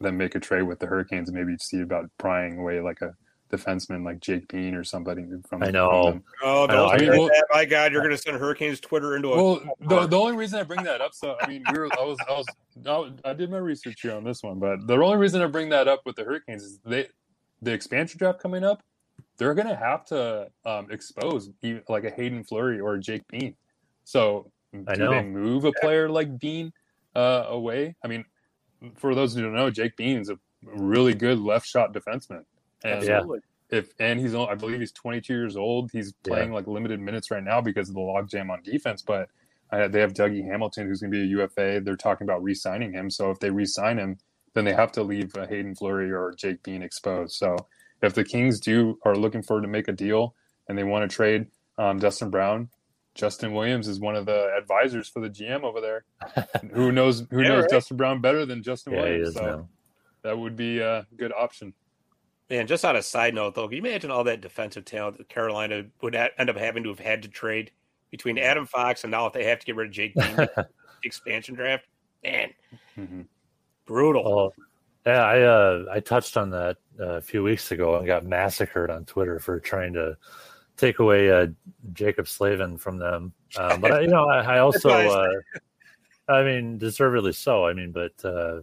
them 0.00 0.16
make 0.16 0.34
a 0.34 0.40
trade 0.40 0.62
with 0.62 0.78
the 0.78 0.86
Hurricanes 0.86 1.28
and 1.28 1.38
maybe 1.38 1.56
see 1.58 1.80
about 1.80 2.10
prying 2.18 2.58
away 2.58 2.80
like 2.80 3.00
a 3.00 3.14
defenseman 3.50 4.04
like 4.04 4.20
Jake 4.20 4.48
Bean 4.48 4.74
or 4.74 4.84
somebody 4.84 5.26
from. 5.48 5.62
I 5.62 5.70
know. 5.70 6.12
From 6.12 6.24
oh, 6.42 6.66
don't 6.66 6.90
I 6.90 6.98
mean, 6.98 7.10
well, 7.10 7.26
that. 7.26 7.46
My 7.52 7.64
God, 7.64 7.92
you're 7.92 8.02
going 8.02 8.14
to 8.14 8.20
send 8.20 8.36
Hurricanes 8.36 8.80
Twitter 8.80 9.16
into 9.16 9.28
a. 9.28 9.36
Well, 9.36 9.62
the, 9.80 10.06
the 10.06 10.18
only 10.18 10.36
reason 10.36 10.60
I 10.60 10.62
bring 10.62 10.84
that 10.84 11.00
up, 11.00 11.14
so 11.14 11.36
I 11.40 11.46
mean, 11.46 11.64
we 11.72 11.78
were, 11.78 11.88
I 11.98 12.04
was, 12.04 12.18
I 12.28 12.32
was, 12.32 13.12
I 13.24 13.32
did 13.34 13.50
my 13.50 13.58
research 13.58 14.00
here 14.02 14.14
on 14.14 14.24
this 14.24 14.42
one, 14.42 14.58
but 14.58 14.86
the 14.86 14.94
only 14.94 15.16
reason 15.16 15.42
I 15.42 15.46
bring 15.46 15.68
that 15.70 15.88
up 15.88 16.02
with 16.06 16.16
the 16.16 16.24
Hurricanes 16.24 16.62
is 16.62 16.78
they, 16.84 17.08
the 17.62 17.72
expansion 17.72 18.18
draft 18.18 18.40
coming 18.40 18.64
up, 18.64 18.82
they're 19.40 19.54
going 19.54 19.66
to 19.66 19.74
have 19.74 20.04
to 20.04 20.50
um, 20.66 20.88
expose 20.90 21.50
like 21.88 22.04
a 22.04 22.10
Haydn 22.10 22.44
Fleury 22.44 22.78
or 22.78 22.96
a 22.96 23.00
Jake 23.00 23.26
Bean. 23.28 23.56
So 24.04 24.52
I 24.86 24.94
do 24.94 25.04
know. 25.04 25.10
they 25.12 25.22
move 25.22 25.64
a 25.64 25.72
player 25.80 26.10
like 26.10 26.38
Bean 26.38 26.70
uh, 27.16 27.46
away? 27.48 27.96
I 28.04 28.08
mean, 28.08 28.26
for 28.96 29.14
those 29.14 29.34
who 29.34 29.40
don't 29.40 29.54
know, 29.54 29.70
Jake 29.70 29.96
Bean's 29.96 30.28
a 30.28 30.38
really 30.62 31.14
good 31.14 31.38
left 31.38 31.66
shot 31.66 31.94
defenseman. 31.94 32.44
And 32.84 33.02
Absolutely. 33.02 33.40
If 33.70 33.94
and 33.98 34.20
he's 34.20 34.34
I 34.34 34.54
believe 34.56 34.80
he's 34.80 34.92
22 34.92 35.32
years 35.32 35.56
old. 35.56 35.90
He's 35.90 36.12
playing 36.12 36.50
yeah. 36.50 36.56
like 36.56 36.66
limited 36.66 37.00
minutes 37.00 37.30
right 37.30 37.42
now 37.42 37.62
because 37.62 37.88
of 37.88 37.94
the 37.94 38.00
logjam 38.00 38.50
on 38.50 38.62
defense. 38.62 39.00
But 39.00 39.30
uh, 39.72 39.88
they 39.88 40.00
have 40.00 40.12
Dougie 40.12 40.44
Hamilton, 40.44 40.86
who's 40.86 41.00
going 41.00 41.12
to 41.12 41.16
be 41.16 41.22
a 41.22 41.38
UFA. 41.38 41.80
They're 41.82 41.96
talking 41.96 42.26
about 42.26 42.42
re-signing 42.42 42.92
him. 42.92 43.08
So 43.08 43.30
if 43.30 43.38
they 43.38 43.50
re-sign 43.50 43.96
him, 43.96 44.18
then 44.52 44.66
they 44.66 44.74
have 44.74 44.92
to 44.92 45.02
leave 45.02 45.34
uh, 45.34 45.46
Haydn 45.46 45.76
Fleury 45.76 46.10
or 46.10 46.34
Jake 46.36 46.62
Bean 46.62 46.82
exposed. 46.82 47.34
So 47.36 47.56
if 48.02 48.14
the 48.14 48.24
Kings 48.24 48.60
do 48.60 48.98
are 49.04 49.16
looking 49.16 49.42
for 49.42 49.60
to 49.60 49.68
make 49.68 49.88
a 49.88 49.92
deal 49.92 50.34
and 50.68 50.76
they 50.76 50.84
want 50.84 51.08
to 51.08 51.14
trade 51.14 51.46
um, 51.78 51.98
Dustin 51.98 52.30
Brown, 52.30 52.68
Justin 53.14 53.52
Williams 53.52 53.88
is 53.88 54.00
one 54.00 54.16
of 54.16 54.26
the 54.26 54.54
advisors 54.56 55.08
for 55.08 55.20
the 55.20 55.28
GM 55.28 55.62
over 55.62 55.80
there. 55.80 56.04
who 56.72 56.92
knows 56.92 57.26
who 57.30 57.42
yeah, 57.42 57.48
knows 57.48 57.62
right? 57.62 57.70
Dustin 57.70 57.96
Brown 57.96 58.20
better 58.20 58.46
than 58.46 58.62
Justin 58.62 58.94
yeah, 58.94 59.02
Williams? 59.02 59.34
so 59.34 59.68
that 60.22 60.38
would 60.38 60.56
be 60.56 60.78
a 60.78 61.06
good 61.16 61.32
option. 61.32 61.74
Man, 62.48 62.66
just 62.66 62.84
on 62.84 62.96
a 62.96 63.02
side 63.02 63.34
note, 63.34 63.54
though, 63.54 63.68
can 63.68 63.76
you 63.76 63.82
imagine 63.82 64.10
all 64.10 64.24
that 64.24 64.40
defensive 64.40 64.84
talent 64.84 65.18
that 65.18 65.28
Carolina 65.28 65.84
would 66.02 66.16
end 66.16 66.50
up 66.50 66.56
having 66.56 66.82
to 66.82 66.88
have 66.88 66.98
had 66.98 67.22
to 67.22 67.28
trade 67.28 67.70
between 68.10 68.38
Adam 68.38 68.66
Fox 68.66 69.04
and 69.04 69.10
now 69.12 69.26
if 69.26 69.32
they 69.32 69.44
have 69.44 69.60
to 69.60 69.66
get 69.66 69.76
rid 69.76 69.86
of 69.86 69.92
Jake 69.92 70.14
Bean 70.14 70.48
expansion 71.04 71.54
draft? 71.54 71.86
Man, 72.24 72.50
mm-hmm. 72.98 73.22
brutal. 73.86 74.26
Oh, 74.26 74.64
yeah, 75.06 75.22
I 75.22 75.40
uh, 75.42 75.84
I 75.92 76.00
touched 76.00 76.36
on 76.36 76.50
that 76.50 76.76
a 77.00 77.20
few 77.20 77.42
weeks 77.42 77.70
ago 77.72 77.96
and 77.96 78.06
got 78.06 78.24
massacred 78.24 78.90
on 78.90 79.04
Twitter 79.04 79.38
for 79.38 79.58
trying 79.58 79.92
to 79.94 80.16
take 80.76 80.98
away 80.98 81.30
uh, 81.30 81.46
Jaccob 81.92 82.28
Slavin 82.28 82.76
from 82.78 82.98
them. 82.98 83.32
Um, 83.56 83.80
but 83.80 83.92
I, 83.92 84.00
you 84.00 84.08
know, 84.08 84.28
I, 84.28 84.56
I 84.56 84.58
also, 84.60 84.90
uh, 84.90 85.32
I 86.28 86.42
mean, 86.42 86.78
deservedly 86.78 87.32
so. 87.32 87.66
I 87.66 87.72
mean, 87.72 87.92
but 87.92 88.12
uh, 88.24 88.60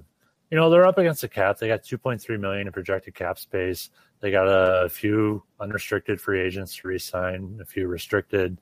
you 0.49 0.57
know, 0.57 0.69
they're 0.69 0.85
up 0.85 0.97
against 0.97 1.21
the 1.21 1.27
cap. 1.27 1.57
They 1.57 1.67
got 1.67 1.83
2.3 1.83 2.39
million 2.39 2.67
in 2.67 2.73
projected 2.73 3.15
cap 3.15 3.37
space. 3.37 3.89
They 4.19 4.31
got 4.31 4.47
a 4.47 4.89
few 4.89 5.43
unrestricted 5.59 6.19
free 6.19 6.41
agents 6.41 6.75
to 6.77 6.87
resign, 6.87 7.59
a 7.61 7.65
few 7.65 7.87
restricted 7.87 8.59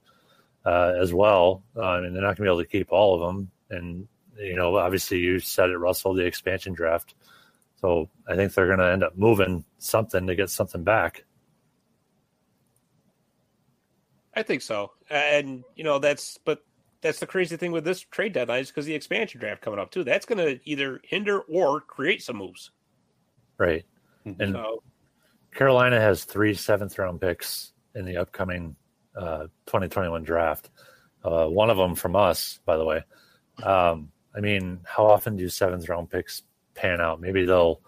uh, 0.66 0.94
as 1.00 1.14
well. 1.14 1.64
Uh, 1.76 2.02
mean, 2.02 2.14
they're 2.14 2.22
not 2.22 2.36
going 2.36 2.38
to 2.38 2.42
be 2.44 2.48
able 2.48 2.64
to 2.64 2.70
keep 2.70 2.92
all 2.92 3.16
of 3.16 3.22
them. 3.22 3.52
And 3.70 4.08
you 4.38 4.56
know, 4.56 4.76
obviously, 4.76 5.20
you 5.20 5.40
said 5.40 5.70
it, 5.70 5.78
Russell, 5.78 6.14
the 6.14 6.26
expansion 6.26 6.74
draft. 6.74 7.16
So 7.86 8.10
I 8.28 8.36
think 8.36 8.52
they're 8.52 8.66
going 8.66 8.80
to 8.80 8.92
end 8.92 9.04
up 9.04 9.16
moving 9.16 9.64
something 9.78 10.26
to 10.26 10.36
get 10.36 10.50
something 10.50 10.84
back. 10.84 11.24
I 14.34 14.42
think 14.42 14.64
so, 14.64 14.94
and 15.08 15.64
you 15.76 15.84
know 15.84 16.00
that's 16.00 16.40
but 16.44 16.66
that's 17.02 17.20
the 17.20 17.28
crazy 17.28 17.58
thing 17.58 17.72
with 17.72 17.86
this 17.86 18.00
trade 18.02 18.34
deadline 18.34 18.62
is 18.62 18.70
because 18.70 18.88
the 18.88 18.96
expansion 18.96 19.40
draft 19.40 19.62
coming 19.62 19.80
up 19.80 19.92
too. 19.92 20.04
That's 20.04 20.26
going 20.26 20.40
to 20.40 20.60
either 20.68 21.00
hinder 21.04 21.42
or 21.42 21.80
create 21.80 22.24
some 22.24 22.38
moves. 22.38 22.72
Right. 23.60 23.86
And 24.26 24.54
so, 24.54 24.82
Carolina 25.54 26.02
has 26.02 26.24
three 26.24 26.56
seventh 26.56 26.98
round 26.98 27.22
picks 27.22 27.72
in 27.94 28.06
the 28.06 28.18
upcoming 28.18 28.76
uh, 29.16 29.44
2021 29.68 30.24
draft. 30.24 30.72
Uh, 31.24 31.46
one 31.46 31.70
of 31.70 31.78
them 31.78 31.94
from 31.94 32.16
us, 32.16 32.60
by 32.66 32.78
the 32.78 32.84
way. 32.84 33.04
Um, 33.62 34.12
I 34.36 34.40
mean, 34.40 34.80
how 34.86 35.06
often 35.06 35.38
do 35.38 35.48
seventh 35.50 35.88
round 35.88 36.10
picks 36.10 36.42
pan 36.76 37.02
out? 37.02 37.20
Maybe 37.20 37.46
they'll 37.46 37.82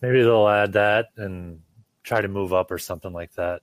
maybe 0.00 0.22
they'll 0.22 0.48
add 0.48 0.72
that 0.74 1.08
and 1.16 1.60
try 2.02 2.20
to 2.20 2.28
move 2.28 2.52
up 2.52 2.70
or 2.70 2.78
something 2.78 3.12
like 3.12 3.32
that. 3.34 3.62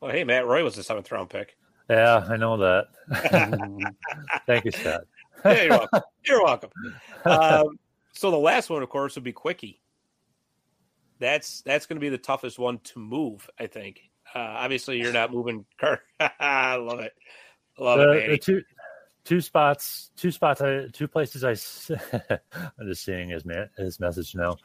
Well, 0.00 0.10
hey, 0.10 0.24
Matt 0.24 0.46
Roy 0.46 0.64
was 0.64 0.78
a 0.78 0.82
seventh 0.82 1.10
round 1.12 1.28
pick. 1.28 1.56
Yeah, 1.90 2.24
I 2.28 2.36
know 2.36 2.56
that. 2.56 3.94
Thank 4.46 4.64
you, 4.64 4.70
Scott. 4.70 5.02
yeah, 5.44 5.62
you're 5.62 5.70
welcome. 5.70 6.00
You're 6.24 6.44
welcome. 6.44 6.70
Um, 7.22 7.78
so 8.12 8.30
the 8.30 8.38
last 8.38 8.70
one, 8.70 8.82
of 8.82 8.88
course, 8.88 9.14
would 9.14 9.24
be 9.24 9.32
Quickie. 9.32 9.82
That's 11.18 11.60
that's 11.62 11.84
going 11.84 11.96
to 11.96 12.00
be 12.00 12.08
the 12.08 12.16
toughest 12.16 12.58
one 12.58 12.78
to 12.78 12.98
move. 12.98 13.50
I 13.58 13.66
think. 13.66 14.00
Uh, 14.34 14.38
obviously, 14.38 14.98
you're 14.98 15.12
not 15.12 15.30
moving. 15.30 15.66
Kurt. 15.78 16.00
I 16.40 16.76
love 16.76 17.00
it. 17.00 17.12
Love 17.78 17.98
the, 17.98 18.12
it. 18.12 18.28
The 18.30 18.38
two, 18.38 18.62
two 19.24 19.40
spots, 19.40 20.10
two 20.16 20.30
spots, 20.30 20.60
I, 20.60 20.86
two 20.92 21.08
places. 21.08 21.44
I 21.44 21.50
I'm 22.78 22.86
just 22.86 23.04
seeing 23.04 23.30
his 23.30 23.44
his 23.76 24.00
message 24.00 24.34
now. 24.34 24.56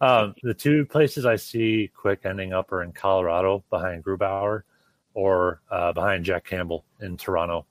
Um, 0.00 0.34
the 0.42 0.54
two 0.54 0.86
places 0.86 1.26
I 1.26 1.36
see 1.36 1.90
Quick 1.94 2.20
ending 2.24 2.52
up 2.52 2.72
are 2.72 2.82
in 2.82 2.92
Colorado 2.92 3.64
behind 3.68 4.02
Grubauer 4.02 4.62
or 5.14 5.60
uh, 5.70 5.92
behind 5.92 6.24
Jack 6.24 6.46
Campbell 6.46 6.84
in 7.00 7.16
Toronto 7.16 7.66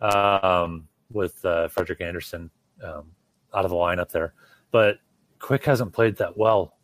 um, 0.00 0.88
with 1.10 1.44
uh, 1.44 1.68
Frederik 1.68 2.00
Andersen 2.00 2.50
um, 2.82 3.10
out 3.54 3.64
of 3.64 3.70
the 3.70 3.76
lineup 3.76 4.10
there. 4.10 4.34
But 4.70 4.98
Quick 5.38 5.64
hasn't 5.64 5.92
played 5.92 6.16
that 6.16 6.36
well 6.36 6.74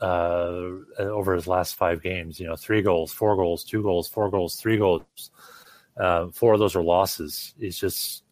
uh, 0.00 0.62
over 0.98 1.34
his 1.34 1.46
last 1.46 1.76
five 1.76 2.02
games. 2.02 2.38
You 2.38 2.46
know, 2.46 2.56
three 2.56 2.82
goals, 2.82 3.12
four 3.12 3.36
goals, 3.36 3.64
two 3.64 3.82
goals, 3.82 4.08
four 4.08 4.30
goals, 4.30 4.56
three 4.56 4.76
goals. 4.76 5.30
Uh, 5.96 6.28
four 6.28 6.54
of 6.54 6.60
those 6.60 6.76
are 6.76 6.82
losses. 6.82 7.54
He's 7.58 7.78
just, 7.78 8.22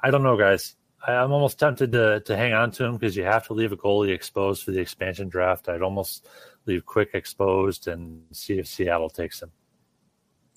I 0.00 0.10
don't 0.10 0.22
know, 0.22 0.36
guys. 0.36 0.76
I, 1.06 1.14
am 1.14 1.32
almost 1.32 1.58
tempted 1.58 1.92
to 1.92 2.20
to 2.20 2.36
hang 2.36 2.52
on 2.52 2.70
to 2.72 2.84
him 2.84 2.94
because 2.94 3.16
you 3.16 3.24
have 3.24 3.46
to 3.48 3.54
leave 3.54 3.72
a 3.72 3.76
goalie 3.76 4.12
exposed 4.12 4.64
for 4.64 4.70
the 4.70 4.80
expansion 4.80 5.28
draft. 5.28 5.68
I'd 5.68 5.82
almost 5.82 6.28
leave 6.66 6.86
Quick 6.86 7.10
exposed 7.14 7.88
and 7.88 8.22
see 8.32 8.58
if 8.58 8.66
Seattle 8.66 9.10
takes 9.10 9.42
him. 9.42 9.50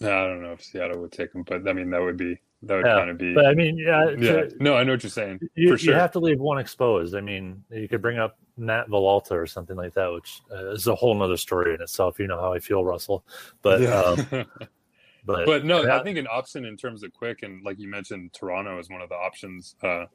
I 0.01 0.05
don't 0.05 0.43
know 0.43 0.51
if 0.51 0.63
Seattle 0.63 0.99
would 1.01 1.11
take 1.11 1.33
him, 1.33 1.43
but 1.43 1.67
I 1.67 1.73
mean 1.73 1.89
that 1.89 2.01
would 2.01 2.17
be 2.17 2.39
that 2.63 2.75
would 2.75 2.85
yeah, 2.85 2.97
kind 2.97 3.09
of 3.09 3.17
be. 3.17 3.33
But 3.33 3.45
I 3.45 3.53
mean, 3.53 3.77
yeah, 3.77 4.09
yeah. 4.17 4.43
no, 4.59 4.75
I 4.75 4.83
know 4.83 4.93
what 4.93 5.03
you're 5.03 5.09
saying. 5.09 5.39
You, 5.55 5.71
for 5.71 5.77
sure. 5.77 5.93
you 5.93 5.99
have 5.99 6.11
to 6.11 6.19
leave 6.19 6.39
one 6.39 6.57
exposed. 6.57 7.15
I 7.15 7.21
mean, 7.21 7.63
you 7.71 7.87
could 7.87 8.01
bring 8.01 8.17
up 8.17 8.37
Matt 8.57 8.87
Villalta 8.87 9.31
or 9.31 9.45
something 9.45 9.75
like 9.75 9.93
that, 9.93 10.11
which 10.11 10.41
uh, 10.51 10.71
is 10.71 10.87
a 10.87 10.95
whole 10.95 11.21
other 11.21 11.37
story 11.37 11.73
in 11.73 11.81
itself. 11.81 12.19
You 12.19 12.27
know 12.27 12.39
how 12.39 12.53
I 12.53 12.59
feel, 12.59 12.83
Russell. 12.83 13.25
But 13.61 13.81
yeah. 13.81 14.01
um, 14.01 14.45
but 15.25 15.45
but 15.45 15.65
no, 15.65 15.89
I 15.89 16.03
think 16.03 16.17
an 16.17 16.27
option 16.27 16.65
in 16.65 16.77
terms 16.77 17.03
of 17.03 17.13
quick 17.13 17.43
and 17.43 17.63
like 17.63 17.79
you 17.79 17.89
mentioned, 17.89 18.33
Toronto 18.33 18.79
is 18.79 18.89
one 18.89 19.01
of 19.01 19.09
the 19.09 19.15
options 19.15 19.75
uh, 19.83 20.05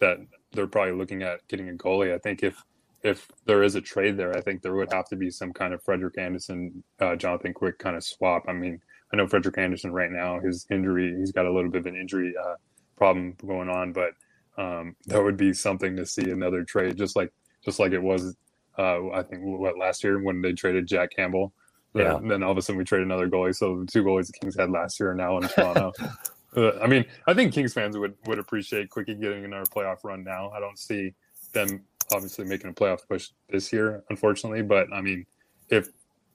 that 0.00 0.18
they're 0.52 0.66
probably 0.66 0.94
looking 0.94 1.22
at 1.22 1.46
getting 1.48 1.68
a 1.68 1.72
goalie. 1.72 2.14
I 2.14 2.18
think 2.18 2.42
if 2.42 2.62
if 3.02 3.28
there 3.44 3.62
is 3.62 3.74
a 3.74 3.80
trade 3.80 4.16
there, 4.16 4.36
I 4.36 4.40
think 4.40 4.62
there 4.62 4.74
would 4.74 4.92
have 4.92 5.08
to 5.08 5.16
be 5.16 5.30
some 5.30 5.52
kind 5.52 5.72
of 5.72 5.82
Frederik 5.82 6.18
Andersen, 6.18 6.82
uh, 7.00 7.14
Jonathan 7.16 7.54
Quick 7.54 7.78
kind 7.78 7.96
of 7.96 8.04
swap. 8.04 8.44
I 8.48 8.52
mean, 8.52 8.80
I 9.12 9.16
know 9.16 9.26
Frederik 9.26 9.56
Andersen 9.58 9.92
right 9.92 10.10
now, 10.10 10.40
his 10.40 10.66
injury, 10.70 11.14
he's 11.16 11.32
got 11.32 11.46
a 11.46 11.52
little 11.52 11.70
bit 11.70 11.82
of 11.82 11.86
an 11.86 11.96
injury 11.96 12.34
uh, 12.36 12.54
problem 12.96 13.36
going 13.46 13.68
on, 13.68 13.92
but 13.92 14.14
um, 14.56 14.96
that 15.06 15.22
would 15.22 15.36
be 15.36 15.52
something 15.52 15.96
to 15.96 16.04
see 16.04 16.30
another 16.30 16.64
trade, 16.64 16.96
just 16.96 17.14
like 17.14 17.32
just 17.64 17.78
like 17.78 17.92
it 17.92 18.02
was, 18.02 18.36
uh, 18.78 19.08
I 19.10 19.22
think 19.22 19.42
what 19.42 19.78
last 19.78 20.02
year 20.02 20.20
when 20.20 20.42
they 20.42 20.52
traded 20.52 20.86
Jack 20.86 21.10
Campbell. 21.14 21.52
Yeah. 21.94 22.16
And 22.16 22.30
then 22.30 22.42
all 22.42 22.52
of 22.52 22.58
a 22.58 22.62
sudden 22.62 22.78
we 22.78 22.84
trade 22.84 23.02
another 23.02 23.28
goalie. 23.28 23.54
So 23.54 23.80
the 23.80 23.86
two 23.86 24.04
goalies 24.04 24.26
the 24.26 24.34
Kings 24.34 24.56
had 24.56 24.70
last 24.70 25.00
year 25.00 25.12
are 25.12 25.14
now 25.14 25.38
in 25.38 25.48
Toronto. 25.48 25.92
I 26.82 26.86
mean, 26.86 27.04
I 27.26 27.34
think 27.34 27.52
Kings 27.52 27.72
fans 27.72 27.96
would 27.96 28.14
would 28.26 28.38
appreciate 28.38 28.90
Quickie 28.90 29.14
getting 29.14 29.44
another 29.44 29.64
playoff 29.64 29.98
run 30.04 30.24
now. 30.24 30.50
I 30.50 30.60
don't 30.60 30.78
see 30.78 31.14
them 31.52 31.84
obviously 32.12 32.44
making 32.44 32.70
a 32.70 32.72
playoff 32.72 33.00
push 33.06 33.30
this 33.50 33.72
year, 33.72 34.02
unfortunately. 34.10 34.62
But 34.62 34.92
I 34.92 35.00
mean, 35.00 35.26
if 35.68 35.88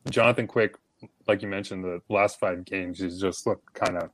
Jonathan 0.10 0.48
Quick, 0.48 0.76
like 1.28 1.42
you 1.42 1.48
mentioned, 1.48 1.84
the 1.84 2.02
last 2.10 2.40
five 2.40 2.64
games, 2.66 3.00
he's 3.00 3.20
just 3.20 3.48
looked 3.48 3.74
kind 3.74 3.98
of 3.98 4.12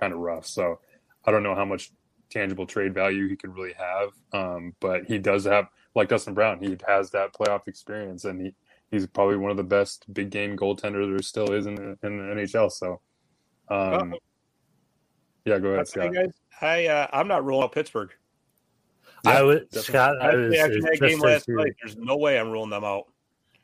kind 0.00 0.12
of 0.12 0.18
rough. 0.18 0.46
So 0.46 0.80
I 1.24 1.30
don't 1.30 1.42
know 1.42 1.54
how 1.54 1.64
much 1.64 1.90
tangible 2.30 2.66
trade 2.66 2.94
value 2.94 3.28
he 3.28 3.36
could 3.36 3.54
really 3.54 3.74
have. 3.74 4.10
Um, 4.32 4.74
but 4.80 5.04
he 5.04 5.18
does 5.18 5.44
have, 5.44 5.66
like 5.94 6.08
Dustin 6.08 6.34
Brown, 6.34 6.58
he 6.60 6.76
has 6.86 7.10
that 7.10 7.32
playoff 7.32 7.68
experience, 7.68 8.24
and 8.24 8.40
he 8.40 8.54
he's 8.90 9.06
probably 9.06 9.36
one 9.36 9.50
of 9.50 9.56
the 9.56 9.64
best 9.64 10.12
big 10.12 10.30
game 10.30 10.56
goaltenders 10.56 11.10
there 11.10 11.22
still 11.22 11.52
is 11.52 11.66
in 11.66 11.74
the, 11.74 11.98
in 12.02 12.18
the 12.18 12.34
NHL. 12.34 12.70
So, 12.70 13.00
um, 13.68 14.14
oh. 14.14 14.18
yeah, 15.44 15.58
go 15.58 15.70
ahead, 15.70 15.88
Scott. 15.88 16.14
Guys, 16.14 16.32
I 16.60 16.86
uh, 16.86 17.06
I'm 17.12 17.28
not 17.28 17.44
ruling 17.44 17.64
out 17.64 17.72
Pittsburgh. 17.72 18.12
I 19.24 19.42
would, 19.42 19.72
Scott. 19.74 20.20
I 20.20 20.34
was, 20.34 20.54
after 20.56 20.80
that 20.82 20.98
game 21.00 21.20
last 21.20 21.48
you, 21.48 21.56
night, 21.56 21.72
there's 21.82 21.96
no 21.96 22.16
way 22.16 22.38
I'm 22.38 22.50
ruling 22.50 22.70
them 22.70 22.84
out. 22.84 23.06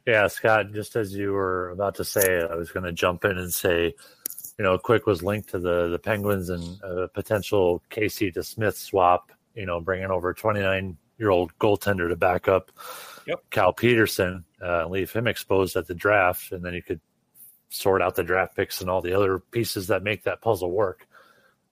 Yeah, 0.06 0.26
Scott. 0.26 0.72
Just 0.72 0.96
as 0.96 1.14
you 1.14 1.32
were 1.32 1.70
about 1.70 1.94
to 1.96 2.04
say, 2.04 2.42
I 2.42 2.54
was 2.56 2.72
going 2.72 2.84
to 2.84 2.92
jump 2.92 3.24
in 3.24 3.38
and 3.38 3.52
say, 3.52 3.94
you 4.58 4.64
know, 4.64 4.76
Quick 4.76 5.06
was 5.06 5.22
linked 5.22 5.50
to 5.50 5.60
the 5.60 5.88
the 5.88 5.98
Penguins 5.98 6.50
and 6.50 6.80
a 6.82 7.08
potential 7.08 7.82
Casey 7.90 8.32
DeSmith 8.32 8.74
swap. 8.74 9.30
You 9.54 9.66
know, 9.66 9.80
bringing 9.80 10.10
over 10.10 10.30
a 10.30 10.34
29 10.34 10.96
year 11.18 11.30
old 11.30 11.56
goaltender 11.58 12.08
to 12.08 12.16
back 12.16 12.48
up 12.48 12.72
yep. 13.26 13.42
Cal 13.50 13.72
Petersen, 13.72 14.44
uh, 14.62 14.86
leave 14.86 15.12
him 15.12 15.26
exposed 15.26 15.76
at 15.76 15.86
the 15.86 15.94
draft, 15.94 16.52
and 16.52 16.64
then 16.64 16.74
you 16.74 16.82
could 16.82 17.00
sort 17.68 18.02
out 18.02 18.14
the 18.14 18.22
draft 18.22 18.54
picks 18.54 18.80
and 18.80 18.90
all 18.90 19.00
the 19.00 19.14
other 19.14 19.38
pieces 19.38 19.86
that 19.88 20.02
make 20.02 20.24
that 20.24 20.40
puzzle 20.42 20.70
work. 20.70 21.06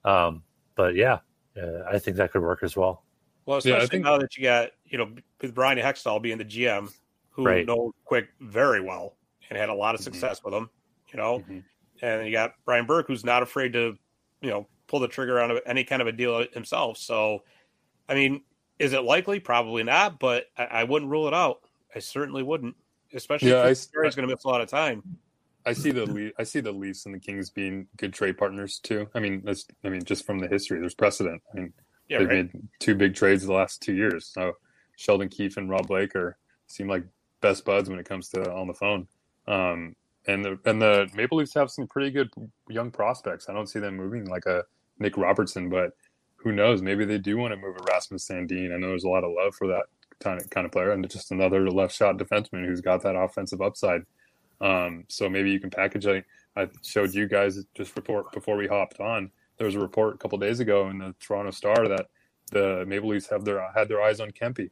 Um, 0.03 0.43
but 0.75 0.95
yeah, 0.95 1.19
uh, 1.55 1.83
I 1.89 1.99
think 1.99 2.17
that 2.17 2.31
could 2.31 2.41
work 2.41 2.63
as 2.63 2.75
well. 2.75 3.03
Well, 3.45 3.57
especially 3.57 3.79
yeah, 3.79 3.87
think... 3.87 4.03
now 4.05 4.17
that 4.17 4.37
you 4.37 4.43
got 4.43 4.71
you 4.85 4.97
know 4.97 5.11
with 5.41 5.53
Brian 5.53 5.77
Hextall 5.77 6.21
being 6.21 6.37
the 6.37 6.45
GM, 6.45 6.91
who 7.29 7.45
right. 7.45 7.65
knows 7.65 7.91
Quick 8.05 8.29
very 8.39 8.81
well 8.81 9.15
and 9.49 9.57
had 9.57 9.69
a 9.69 9.73
lot 9.73 9.95
of 9.95 10.01
mm-hmm. 10.01 10.11
success 10.11 10.39
mm-hmm. 10.39 10.49
with 10.49 10.53
him, 10.55 10.69
you 11.13 11.17
know, 11.17 11.39
mm-hmm. 11.39 11.59
and 12.01 12.25
you 12.25 12.31
got 12.31 12.53
Brian 12.65 12.85
Burke 12.85 13.07
who's 13.07 13.25
not 13.25 13.43
afraid 13.43 13.73
to 13.73 13.97
you 14.41 14.49
know 14.49 14.67
pull 14.87 14.99
the 14.99 15.07
trigger 15.07 15.39
on 15.39 15.57
any 15.65 15.83
kind 15.83 16.01
of 16.01 16.07
a 16.07 16.11
deal 16.11 16.45
himself. 16.53 16.97
So, 16.97 17.43
I 18.09 18.13
mean, 18.13 18.41
is 18.81 18.93
it 18.93 19.03
likely? 19.03 19.39
Probably 19.39 19.83
not, 19.83 20.19
but 20.19 20.45
I, 20.57 20.63
I 20.63 20.83
wouldn't 20.83 21.11
rule 21.11 21.27
it 21.27 21.33
out. 21.33 21.61
I 21.95 21.99
certainly 21.99 22.41
wouldn't, 22.41 22.75
especially 23.13 23.51
yeah, 23.51 23.67
if 23.67 23.91
going 23.91 24.11
to 24.11 24.27
miss 24.27 24.43
a 24.43 24.47
lot 24.47 24.61
of 24.61 24.69
time. 24.69 25.03
I 25.65 25.73
see 25.73 25.91
the 25.91 26.31
I 26.39 26.43
see 26.43 26.59
the 26.59 26.71
Leafs 26.71 27.05
and 27.05 27.13
the 27.13 27.19
Kings 27.19 27.51
being 27.51 27.87
good 27.97 28.13
trade 28.13 28.37
partners 28.37 28.79
too. 28.79 29.07
I 29.13 29.19
mean, 29.19 29.43
that's 29.45 29.67
I 29.83 29.89
mean, 29.89 30.03
just 30.03 30.25
from 30.25 30.39
the 30.39 30.47
history, 30.47 30.79
there's 30.79 30.95
precedent. 30.95 31.41
I 31.53 31.57
mean, 31.57 31.73
yeah, 32.09 32.19
they've 32.19 32.27
right. 32.27 32.53
made 32.53 32.63
two 32.79 32.95
big 32.95 33.13
trades 33.13 33.45
the 33.45 33.53
last 33.53 33.81
two 33.81 33.93
years. 33.93 34.25
So 34.25 34.53
Sheldon 34.95 35.29
Keefe 35.29 35.57
and 35.57 35.69
Rob 35.69 35.87
Blake 35.87 36.15
are 36.15 36.37
seem 36.65 36.87
like 36.87 37.03
best 37.41 37.63
buds 37.63 37.89
when 37.89 37.99
it 37.99 38.09
comes 38.09 38.29
to 38.29 38.51
on 38.51 38.67
the 38.67 38.73
phone. 38.73 39.07
Um, 39.47 39.95
and 40.25 40.43
the 40.43 40.59
and 40.65 40.81
the 40.81 41.07
Maple 41.13 41.37
Leafs 41.37 41.53
have 41.53 41.69
some 41.69 41.85
pretty 41.85 42.09
good 42.09 42.31
young 42.67 42.89
prospects. 42.89 43.47
I 43.47 43.53
don't 43.53 43.67
see 43.67 43.79
them 43.79 43.95
moving 43.95 44.25
like 44.25 44.47
a 44.47 44.63
Nick 44.97 45.15
Robertson, 45.15 45.69
but 45.69 45.93
who 46.43 46.51
knows? 46.51 46.81
Maybe 46.81 47.05
they 47.05 47.17
do 47.17 47.37
want 47.37 47.51
to 47.51 47.57
move 47.57 47.77
Erasmus 47.77 48.27
Rasmus 48.27 48.27
Sandin. 48.27 48.73
I 48.73 48.77
know 48.77 48.87
there's 48.87 49.03
a 49.03 49.09
lot 49.09 49.23
of 49.23 49.31
love 49.31 49.55
for 49.55 49.67
that 49.67 49.83
kind 50.19 50.65
of 50.65 50.71
player, 50.71 50.91
and 50.91 51.07
just 51.09 51.31
another 51.31 51.69
left 51.69 51.95
shot 51.95 52.17
defenseman 52.17 52.65
who's 52.65 52.81
got 52.81 53.03
that 53.03 53.15
offensive 53.15 53.61
upside. 53.61 54.03
Um, 54.59 55.05
so 55.07 55.29
maybe 55.29 55.51
you 55.51 55.59
can 55.59 55.69
package. 55.69 56.07
I, 56.07 56.23
I 56.55 56.69
showed 56.83 57.13
you 57.13 57.27
guys 57.27 57.63
just 57.75 57.95
report 57.95 58.31
before 58.31 58.55
we 58.55 58.67
hopped 58.67 58.99
on. 58.99 59.31
There 59.57 59.65
was 59.65 59.75
a 59.75 59.79
report 59.79 60.15
a 60.15 60.17
couple 60.17 60.37
days 60.37 60.59
ago 60.59 60.89
in 60.89 60.99
the 60.99 61.15
Toronto 61.19 61.51
Star 61.51 61.87
that 61.87 62.07
the 62.51 62.85
Maple 62.87 63.09
Leafs 63.09 63.29
have 63.29 63.45
their 63.45 63.71
had 63.75 63.87
their 63.87 64.01
eyes 64.01 64.19
on 64.19 64.31
Kempe, 64.31 64.69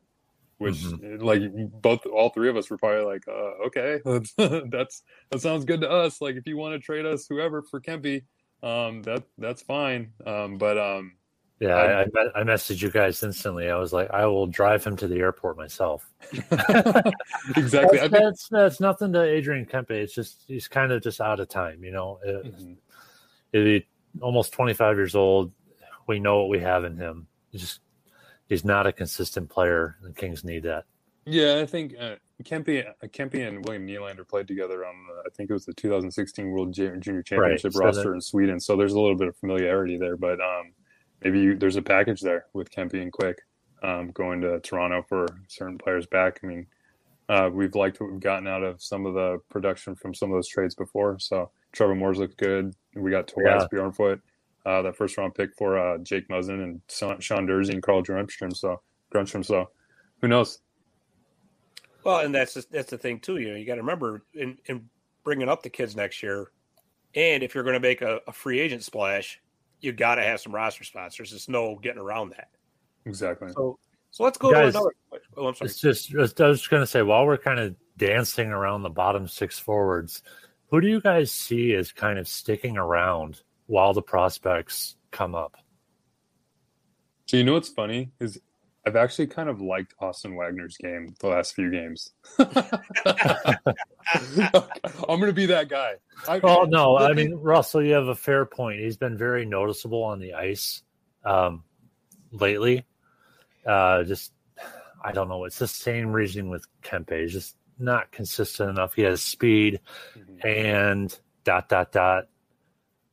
which 0.58 0.76
mm-hmm. 0.76 1.24
like 1.24 1.42
both 1.82 2.06
all 2.06 2.30
three 2.30 2.50
of 2.50 2.58
us 2.58 2.70
were 2.70 2.78
probably 2.78 3.06
like, 3.06 3.28
uh, 3.28 3.68
okay, 3.68 4.00
that's 4.70 5.04
that 5.32 5.42
sounds 5.42 5.66
good 5.66 5.82
to 5.82 5.90
us. 5.90 6.22
Like 6.22 6.36
if 6.36 6.48
you 6.48 6.58
want 6.58 6.74
to 6.74 6.80
trade 6.80 7.06
us 7.06 7.28
whoever 7.28 7.62
for 7.62 7.80
Kempe, 7.80 8.24
um, 8.62 9.02
that 9.04 9.24
that's 9.38 9.62
fine. 9.62 10.12
Um, 10.26 10.58
but 10.58 10.78
um, 10.78 11.14
yeah, 11.60 11.76
I, 11.76 12.02
I, 12.02 12.42
I, 12.42 12.44
messaged 12.44 12.82
you 12.82 12.90
guys 12.90 13.22
instantly. 13.22 13.70
I 13.70 13.76
was 13.76 13.92
like, 13.92 14.10
I 14.12 14.26
will 14.28 14.48
drive 14.48 14.84
him 14.84 14.96
to 14.98 15.08
the 15.08 15.18
airport 15.18 15.58
myself. 15.58 16.10
exactly. 16.32 17.98
That's, 17.98 18.10
that's, 18.10 18.48
that's, 18.50 18.80
nothing 18.80 19.12
to 19.14 19.22
Adrian 19.22 19.66
Kempe. 19.66 19.92
It's 19.92 20.14
just 20.14 20.44
he's 20.48 20.70
kind 20.70 20.94
of 20.94 21.04
just 21.04 21.20
out 21.20 21.42
of 21.42 21.50
time. 21.50 21.84
You 21.84 21.92
know, 21.92 22.20
it, 22.24 22.46
mm-hmm. 22.46 22.74
it, 23.52 23.86
almost 24.22 24.54
25 24.54 24.96
years 24.96 25.16
old. 25.16 25.52
We 26.08 26.20
know 26.20 26.40
what 26.40 26.50
we 26.50 26.60
have 26.60 26.86
in 26.86 26.96
him. 26.96 27.28
He's 27.52 27.62
just 27.62 27.82
he's 28.48 28.64
not 28.64 28.88
a 28.88 28.94
consistent 28.94 29.50
player. 29.50 29.98
The 30.02 30.14
Kings 30.14 30.46
need 30.46 30.64
that. 30.64 30.86
Yeah, 31.26 31.60
I 31.62 31.66
think 31.66 31.94
uh, 32.00 32.16
Kempe, 32.44 32.88
uh, 32.88 33.08
Kempe 33.08 33.48
and 33.48 33.64
William 33.66 33.86
Nylander 33.86 34.28
played 34.28 34.48
together 34.48 34.86
on 34.86 34.96
uh, 35.12 35.22
I 35.28 35.30
think 35.36 35.50
it 35.50 35.54
was 35.54 35.66
the 35.66 35.74
2016 35.74 36.50
World 36.50 36.74
Junior 36.74 37.22
Championship 37.22 37.76
right. 37.76 37.86
roster 37.86 38.04
that, 38.04 38.14
in 38.14 38.22
Sweden. 38.22 38.60
So 38.60 38.76
there's 38.76 38.94
a 38.94 39.00
little 39.00 39.18
bit 39.18 39.28
of 39.28 39.36
familiarity 39.38 39.98
there, 39.98 40.18
but 40.18 40.40
um, 40.40 40.72
maybe 41.24 41.40
you, 41.40 41.56
there's 41.56 41.76
a 41.76 41.82
package 41.82 42.22
there 42.22 42.46
with 42.54 42.72
Kempe 42.72 43.02
and 43.02 43.12
Quick 43.12 43.38
um, 43.84 44.12
going 44.12 44.42
to 44.42 44.60
Toronto 44.60 45.04
for 45.08 45.28
certain 45.48 45.78
players 45.78 46.06
back. 46.08 46.40
I 46.44 46.48
mean, 46.48 46.68
uh, 47.30 47.50
we've 47.52 47.76
liked 47.76 48.02
what 48.02 48.12
we've 48.12 48.20
gotten 48.20 48.48
out 48.48 48.64
of 48.64 48.82
some 48.82 49.06
of 49.06 49.14
the 49.14 49.40
production 49.50 49.96
from 49.96 50.14
some 50.14 50.32
of 50.32 50.38
those 50.38 50.48
trades 50.48 50.76
before. 50.76 51.20
So 51.20 51.52
Trevor 51.72 51.96
Moore's 51.96 52.18
looked 52.18 52.38
good. 52.38 52.74
We 52.96 53.12
got 53.12 53.28
Tobias 53.28 53.68
yeah. 53.72 53.80
Bjornfot, 53.80 54.20
uh, 54.66 54.82
that 54.82 54.96
first 54.96 55.18
round 55.18 55.36
pick 55.36 55.56
for 55.56 55.78
uh, 55.78 55.98
Jake 56.00 56.28
Muzzin 56.28 56.64
and 56.64 56.82
Sean 56.90 57.48
Durzi 57.48 57.74
and 57.74 57.84
Carl 57.84 58.04
Grundstrom. 58.04 58.56
So 58.56 58.82
Grundstrom. 59.14 59.46
So 59.46 59.70
who 60.22 60.28
knows? 60.28 60.60
Well, 62.04 62.20
and 62.20 62.34
that's 62.34 62.54
just, 62.54 62.72
that's 62.72 62.90
the 62.90 62.98
thing 62.98 63.20
too. 63.20 63.38
You 63.38 63.50
know, 63.50 63.56
you 63.56 63.66
got 63.66 63.76
to 63.76 63.82
remember 63.82 64.24
in, 64.34 64.58
in 64.66 64.90
bringing 65.24 65.50
up 65.50 65.62
the 65.62 65.70
kids 65.70 65.96
next 65.96 66.24
year, 66.24 66.52
and 67.14 67.44
if 67.44 67.54
you're 67.54 67.64
going 67.64 67.76
to 67.76 67.80
make 67.80 68.02
a, 68.02 68.22
a 68.28 68.32
free 68.32 68.60
agent 68.60 68.84
splash, 68.84 69.40
you 69.82 69.92
got 69.92 70.16
to 70.16 70.24
have 70.24 70.40
some 70.40 70.54
roster 70.54 70.84
spots. 70.84 71.18
There's 71.18 71.32
just 71.32 71.50
no 71.50 71.76
getting 71.76 72.02
around 72.02 72.30
that. 72.32 72.50
Exactly. 73.06 73.50
So, 73.54 73.80
so 74.12 74.24
let's 74.24 74.38
go 74.38 74.52
Guys, 74.52 74.74
to 74.74 74.80
another. 74.80 74.96
Oh, 75.38 75.48
I'm 75.48 75.56
sorry. 75.56 75.70
It's 75.70 75.80
just, 75.80 76.14
I 76.16 76.48
was 76.48 76.60
just 76.60 76.70
going 76.70 76.82
to 76.84 76.88
say, 76.88 77.02
while 77.02 77.26
we're 77.26 77.38
kind 77.38 77.60
of 77.60 77.76
dancing 77.98 78.50
around 78.50 78.84
the 78.84 78.90
bottom 78.90 79.28
six 79.28 79.60
forwards, 79.60 80.24
who 80.68 80.82
do 80.82 80.88
you 80.88 81.02
guys 81.02 81.32
see 81.32 81.74
as 81.74 81.92
kind 81.92 82.20
of 82.20 82.28
sticking 82.28 82.78
around 82.78 83.42
while 83.68 83.94
the 83.94 84.02
prospects 84.02 84.96
come 85.12 85.36
up? 85.36 85.58
So 87.28 87.38
you 87.38 87.44
know 87.44 87.54
what's 87.54 87.70
funny 87.70 88.12
is 88.20 88.40
I've 88.90 88.96
actually 88.96 89.28
kind 89.28 89.50
of 89.50 89.62
liked 89.62 89.94
Austin 90.00 90.36
Wagner's 90.36 90.76
game 90.78 91.14
the 91.20 91.28
last 91.28 91.54
few 91.54 91.70
games. 91.70 92.12
I'm 92.40 92.50
going 95.08 95.28
to 95.28 95.32
be 95.32 95.46
that 95.46 95.70
guy. 95.70 95.94
I, 96.28 96.40
oh 96.42 96.64
no, 96.64 96.98
I 96.98 97.14
mean 97.14 97.36
Russell, 97.36 97.84
you 97.84 97.94
have 97.94 98.08
a 98.08 98.16
fair 98.16 98.48
point. 98.48 98.80
He's 98.80 98.98
been 98.98 99.16
very 99.16 99.46
noticeable 99.46 100.02
on 100.02 100.20
the 100.20 100.34
ice 100.34 100.82
um, 101.24 101.64
lately. 102.32 102.84
Uh, 103.64 104.04
just 104.06 104.34
I 105.04 105.12
don't 105.12 105.30
know. 105.30 105.46
It's 105.46 105.60
the 105.60 105.68
same 105.68 106.12
reasoning 106.12 106.50
with 106.50 106.66
Kempe. 106.82 107.22
He's 107.22 107.34
just 107.34 107.56
not 107.78 108.12
consistent 108.12 108.72
enough. 108.72 108.96
He 108.96 109.04
has 109.04 109.22
speed 109.22 109.82
mm-hmm. 110.18 110.48
and 110.48 111.20
dot 111.44 111.70
dot 111.70 111.92
dot 111.92 112.26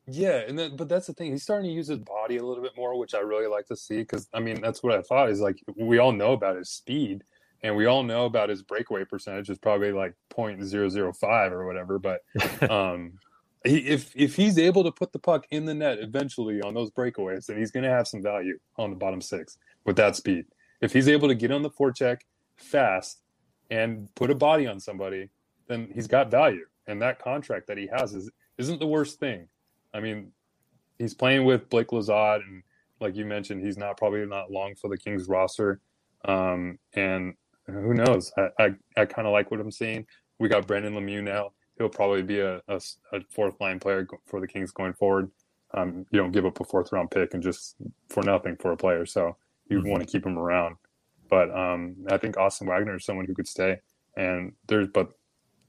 yeah, 0.08 0.42
and 0.46 0.58
then 0.58 0.76
but 0.76 0.88
that's 0.88 1.06
the 1.08 1.12
thing. 1.12 1.32
He's 1.32 1.42
starting 1.42 1.68
to 1.68 1.74
use 1.74 1.88
his 1.88 1.98
body 1.98 2.36
a 2.36 2.44
little 2.44 2.62
bit 2.62 2.76
more, 2.76 2.98
which 2.98 3.14
I 3.14 3.18
really 3.18 3.48
like 3.48 3.66
to 3.66 3.76
see. 3.76 3.98
Because 3.98 4.28
I 4.32 4.40
mean, 4.40 4.60
that's 4.60 4.82
what 4.82 4.94
I 4.94 5.02
thought 5.02 5.30
is 5.30 5.40
like 5.40 5.56
we 5.76 5.98
all 5.98 6.12
know 6.12 6.32
about 6.32 6.56
his 6.56 6.70
speed, 6.70 7.24
and 7.62 7.76
we 7.76 7.86
all 7.86 8.04
know 8.04 8.26
about 8.26 8.48
his 8.48 8.62
breakaway 8.62 9.04
percentage 9.04 9.50
is 9.50 9.58
probably 9.58 9.90
like 9.90 10.14
0.005 10.30 11.50
or 11.50 11.66
whatever. 11.66 11.98
But 11.98 12.20
um, 12.70 13.14
he, 13.64 13.78
if 13.78 14.12
if 14.14 14.36
he's 14.36 14.58
able 14.58 14.84
to 14.84 14.92
put 14.92 15.12
the 15.12 15.18
puck 15.18 15.44
in 15.50 15.64
the 15.64 15.74
net 15.74 15.98
eventually 15.98 16.60
on 16.62 16.72
those 16.72 16.90
breakaways, 16.92 17.46
then 17.46 17.58
he's 17.58 17.72
going 17.72 17.84
to 17.84 17.90
have 17.90 18.06
some 18.06 18.22
value 18.22 18.58
on 18.76 18.90
the 18.90 18.96
bottom 18.96 19.20
six 19.20 19.58
with 19.84 19.96
that 19.96 20.14
speed. 20.14 20.46
If 20.80 20.92
he's 20.92 21.08
able 21.08 21.26
to 21.26 21.34
get 21.34 21.50
on 21.50 21.62
the 21.62 21.70
forecheck 21.70 22.20
fast 22.56 23.22
and 23.70 24.14
put 24.14 24.30
a 24.30 24.34
body 24.34 24.68
on 24.68 24.78
somebody, 24.78 25.30
then 25.66 25.88
he's 25.92 26.06
got 26.06 26.30
value. 26.30 26.66
And 26.86 27.02
that 27.02 27.18
contract 27.18 27.66
that 27.66 27.76
he 27.76 27.88
has 27.92 28.14
is 28.14 28.30
isn't 28.58 28.78
the 28.78 28.86
worst 28.86 29.18
thing. 29.18 29.48
I 29.96 30.00
mean, 30.00 30.32
he's 30.98 31.14
playing 31.14 31.44
with 31.44 31.68
Blake 31.68 31.88
Lizotte, 31.88 32.42
and 32.46 32.62
like 33.00 33.16
you 33.16 33.24
mentioned, 33.24 33.64
he's 33.64 33.78
not 33.78 33.96
probably 33.96 34.24
not 34.26 34.50
long 34.50 34.74
for 34.74 34.88
the 34.88 34.96
Kings 34.96 35.28
roster. 35.28 35.80
Um, 36.24 36.78
and 36.94 37.34
who 37.66 37.94
knows? 37.94 38.32
I 38.36 38.48
I, 38.58 38.70
I 38.96 39.04
kind 39.06 39.26
of 39.26 39.32
like 39.32 39.50
what 39.50 39.60
I'm 39.60 39.70
seeing. 39.70 40.06
We 40.38 40.48
got 40.48 40.66
Brendan 40.66 40.94
Lemieux 40.94 41.22
now. 41.22 41.52
He'll 41.78 41.88
probably 41.88 42.22
be 42.22 42.40
a, 42.40 42.56
a, 42.68 42.80
a 43.12 43.20
fourth 43.30 43.60
line 43.60 43.78
player 43.78 44.06
for 44.26 44.40
the 44.40 44.46
Kings 44.46 44.70
going 44.70 44.94
forward. 44.94 45.30
Um, 45.74 46.06
you 46.10 46.18
don't 46.18 46.32
give 46.32 46.46
up 46.46 46.60
a 46.60 46.64
fourth 46.64 46.92
round 46.92 47.10
pick 47.10 47.34
and 47.34 47.42
just 47.42 47.76
for 48.08 48.22
nothing 48.22 48.56
for 48.56 48.72
a 48.72 48.76
player. 48.76 49.04
So 49.04 49.36
you 49.68 49.78
mm-hmm. 49.78 49.90
want 49.90 50.02
to 50.02 50.08
keep 50.08 50.24
him 50.24 50.38
around. 50.38 50.76
But 51.28 51.50
um, 51.50 51.96
I 52.10 52.16
think 52.16 52.36
Austin 52.36 52.68
Wagner 52.68 52.96
is 52.96 53.04
someone 53.04 53.26
who 53.26 53.34
could 53.34 53.48
stay. 53.48 53.80
And 54.16 54.52
there's, 54.68 54.88
but 54.88 55.10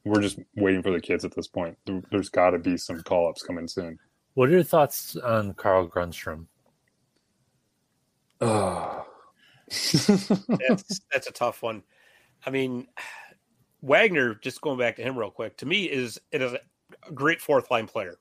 we're 0.05 0.21
just 0.21 0.39
waiting 0.55 0.81
for 0.81 0.91
the 0.91 1.01
kids 1.01 1.25
at 1.25 1.35
this 1.35 1.47
point. 1.47 1.77
There's 2.11 2.29
got 2.29 2.51
to 2.51 2.59
be 2.59 2.77
some 2.77 3.01
call 3.03 3.27
ups 3.27 3.43
coming 3.43 3.67
soon. 3.67 3.99
What 4.37 4.49
are 4.49 4.51
your 4.51 4.61
thoughts 4.61 5.15
on 5.15 5.55
Carl 5.55 5.87
Grundstrom? 5.87 6.45
Oh. 8.39 9.03
that's 9.67 11.01
that's 11.11 11.25
a 11.25 11.31
tough 11.33 11.63
one. 11.63 11.81
I 12.45 12.51
mean, 12.51 12.85
Wagner. 13.81 14.35
Just 14.35 14.61
going 14.61 14.77
back 14.77 14.95
to 14.97 15.01
him 15.01 15.17
real 15.17 15.31
quick. 15.31 15.57
To 15.57 15.65
me, 15.65 15.85
is 15.85 16.21
it 16.31 16.43
is 16.43 16.53
a 16.53 16.59
great 17.15 17.41
fourth 17.41 17.71
line 17.71 17.87
player. 17.87 18.19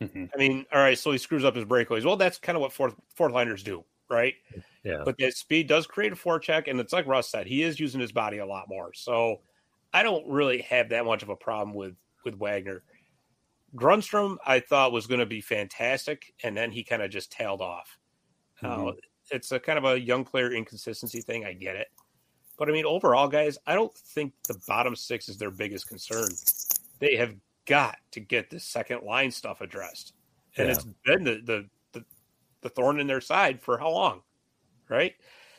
Mm-hmm. 0.00 0.24
I 0.34 0.36
mean, 0.36 0.66
all 0.72 0.80
right, 0.80 0.98
so 0.98 1.12
he 1.12 1.18
screws 1.18 1.44
up 1.44 1.54
his 1.54 1.66
breakaways. 1.66 2.04
Well, 2.04 2.16
that's 2.16 2.38
kind 2.38 2.56
of 2.56 2.62
what 2.62 2.72
fourth 2.72 2.96
fourth 3.14 3.32
liners 3.32 3.62
do, 3.62 3.84
right? 4.10 4.34
Yeah. 4.82 5.02
But 5.04 5.18
that 5.18 5.36
speed 5.36 5.68
does 5.68 5.86
create 5.86 6.12
a 6.12 6.16
forecheck, 6.16 6.66
and 6.66 6.80
it's 6.80 6.92
like 6.92 7.06
Russ 7.06 7.30
said, 7.30 7.46
he 7.46 7.62
is 7.62 7.78
using 7.78 8.00
his 8.00 8.10
body 8.10 8.38
a 8.38 8.46
lot 8.46 8.64
more. 8.68 8.92
So 8.92 9.36
I 9.92 10.02
don't 10.02 10.26
really 10.26 10.62
have 10.62 10.88
that 10.88 11.04
much 11.04 11.22
of 11.22 11.28
a 11.28 11.36
problem 11.36 11.76
with 11.76 11.94
with 12.24 12.34
Wagner. 12.34 12.82
Grundstrom, 13.76 14.36
I 14.46 14.60
thought 14.60 14.92
was 14.92 15.06
going 15.06 15.20
to 15.20 15.26
be 15.26 15.40
fantastic, 15.40 16.32
and 16.42 16.56
then 16.56 16.70
he 16.70 16.84
kind 16.84 17.02
of 17.02 17.10
just 17.10 17.32
tailed 17.32 17.60
off. 17.60 17.98
Mm-hmm. 18.62 18.88
Uh, 18.88 18.92
it's 19.30 19.52
a 19.52 19.58
kind 19.58 19.78
of 19.78 19.84
a 19.84 19.98
young 19.98 20.24
player 20.24 20.52
inconsistency 20.52 21.20
thing. 21.20 21.44
I 21.44 21.54
get 21.54 21.76
it, 21.76 21.88
but 22.58 22.68
I 22.68 22.72
mean, 22.72 22.86
overall, 22.86 23.28
guys, 23.28 23.58
I 23.66 23.74
don't 23.74 23.94
think 23.94 24.32
the 24.46 24.60
bottom 24.66 24.94
six 24.94 25.28
is 25.28 25.38
their 25.38 25.50
biggest 25.50 25.88
concern. 25.88 26.28
They 27.00 27.16
have 27.16 27.34
got 27.66 27.96
to 28.12 28.20
get 28.20 28.50
the 28.50 28.60
second 28.60 29.02
line 29.02 29.30
stuff 29.30 29.60
addressed, 29.60 30.12
and 30.56 30.68
yeah. 30.68 30.74
it's 30.74 30.86
been 31.04 31.24
the, 31.24 31.40
the 31.44 31.68
the 31.92 32.04
the 32.60 32.68
thorn 32.68 33.00
in 33.00 33.06
their 33.06 33.20
side 33.20 33.60
for 33.60 33.78
how 33.78 33.90
long, 33.90 34.22
right? 34.88 35.14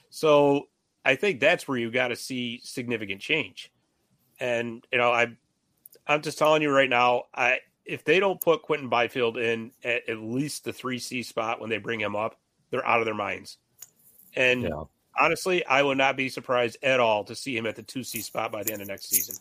So 0.10 0.68
I 1.04 1.16
think 1.16 1.40
that's 1.40 1.68
where 1.68 1.78
you 1.78 1.92
got 1.92 2.10
to 2.10 2.16
see 2.16 2.62
significant 2.64 3.22
change. 3.22 3.72
And 4.40 4.86
you 4.92 5.00
know, 5.00 5.12
I 5.12 5.36
I'm 6.08 6.22
just 6.22 6.38
telling 6.38 6.62
you 6.62 6.72
right 6.72 6.90
now, 6.90 7.24
I 7.34 7.60
if 7.86 8.04
they 8.04 8.20
don't 8.20 8.42
put 8.42 8.64
Quinton 8.64 8.90
Byfield 8.90 9.38
in 9.38 9.72
at 9.84 10.10
at 10.10 10.18
least 10.18 10.64
the 10.64 10.74
three 10.74 11.00
C 11.00 11.24
spot 11.24 11.62
when 11.62 11.70
they 11.70 11.78
bring 11.78 12.00
him 12.00 12.16
up, 12.16 12.40
they're 12.72 12.86
out 12.86 13.00
of 13.00 13.06
their 13.06 13.16
minds. 13.16 13.58
And 14.36 14.64
yeah. 14.64 14.84
honestly, 15.20 15.66
I 15.66 15.82
would 15.82 15.98
not 15.98 16.18
be 16.18 16.30
surprised 16.30 16.78
at 16.84 17.00
all 17.00 17.24
to 17.26 17.36
see 17.36 17.56
him 17.56 17.66
at 17.66 17.76
the 17.76 17.84
two 17.84 18.04
C 18.04 18.22
spot 18.22 18.52
by 18.52 18.64
the 18.64 18.74
end 18.74 18.82
of 18.82 18.88
next 18.88 19.10
season. 19.10 19.36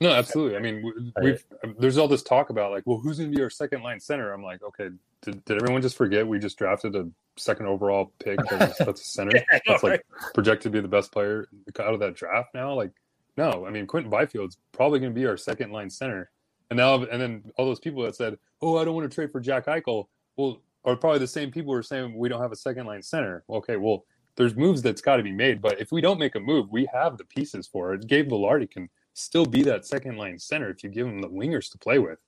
No, 0.00 0.10
absolutely. 0.10 0.56
I 0.56 0.60
mean, 0.60 0.92
we've 1.22 1.44
um, 1.62 1.76
there's 1.78 1.98
all 1.98 2.08
this 2.08 2.22
talk 2.22 2.50
about 2.50 2.72
like, 2.72 2.82
well, 2.86 2.98
who's 2.98 3.18
going 3.18 3.30
to 3.30 3.36
be 3.36 3.42
our 3.42 3.50
second 3.50 3.82
line 3.82 4.00
center? 4.00 4.32
I'm 4.32 4.42
like, 4.42 4.62
okay, 4.62 4.90
did, 5.22 5.44
did 5.44 5.56
everyone 5.56 5.82
just 5.82 5.96
forget 5.96 6.26
we 6.26 6.38
just 6.38 6.58
drafted 6.58 6.94
a 6.94 7.08
second 7.36 7.66
overall 7.66 8.12
pick 8.22 8.38
that's, 8.48 8.78
that's 8.78 9.00
a 9.00 9.04
center 9.04 9.30
yeah, 9.34 9.58
that's 9.66 9.82
like 9.82 9.90
right. 9.90 10.00
projected 10.34 10.64
to 10.64 10.70
be 10.70 10.80
the 10.80 10.88
best 10.88 11.10
player 11.10 11.48
out 11.80 11.94
of 11.94 12.00
that 12.00 12.14
draft 12.14 12.50
now? 12.54 12.74
Like, 12.74 12.92
no, 13.36 13.66
I 13.66 13.70
mean, 13.70 13.86
Quinton 13.86 14.10
Byfield's 14.10 14.58
probably 14.72 15.00
going 15.00 15.12
to 15.12 15.18
be 15.18 15.26
our 15.26 15.36
second 15.36 15.72
line 15.72 15.90
center 15.90 16.30
and 16.70 16.76
now, 16.76 17.02
and 17.04 17.20
then 17.20 17.44
all 17.56 17.66
those 17.66 17.80
people 17.80 18.02
that 18.02 18.16
said, 18.16 18.38
"Oh, 18.60 18.78
I 18.78 18.84
don't 18.84 18.94
want 18.94 19.10
to 19.10 19.14
trade 19.14 19.32
for 19.32 19.40
Jack 19.40 19.66
Eichel," 19.66 20.06
well, 20.36 20.60
are 20.84 20.96
probably 20.96 21.18
the 21.18 21.26
same 21.26 21.50
people 21.50 21.72
who 21.72 21.78
are 21.78 21.82
saying 21.82 22.16
we 22.16 22.28
don't 22.28 22.42
have 22.42 22.52
a 22.52 22.56
second 22.56 22.86
line 22.86 23.02
center. 23.02 23.44
Okay, 23.48 23.76
well, 23.76 24.04
there's 24.36 24.56
moves 24.56 24.82
that's 24.82 25.00
got 25.00 25.16
to 25.16 25.22
be 25.22 25.32
made, 25.32 25.62
but 25.62 25.80
if 25.80 25.92
we 25.92 26.00
don't 26.00 26.18
make 26.18 26.34
a 26.34 26.40
move, 26.40 26.70
we 26.70 26.88
have 26.92 27.16
the 27.16 27.24
pieces 27.24 27.66
for 27.66 27.94
it. 27.94 28.06
Gabe 28.06 28.30
Vilardi 28.30 28.70
can 28.70 28.88
still 29.14 29.46
be 29.46 29.62
that 29.62 29.86
second 29.86 30.16
line 30.16 30.38
center 30.38 30.70
if 30.70 30.82
you 30.82 30.90
give 30.90 31.06
him 31.06 31.20
the 31.20 31.28
wingers 31.28 31.70
to 31.70 31.78
play 31.78 31.98
with. 31.98 32.18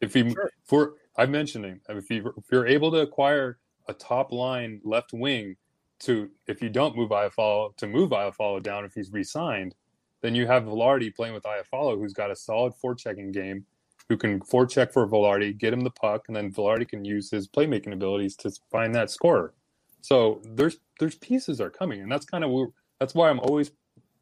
If 0.00 0.14
he, 0.14 0.30
sure. 0.30 0.50
for 0.64 0.94
I'm 1.16 1.30
mentioning, 1.30 1.80
if 1.88 2.10
you 2.10 2.32
if 2.36 2.44
you're 2.52 2.66
able 2.66 2.90
to 2.92 2.98
acquire 2.98 3.58
a 3.88 3.94
top 3.94 4.32
line 4.32 4.80
left 4.84 5.12
wing 5.12 5.56
to 6.00 6.30
if 6.46 6.62
you 6.62 6.68
don't 6.68 6.96
move 6.96 7.10
Iafallo 7.10 7.76
to 7.76 7.86
move 7.86 8.10
Iafallo 8.10 8.62
down 8.62 8.84
if 8.84 8.94
he's 8.94 9.12
re-signed, 9.12 9.74
then 10.20 10.34
you 10.34 10.46
have 10.46 10.64
Vilardi 10.64 11.14
playing 11.14 11.34
with 11.34 11.42
Iafallo, 11.42 11.98
who's 11.98 12.12
got 12.12 12.30
a 12.30 12.36
solid 12.36 12.72
forechecking 12.82 13.32
game, 13.32 13.66
who 14.08 14.16
can 14.16 14.40
forecheck 14.40 14.92
for 14.92 15.06
Vilardi, 15.06 15.56
get 15.56 15.72
him 15.72 15.80
the 15.80 15.90
puck, 15.90 16.24
and 16.28 16.36
then 16.36 16.50
Vilardi 16.50 16.88
can 16.88 17.04
use 17.04 17.30
his 17.30 17.46
playmaking 17.46 17.92
abilities 17.92 18.36
to 18.36 18.50
find 18.70 18.94
that 18.94 19.10
scorer. 19.10 19.54
So 20.00 20.40
there's 20.44 20.78
there's 20.98 21.16
pieces 21.16 21.60
are 21.60 21.70
coming, 21.70 22.00
and 22.00 22.10
that's 22.10 22.24
kind 22.24 22.44
of 22.44 22.50
that's 22.98 23.14
why 23.14 23.28
I'm 23.28 23.40
always 23.40 23.70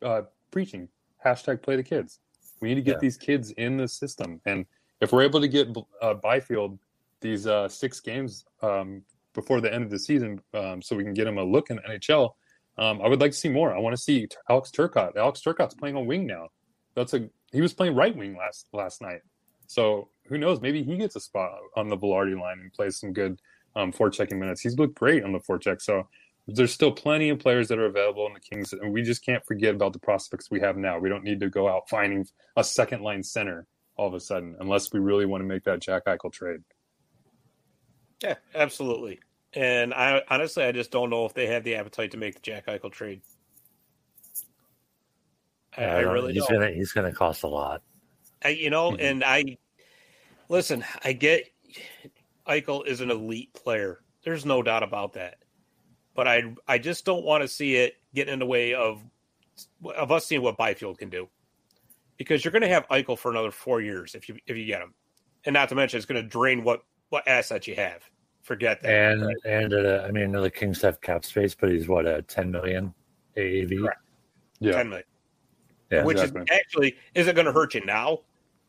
uh, 0.02 0.22
preaching 0.50 0.88
hashtag 1.24 1.62
play 1.62 1.76
the 1.76 1.82
kids. 1.82 2.20
We 2.60 2.68
need 2.68 2.76
to 2.76 2.82
get 2.82 2.94
yeah. 2.94 3.00
these 3.00 3.16
kids 3.16 3.50
in 3.52 3.76
the 3.76 3.86
system, 3.86 4.40
and 4.46 4.66
if 5.00 5.12
we're 5.12 5.22
able 5.22 5.40
to 5.40 5.48
get 5.48 5.68
uh, 6.02 6.14
Byfield 6.14 6.78
these 7.20 7.46
uh, 7.46 7.68
six 7.68 8.00
games 8.00 8.44
um, 8.62 9.02
before 9.34 9.60
the 9.60 9.72
end 9.72 9.84
of 9.84 9.90
the 9.90 9.98
season, 9.98 10.40
um, 10.54 10.82
so 10.82 10.96
we 10.96 11.04
can 11.04 11.14
get 11.14 11.26
him 11.26 11.38
a 11.38 11.44
look 11.44 11.70
in 11.70 11.76
the 11.76 11.82
NHL, 11.82 12.30
um, 12.78 13.00
I 13.02 13.08
would 13.08 13.20
like 13.20 13.32
to 13.32 13.36
see 13.36 13.48
more. 13.48 13.74
I 13.74 13.78
want 13.78 13.94
to 13.94 14.02
see 14.02 14.28
Alex 14.48 14.70
Turcotte. 14.70 15.16
Alex 15.16 15.40
Turcotte's 15.40 15.74
playing 15.74 15.96
on 15.96 16.06
wing 16.06 16.26
now. 16.26 16.48
That's 16.94 17.14
a 17.14 17.28
he 17.52 17.60
was 17.60 17.74
playing 17.74 17.94
right 17.94 18.16
wing 18.16 18.36
last 18.36 18.68
last 18.72 19.02
night. 19.02 19.20
So 19.66 20.08
who 20.26 20.38
knows? 20.38 20.60
Maybe 20.60 20.82
he 20.82 20.96
gets 20.96 21.16
a 21.16 21.20
spot 21.20 21.52
on 21.76 21.88
the 21.88 21.96
Vilardi 21.96 22.38
line 22.40 22.58
and 22.60 22.72
plays 22.72 22.98
some 22.98 23.12
good 23.12 23.40
um, 23.74 23.92
forechecking 23.92 24.38
minutes. 24.38 24.60
He's 24.60 24.78
looked 24.78 24.98
great 24.98 25.24
on 25.24 25.32
the 25.32 25.40
forecheck. 25.40 25.80
So 25.82 26.08
there's 26.48 26.72
still 26.72 26.92
plenty 26.92 27.28
of 27.28 27.38
players 27.38 27.68
that 27.68 27.78
are 27.78 27.86
available 27.86 28.26
in 28.26 28.34
the 28.34 28.40
Kings, 28.40 28.72
and 28.72 28.92
we 28.92 29.02
just 29.02 29.24
can't 29.24 29.44
forget 29.44 29.74
about 29.74 29.92
the 29.92 29.98
prospects 29.98 30.50
we 30.50 30.60
have 30.60 30.76
now. 30.76 30.98
We 30.98 31.08
don't 31.08 31.24
need 31.24 31.40
to 31.40 31.50
go 31.50 31.68
out 31.68 31.88
finding 31.88 32.26
a 32.56 32.62
second 32.62 33.02
line 33.02 33.22
center 33.22 33.66
all 33.96 34.06
of 34.06 34.14
a 34.14 34.20
sudden, 34.20 34.56
unless 34.60 34.92
we 34.92 35.00
really 35.00 35.26
want 35.26 35.42
to 35.42 35.46
make 35.46 35.64
that 35.64 35.80
Jack 35.80 36.04
Eichel 36.04 36.32
trade. 36.32 36.60
Yeah, 38.22 38.34
absolutely. 38.54 39.20
And 39.54 39.92
I 39.94 40.22
honestly, 40.28 40.64
I 40.64 40.72
just 40.72 40.90
don't 40.90 41.10
know 41.10 41.24
if 41.24 41.34
they 41.34 41.46
have 41.46 41.64
the 41.64 41.76
appetite 41.76 42.12
to 42.12 42.16
make 42.16 42.34
the 42.34 42.40
Jack 42.40 42.66
Eichel 42.66 42.92
trade. 42.92 43.22
I, 45.76 45.84
I, 45.84 45.86
I 45.86 46.00
really 46.00 46.32
he's 46.34 46.46
don't. 46.46 46.60
gonna 46.60 46.72
he's 46.72 46.92
gonna 46.92 47.12
cost 47.12 47.42
a 47.42 47.48
lot. 47.48 47.82
I, 48.44 48.48
you 48.50 48.70
know, 48.70 48.92
mm-hmm. 48.92 49.04
and 49.04 49.24
I 49.24 49.58
listen. 50.48 50.84
I 51.04 51.12
get 51.12 51.50
Eichel 52.46 52.86
is 52.86 53.00
an 53.00 53.10
elite 53.10 53.52
player. 53.54 54.00
There's 54.24 54.44
no 54.44 54.62
doubt 54.62 54.82
about 54.82 55.14
that. 55.14 55.38
But 56.14 56.28
I 56.28 56.54
I 56.66 56.78
just 56.78 57.04
don't 57.04 57.24
want 57.24 57.42
to 57.42 57.48
see 57.48 57.76
it 57.76 57.94
get 58.14 58.28
in 58.28 58.38
the 58.38 58.46
way 58.46 58.74
of 58.74 59.02
of 59.96 60.12
us 60.12 60.26
seeing 60.26 60.42
what 60.42 60.56
Byfield 60.56 60.98
can 60.98 61.10
do. 61.10 61.28
Because 62.16 62.44
you're 62.44 62.52
going 62.52 62.62
to 62.62 62.68
have 62.68 62.88
Eichel 62.88 63.18
for 63.18 63.30
another 63.30 63.50
four 63.50 63.80
years 63.80 64.14
if 64.14 64.28
you 64.28 64.38
if 64.46 64.56
you 64.56 64.64
get 64.64 64.80
him, 64.80 64.94
and 65.44 65.54
not 65.54 65.68
to 65.68 65.74
mention 65.74 65.98
it's 65.98 66.06
going 66.06 66.22
to 66.22 66.28
drain 66.28 66.64
what 66.64 66.82
what 67.10 67.26
assets 67.28 67.66
you 67.66 67.74
have. 67.76 68.02
Forget 68.42 68.80
that. 68.82 68.90
And 68.90 69.26
right? 69.26 69.36
and 69.44 69.74
uh, 69.74 70.04
I 70.06 70.10
mean 70.10 70.32
the 70.32 70.50
Kings 70.50 70.80
have 70.82 71.00
cap 71.00 71.24
space, 71.24 71.54
but 71.54 71.70
he's 71.70 71.88
what 71.88 72.06
a 72.06 72.22
10 72.22 72.50
million 72.50 72.94
AAV. 73.36 73.80
Correct. 73.80 74.00
Yeah, 74.60 74.72
10 74.72 74.88
million. 74.88 75.06
Yeah, 75.90 76.04
which 76.04 76.18
exactly. 76.18 76.42
is 76.42 76.48
actually 76.50 76.96
isn't 77.14 77.34
going 77.34 77.46
to 77.46 77.52
hurt 77.52 77.74
you 77.74 77.84
now, 77.84 78.20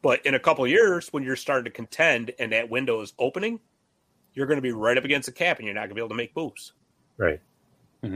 but 0.01 0.23
in 0.25 0.35
a 0.35 0.39
couple 0.39 0.67
years 0.67 1.07
when 1.09 1.23
you're 1.23 1.35
starting 1.35 1.65
to 1.65 1.71
contend 1.71 2.31
and 2.39 2.51
that 2.51 2.69
window 2.69 3.01
is 3.01 3.13
opening, 3.17 3.59
you're 4.33 4.45
going 4.45 4.57
to 4.57 4.61
be 4.61 4.71
right 4.71 4.97
up 4.97 5.03
against 5.03 5.25
the 5.25 5.31
cap 5.31 5.57
and 5.57 5.65
you're 5.65 5.73
not 5.73 5.81
going 5.81 5.89
to 5.89 5.95
be 5.95 6.01
able 6.01 6.09
to 6.09 6.15
make 6.15 6.35
moves. 6.35 6.73
Right. 7.17 7.41
Mm-hmm. 8.03 8.15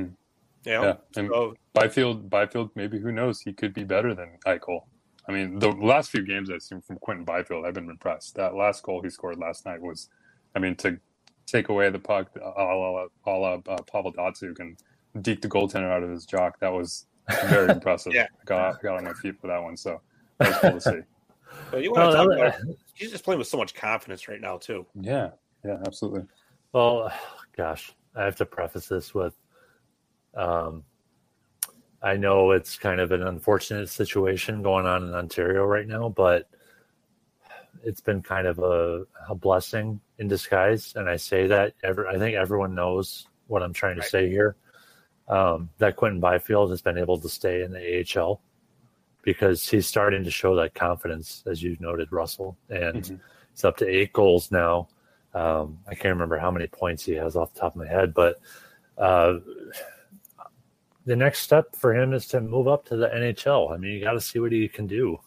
You 0.65 0.71
know? 0.71 0.83
Yeah, 0.83 0.93
and 1.17 1.29
so, 1.29 1.55
Byfield, 1.73 2.29
Byfield, 2.29 2.69
maybe 2.75 2.99
who 2.99 3.11
knows? 3.11 3.41
He 3.41 3.53
could 3.53 3.73
be 3.73 3.83
better 3.83 4.13
than 4.13 4.37
Eichel. 4.45 4.81
I 5.27 5.31
mean, 5.31 5.59
the 5.59 5.71
last 5.71 6.11
few 6.11 6.23
games 6.23 6.49
I've 6.49 6.61
seen 6.61 6.81
from 6.81 6.97
Quinton 6.97 7.25
Byfield, 7.25 7.65
I've 7.65 7.73
been 7.73 7.89
impressed. 7.89 8.35
That 8.35 8.55
last 8.55 8.83
goal 8.83 9.01
he 9.01 9.09
scored 9.09 9.39
last 9.39 9.65
night 9.65 9.81
was, 9.81 10.09
I 10.55 10.59
mean, 10.59 10.75
to 10.77 10.99
take 11.47 11.69
away 11.69 11.89
the 11.89 11.99
puck, 11.99 12.29
a 12.35 12.61
la, 12.61 13.05
a 13.25 13.31
la 13.31 13.53
uh, 13.67 13.77
Pavel 13.91 14.13
Datsyuk 14.13 14.59
and 14.59 14.77
deke 15.21 15.41
the 15.41 15.47
goaltender 15.47 15.91
out 15.91 16.03
of 16.03 16.09
his 16.09 16.25
jock. 16.25 16.59
That 16.59 16.73
was 16.73 17.07
very 17.49 17.69
impressive. 17.73 18.13
yeah. 18.13 18.27
I 18.41 18.45
got, 18.45 18.75
I 18.75 18.81
got 18.81 18.97
on 18.97 19.03
my 19.05 19.13
feet 19.13 19.39
for 19.39 19.47
that 19.47 19.61
one. 19.61 19.77
So 19.77 20.01
that 20.39 20.49
was 20.49 20.57
cool 20.57 20.71
to 20.71 20.81
see. 20.81 21.07
But 21.69 21.83
you 21.83 21.91
want 21.91 22.11
to 22.11 22.17
talk 22.17 22.31
about, 22.31 22.77
he's 22.93 23.11
just 23.11 23.25
playing 23.25 23.37
with 23.37 23.47
so 23.47 23.57
much 23.57 23.73
confidence 23.73 24.29
right 24.29 24.39
now, 24.39 24.57
too. 24.57 24.85
Yeah. 24.95 25.31
Yeah, 25.65 25.77
absolutely. 25.85 26.23
Well, 26.71 27.11
gosh, 27.57 27.93
I 28.15 28.23
have 28.23 28.37
to 28.37 28.45
preface 28.45 28.87
this 28.87 29.13
with 29.13 29.35
um, 30.33 30.85
I 32.01 32.17
know 32.17 32.51
it's 32.51 32.77
kind 32.77 32.99
of 32.99 33.11
an 33.11 33.21
unfortunate 33.21 33.89
situation 33.89 34.63
going 34.63 34.85
on 34.85 35.03
in 35.03 35.13
Ontario 35.13 35.65
right 35.65 35.87
now, 35.87 36.09
but 36.09 36.49
it's 37.83 38.01
been 38.01 38.21
kind 38.21 38.47
of 38.47 38.59
a, 38.59 39.05
a 39.29 39.35
blessing 39.35 39.99
in 40.17 40.27
disguise. 40.27 40.93
And 40.95 41.07
I 41.07 41.17
say 41.17 41.47
that 41.47 41.73
every, 41.83 42.07
I 42.07 42.17
think 42.17 42.35
everyone 42.35 42.73
knows 42.73 43.27
what 43.47 43.61
I'm 43.61 43.73
trying 43.73 43.95
to 43.95 44.01
right. 44.01 44.09
say 44.09 44.29
here. 44.29 44.55
Um, 45.31 45.69
that 45.77 45.95
Quinton 45.95 46.19
Byfield 46.19 46.71
has 46.71 46.81
been 46.81 46.97
able 46.97 47.17
to 47.17 47.29
stay 47.29 47.63
in 47.63 47.71
the 47.71 48.05
AHL 48.19 48.41
because 49.23 49.67
he's 49.67 49.87
starting 49.87 50.25
to 50.25 50.31
show 50.31 50.55
that 50.57 50.75
confidence, 50.75 51.41
as 51.47 51.63
you 51.63 51.77
noted, 51.79 52.11
Russell. 52.11 52.57
And 52.69 53.03
mm-hmm. 53.03 53.15
it's 53.53 53.63
up 53.63 53.77
to 53.77 53.87
eight 53.87 54.11
goals 54.11 54.51
now. 54.51 54.89
Um, 55.33 55.79
I 55.87 55.95
can't 55.95 56.13
remember 56.13 56.37
how 56.37 56.51
many 56.51 56.67
points 56.67 57.05
he 57.05 57.13
has 57.13 57.37
off 57.37 57.53
the 57.53 57.61
top 57.61 57.75
of 57.75 57.81
my 57.81 57.87
head, 57.87 58.13
but 58.13 58.41
uh, 58.97 59.35
the 61.05 61.15
next 61.15 61.39
step 61.39 61.75
for 61.75 61.95
him 61.95 62.13
is 62.13 62.27
to 62.27 62.41
move 62.41 62.67
up 62.67 62.85
to 62.87 62.97
the 62.97 63.07
NHL. 63.07 63.71
I 63.71 63.77
mean, 63.77 63.93
you 63.93 64.03
got 64.03 64.13
to 64.13 64.21
see 64.21 64.39
what 64.39 64.51
he 64.51 64.67
can 64.67 64.87
do. 64.87 65.19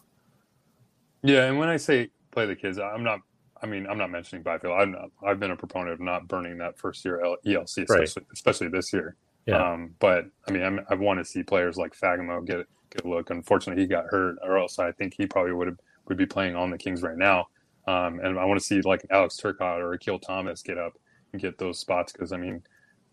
Yeah, 1.23 1.45
and 1.45 1.57
when 1.57 1.69
I 1.69 1.77
say 1.77 2.09
play 2.29 2.45
the 2.45 2.55
kids, 2.55 2.77
I'm 2.77 3.03
not. 3.03 3.21
I 3.63 3.67
mean, 3.67 3.87
I'm 3.87 3.97
not 3.97 4.11
mentioning 4.11 4.43
Byfield. 4.43 4.79
I'm 4.79 4.91
not, 4.91 5.09
I've 5.25 5.39
been 5.39 5.49
a 5.49 5.55
proponent 5.55 5.93
of 5.93 5.99
not 5.99 6.27
burning 6.27 6.57
that 6.59 6.77
first 6.77 7.03
year 7.03 7.19
ELC, 7.47 7.83
especially, 7.83 8.21
right. 8.21 8.27
especially 8.31 8.67
this 8.67 8.93
year. 8.93 9.15
Yeah. 9.45 9.73
Um, 9.73 9.91
but 9.99 10.25
I 10.47 10.51
mean, 10.51 10.63
I'm, 10.63 10.79
i 10.89 10.95
want 10.95 11.19
to 11.19 11.25
see 11.25 11.43
players 11.43 11.77
like 11.77 11.95
Fagemo 11.95 12.45
get 12.45 12.65
get 12.91 13.05
a 13.05 13.09
look. 13.09 13.29
Unfortunately, 13.29 13.81
he 13.81 13.87
got 13.87 14.05
hurt, 14.05 14.37
or 14.43 14.57
else 14.57 14.79
I 14.79 14.91
think 14.91 15.13
he 15.17 15.25
probably 15.25 15.53
would 15.53 15.67
have 15.67 15.77
would 16.07 16.17
be 16.17 16.25
playing 16.25 16.55
on 16.55 16.69
the 16.69 16.77
Kings 16.77 17.01
right 17.01 17.17
now. 17.17 17.47
Um, 17.87 18.19
and 18.23 18.39
I 18.39 18.45
want 18.45 18.59
to 18.59 18.65
see 18.65 18.81
like 18.81 19.05
Alex 19.11 19.39
Turcotte 19.39 19.79
or 19.79 19.93
Akil 19.93 20.19
Thomas 20.19 20.61
get 20.61 20.77
up 20.77 20.93
and 21.31 21.41
get 21.41 21.57
those 21.57 21.79
spots 21.79 22.11
because 22.11 22.31
I 22.31 22.37
mean, 22.37 22.63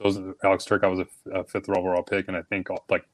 those 0.02 0.18
Alex 0.44 0.64
Turcotte 0.64 0.96
was 0.96 1.06
a, 1.32 1.44
fifth 1.44 1.68
overall 1.68 2.02
pick, 2.02 2.28
and 2.28 2.36
I 2.36 2.42
think 2.42 2.68
like 2.88 3.04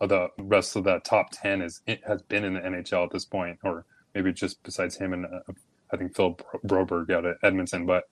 the 0.00 0.28
rest 0.38 0.76
of 0.76 0.84
that 0.84 1.04
top 1.04 1.26
ten 1.32 1.62
is 1.62 1.82
has 2.06 2.22
been 2.22 2.44
in 2.44 2.54
the 2.54 2.60
NHL 2.60 3.04
at 3.04 3.10
this 3.10 3.24
point, 3.24 3.58
or 3.64 3.84
maybe 4.14 4.32
just 4.32 4.62
besides 4.62 4.96
him 4.96 5.12
and 5.12 5.26
uh, 5.26 5.52
I 5.92 5.96
think 5.96 6.16
Phil 6.16 6.36
Broberg 6.66 7.10
out 7.10 7.26
at 7.26 7.36
Edmonton, 7.42 7.86
but 7.86 8.04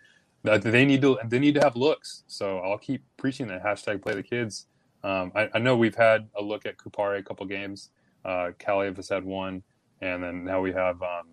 they 0.43 0.85
need 0.85 1.03
to 1.03 1.19
they 1.27 1.39
need 1.39 1.55
to 1.55 1.61
have 1.61 1.77
looks. 1.77 2.25
So 2.27 2.59
I'll 2.59 2.79
keep 2.79 3.03
preaching 3.17 3.49
that 3.49 3.65
hashtag 3.65 4.03
play 4.03 4.15
the 4.15 4.23
kids. 4.23 4.67
Um, 5.03 5.33
I, 5.35 5.49
I, 5.55 5.59
know 5.59 5.77
we've 5.77 5.95
had 5.95 6.29
a 6.39 6.43
look 6.43 6.67
at 6.67 6.77
Kupari 6.77 7.21
a 7.21 7.23
couple 7.23 7.47
games. 7.47 7.89
Uh, 8.23 8.51
Kaliyev 8.59 8.97
has 8.97 9.09
had 9.09 9.25
one, 9.25 9.63
and 10.03 10.23
then 10.23 10.45
now 10.45 10.61
we 10.61 10.73
have 10.73 11.01
um, 11.03 11.29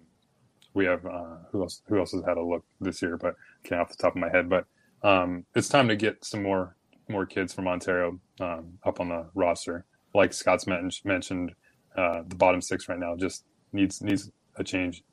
we 0.74 0.86
have 0.86 1.06
uh, 1.06 1.36
who 1.52 1.64
else 1.64 1.82
who 1.88 1.98
else 1.98 2.12
has 2.14 2.24
had 2.24 2.38
a 2.38 2.42
look 2.42 2.64
this 2.80 3.02
year, 3.02 3.18
but 3.18 3.36
can't 3.64 3.82
off 3.82 3.90
the 3.90 3.98
top 3.98 4.16
of 4.16 4.22
my 4.22 4.30
head. 4.30 4.50
But 4.50 4.66
um, 5.04 5.46
it's 5.56 5.68
time 5.68 5.88
to 5.90 5.96
get 5.96 6.24
some 6.24 6.44
more 6.44 6.78
more 7.10 7.26
kids 7.26 7.54
from 7.54 7.68
Ontario 7.68 8.20
um, 8.40 8.78
up 8.86 9.00
on 9.00 9.10
the 9.10 9.28
roster. 9.34 9.86
Like 10.14 10.34
Scott's 10.34 10.66
mentioned, 10.68 11.54
uh, 11.98 12.24
the 12.28 12.36
bottom 12.36 12.62
six 12.62 12.88
right 12.88 13.00
now 13.00 13.16
just 13.16 13.44
needs 13.74 14.02
needs 14.02 14.32
a 14.56 14.64
change. 14.64 15.04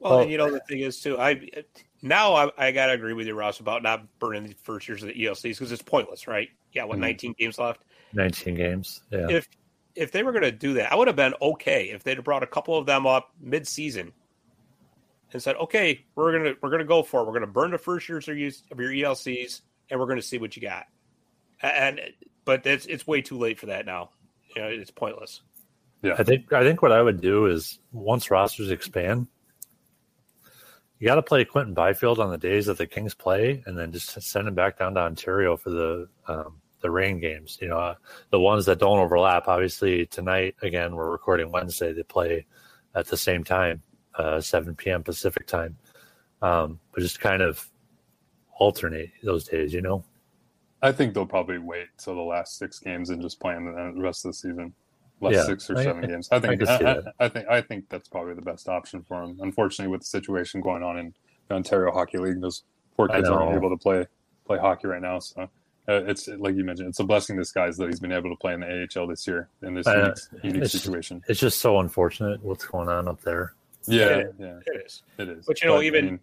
Well, 0.00 0.12
well 0.12 0.20
and 0.20 0.30
you 0.30 0.38
know 0.38 0.50
the 0.50 0.60
thing 0.60 0.80
is 0.80 1.00
too, 1.00 1.18
I 1.18 1.40
now 2.02 2.34
I, 2.34 2.50
I 2.58 2.72
got 2.72 2.86
to 2.86 2.92
agree 2.92 3.12
with 3.12 3.26
you, 3.26 3.34
Ross, 3.34 3.60
about 3.60 3.82
not 3.82 4.06
burning 4.18 4.46
the 4.46 4.54
first 4.62 4.88
years 4.88 5.02
of 5.02 5.08
the 5.08 5.14
ELCs 5.14 5.42
because 5.42 5.72
it's 5.72 5.82
pointless, 5.82 6.26
right? 6.26 6.48
Yeah, 6.72 6.84
what 6.84 6.94
mm-hmm. 6.94 7.02
19 7.02 7.34
games 7.38 7.58
left? 7.58 7.82
19 8.12 8.54
games. 8.54 9.02
Yeah. 9.10 9.28
If 9.30 9.48
if 9.94 10.12
they 10.12 10.22
were 10.22 10.32
going 10.32 10.44
to 10.44 10.52
do 10.52 10.74
that, 10.74 10.92
I 10.92 10.96
would 10.96 11.08
have 11.08 11.16
been 11.16 11.34
okay 11.42 11.90
if 11.90 12.04
they'd 12.04 12.16
have 12.16 12.24
brought 12.24 12.44
a 12.44 12.46
couple 12.46 12.78
of 12.78 12.86
them 12.86 13.06
up 13.06 13.32
mid-season 13.40 14.12
and 15.32 15.42
said, 15.42 15.56
"Okay, 15.56 16.04
we're 16.14 16.32
gonna 16.32 16.54
we're 16.62 16.70
gonna 16.70 16.84
go 16.84 17.02
for 17.02 17.22
it. 17.22 17.26
We're 17.26 17.32
gonna 17.32 17.46
burn 17.46 17.70
the 17.70 17.78
first 17.78 18.08
years 18.08 18.28
of 18.28 18.38
your 18.38 18.50
ELCs, 18.50 19.60
and 19.90 20.00
we're 20.00 20.06
gonna 20.06 20.22
see 20.22 20.38
what 20.38 20.56
you 20.56 20.62
got." 20.62 20.86
And 21.60 22.00
but 22.44 22.64
it's 22.66 22.86
it's 22.86 23.06
way 23.06 23.22
too 23.22 23.38
late 23.38 23.58
for 23.58 23.66
that 23.66 23.86
now. 23.86 24.10
You 24.54 24.62
know, 24.62 24.68
it's 24.68 24.90
pointless. 24.90 25.42
Yeah, 26.02 26.14
I 26.18 26.22
think 26.22 26.52
I 26.52 26.62
think 26.62 26.80
what 26.80 26.92
I 26.92 27.02
would 27.02 27.20
do 27.20 27.46
is 27.46 27.78
once 27.92 28.30
rosters 28.30 28.70
expand, 28.70 29.26
you 30.98 31.06
got 31.06 31.16
to 31.16 31.22
play 31.22 31.44
Quinton 31.44 31.74
Byfield 31.74 32.18
on 32.18 32.30
the 32.30 32.38
days 32.38 32.66
that 32.66 32.78
the 32.78 32.86
Kings 32.86 33.14
play, 33.14 33.62
and 33.66 33.78
then 33.78 33.92
just 33.92 34.20
send 34.22 34.48
him 34.48 34.54
back 34.54 34.78
down 34.78 34.94
to 34.94 35.00
Ontario 35.00 35.56
for 35.56 35.70
the 35.70 36.08
um, 36.26 36.60
the 36.80 36.90
Reign 36.90 37.20
games. 37.20 37.58
You 37.60 37.68
know, 37.68 37.78
uh, 37.78 37.94
the 38.30 38.40
ones 38.40 38.66
that 38.66 38.78
don't 38.78 38.98
overlap. 38.98 39.48
Obviously, 39.48 40.06
tonight 40.06 40.56
again 40.62 40.94
we're 40.94 41.10
recording 41.10 41.50
Wednesday. 41.52 41.92
They 41.92 42.02
play 42.02 42.46
at 42.94 43.06
the 43.06 43.16
same 43.16 43.44
time 43.44 43.82
uh, 44.18 44.40
7 44.40 44.74
p.m. 44.74 45.02
Pacific 45.02 45.46
time. 45.46 45.76
Um, 46.42 46.78
but 46.92 47.00
just 47.00 47.20
kind 47.20 47.42
of 47.42 47.70
alternate 48.58 49.10
those 49.22 49.44
days, 49.44 49.72
you 49.72 49.80
know? 49.80 50.04
I 50.82 50.92
think 50.92 51.14
they'll 51.14 51.26
probably 51.26 51.58
wait 51.58 51.86
till 51.96 52.14
the 52.14 52.20
last 52.20 52.58
six 52.58 52.78
games 52.78 53.10
and 53.10 53.22
just 53.22 53.40
play 53.40 53.56
in 53.56 53.64
the 53.64 54.00
rest 54.00 54.24
of 54.24 54.30
the 54.30 54.34
season. 54.34 54.74
Last 55.20 55.34
yeah, 55.34 55.42
six 55.44 55.68
or 55.68 55.76
seven 55.76 56.04
I, 56.04 56.06
games. 56.06 56.28
I 56.30 56.38
think 56.38 56.68
I, 56.68 56.74
I, 56.74 57.02
I, 57.18 57.28
think 57.28 57.48
I 57.48 57.60
think 57.60 57.88
that's 57.88 58.08
probably 58.08 58.34
the 58.34 58.42
best 58.42 58.68
option 58.68 59.02
for 59.02 59.22
him. 59.22 59.38
Unfortunately, 59.40 59.90
with 59.90 60.02
the 60.02 60.06
situation 60.06 60.60
going 60.60 60.82
on 60.82 60.96
in 60.96 61.14
the 61.48 61.54
Ontario 61.54 61.92
Hockey 61.92 62.18
League, 62.18 62.40
those 62.40 62.62
poor 62.96 63.08
kids 63.08 63.28
aren't 63.28 63.56
able 63.56 63.70
to 63.70 63.76
play 63.76 64.06
play 64.46 64.58
hockey 64.58 64.86
right 64.86 65.02
now. 65.02 65.18
So 65.18 65.42
uh, 65.42 66.04
it's 66.06 66.28
like 66.28 66.54
you 66.54 66.62
mentioned, 66.64 66.88
it's 66.90 67.00
a 67.00 67.04
blessing 67.04 67.34
in 67.34 67.40
disguise 67.40 67.76
that 67.78 67.88
he's 67.88 67.98
been 67.98 68.12
able 68.12 68.30
to 68.30 68.36
play 68.36 68.54
in 68.54 68.60
the 68.60 68.88
AHL 68.96 69.08
this 69.08 69.26
year 69.26 69.48
in 69.62 69.74
this 69.74 69.86
unique, 69.86 70.14
unique 70.42 70.56
it's- 70.56 70.72
situation. 70.72 71.22
It's 71.28 71.40
just 71.40 71.60
so 71.60 71.80
unfortunate 71.80 72.42
what's 72.44 72.66
going 72.66 72.88
on 72.88 73.08
up 73.08 73.20
there. 73.22 73.54
Yeah, 73.86 74.18
Yeah. 74.18 74.24
yeah, 74.38 74.58
It 74.66 74.86
is. 74.86 75.02
it 75.16 75.28
is. 75.30 75.46
But, 75.46 75.62
you 75.62 75.68
know, 75.68 75.78
I 75.78 75.82
even- 75.82 76.04
mean, 76.04 76.20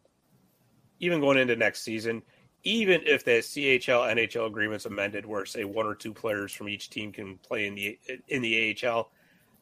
even 0.99 1.19
going 1.19 1.37
into 1.37 1.55
next 1.55 1.81
season, 1.81 2.21
even 2.65 3.01
if 3.05 3.23
the 3.23 3.31
CHL 3.39 4.11
NHL 4.13 4.47
agreements 4.47 4.85
amended, 4.85 5.25
where 5.25 5.45
say 5.45 5.63
one 5.63 5.85
or 5.85 5.95
two 5.95 6.13
players 6.13 6.51
from 6.51 6.67
each 6.67 6.89
team 6.89 7.11
can 7.11 7.37
play 7.37 7.67
in 7.67 7.75
the 7.75 7.97
in 8.27 8.41
the 8.41 8.75
AHL, 8.83 9.09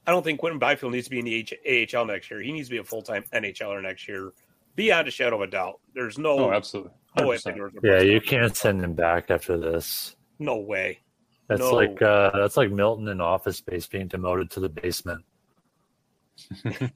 I 0.07 0.11
don't 0.11 0.23
think 0.23 0.39
Quinton 0.39 0.57
Byfield 0.57 0.93
needs 0.93 1.05
to 1.05 1.11
be 1.11 1.19
in 1.19 1.25
the 1.25 1.35
H- 1.35 1.93
AHL 1.93 2.05
next 2.05 2.31
year. 2.31 2.41
He 2.41 2.51
needs 2.51 2.69
to 2.69 2.71
be 2.71 2.77
a 2.79 2.83
full 2.83 3.01
time 3.01 3.23
NHLer 3.33 3.81
next 3.83 4.07
year, 4.07 4.31
beyond 4.75 5.07
a 5.07 5.11
shadow 5.11 5.35
of 5.35 5.41
a 5.41 5.47
doubt. 5.47 5.79
There's 5.93 6.17
no 6.17 6.39
oh, 6.39 6.51
absolutely. 6.53 6.91
no 7.17 7.27
way 7.27 7.37
100%. 7.37 7.57
North 7.57 7.73
Yeah, 7.83 8.01
you 8.01 8.19
can't 8.21 8.55
send 8.55 8.81
him 8.83 8.93
back 8.93 9.29
after 9.29 9.57
this. 9.57 10.15
no 10.39 10.57
way. 10.57 10.99
That's 11.49 11.59
No. 11.59 11.71
like 11.71 12.01
uh, 12.01 12.31
that's 12.33 12.55
like 12.55 12.71
Milton 12.71 13.09
in 13.09 13.19
Office 13.19 13.57
Space 13.57 13.85
being 13.85 14.07
demoted 14.07 14.49
to 14.51 14.61
the 14.61 14.69
basement. 14.69 15.25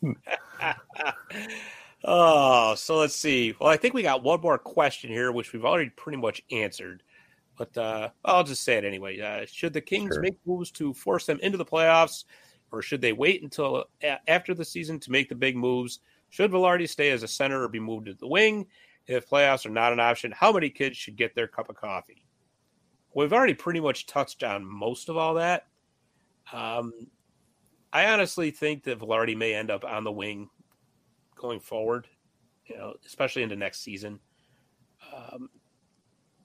Oh, 2.04 2.74
so 2.76 2.96
let's 2.98 3.14
see. 3.14 3.54
Well, 3.60 3.68
I 3.68 3.76
think 3.76 3.92
we 3.94 4.02
got 4.02 4.22
one 4.22 4.40
more 4.40 4.58
question 4.58 5.10
here, 5.10 5.32
which 5.32 5.52
we've 5.52 5.64
already 5.64 5.90
pretty 5.90 6.18
much 6.18 6.42
answered. 6.50 7.02
But 7.58 7.76
uh, 7.76 8.08
I'll 8.24 8.44
just 8.44 8.62
say 8.62 8.78
it 8.78 8.84
anyway. 8.84 9.20
Uh, 9.20 9.44
should 9.46 9.74
the 9.74 9.82
Kings 9.82 10.14
Sure. 10.14 10.22
make 10.22 10.38
moves 10.46 10.70
to 10.72 10.94
force 10.94 11.26
them 11.26 11.38
into 11.42 11.58
the 11.58 11.64
playoffs, 11.64 12.24
or 12.72 12.80
should 12.80 13.02
they 13.02 13.12
wait 13.12 13.42
until 13.42 13.84
a- 14.02 14.30
after 14.30 14.54
the 14.54 14.64
season 14.64 14.98
to 15.00 15.10
make 15.12 15.28
the 15.28 15.34
big 15.34 15.56
moves? 15.56 16.00
Should 16.30 16.52
Vilardi 16.52 16.88
stay 16.88 17.10
as 17.10 17.22
a 17.22 17.28
center 17.28 17.62
or 17.62 17.68
be 17.68 17.80
moved 17.80 18.06
to 18.06 18.14
the 18.14 18.26
wing? 18.28 18.66
If 19.06 19.28
playoffs 19.28 19.66
are 19.66 19.70
not 19.70 19.92
an 19.92 20.00
option, 20.00 20.32
how 20.32 20.52
many 20.52 20.70
kids 20.70 20.96
should 20.96 21.16
get 21.16 21.34
their 21.34 21.48
cup 21.48 21.68
of 21.68 21.76
coffee? 21.76 22.24
We've 23.12 23.32
already 23.32 23.54
pretty 23.54 23.80
much 23.80 24.06
touched 24.06 24.42
on 24.44 24.64
most 24.64 25.08
of 25.08 25.16
all 25.16 25.34
that. 25.34 25.66
Um, 26.52 26.92
I 27.92 28.06
honestly 28.06 28.52
think 28.52 28.84
that 28.84 29.00
Vilardi 29.00 29.36
may 29.36 29.52
end 29.54 29.70
up 29.70 29.84
on 29.84 30.04
the 30.04 30.12
wing 30.12 30.48
going 31.40 31.58
forward, 31.58 32.06
you 32.66 32.76
know, 32.76 32.94
especially 33.06 33.42
into 33.42 33.56
next 33.56 33.80
season. 33.80 34.20
Um, 35.14 35.48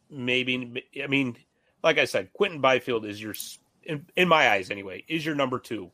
maybe, 0.09 0.83
I 1.03 1.07
mean, 1.07 1.35
like 1.83 1.97
I 1.97 2.05
said, 2.05 2.31
Quinton 2.33 2.61
Byfield 2.61 3.05
is 3.05 3.21
your, 3.21 3.35
in, 3.83 4.05
in 4.15 4.27
my 4.27 4.49
eyes 4.49 4.71
anyway, 4.71 5.03
is 5.07 5.25
your 5.25 5.35
number 5.35 5.59
two, 5.59 5.91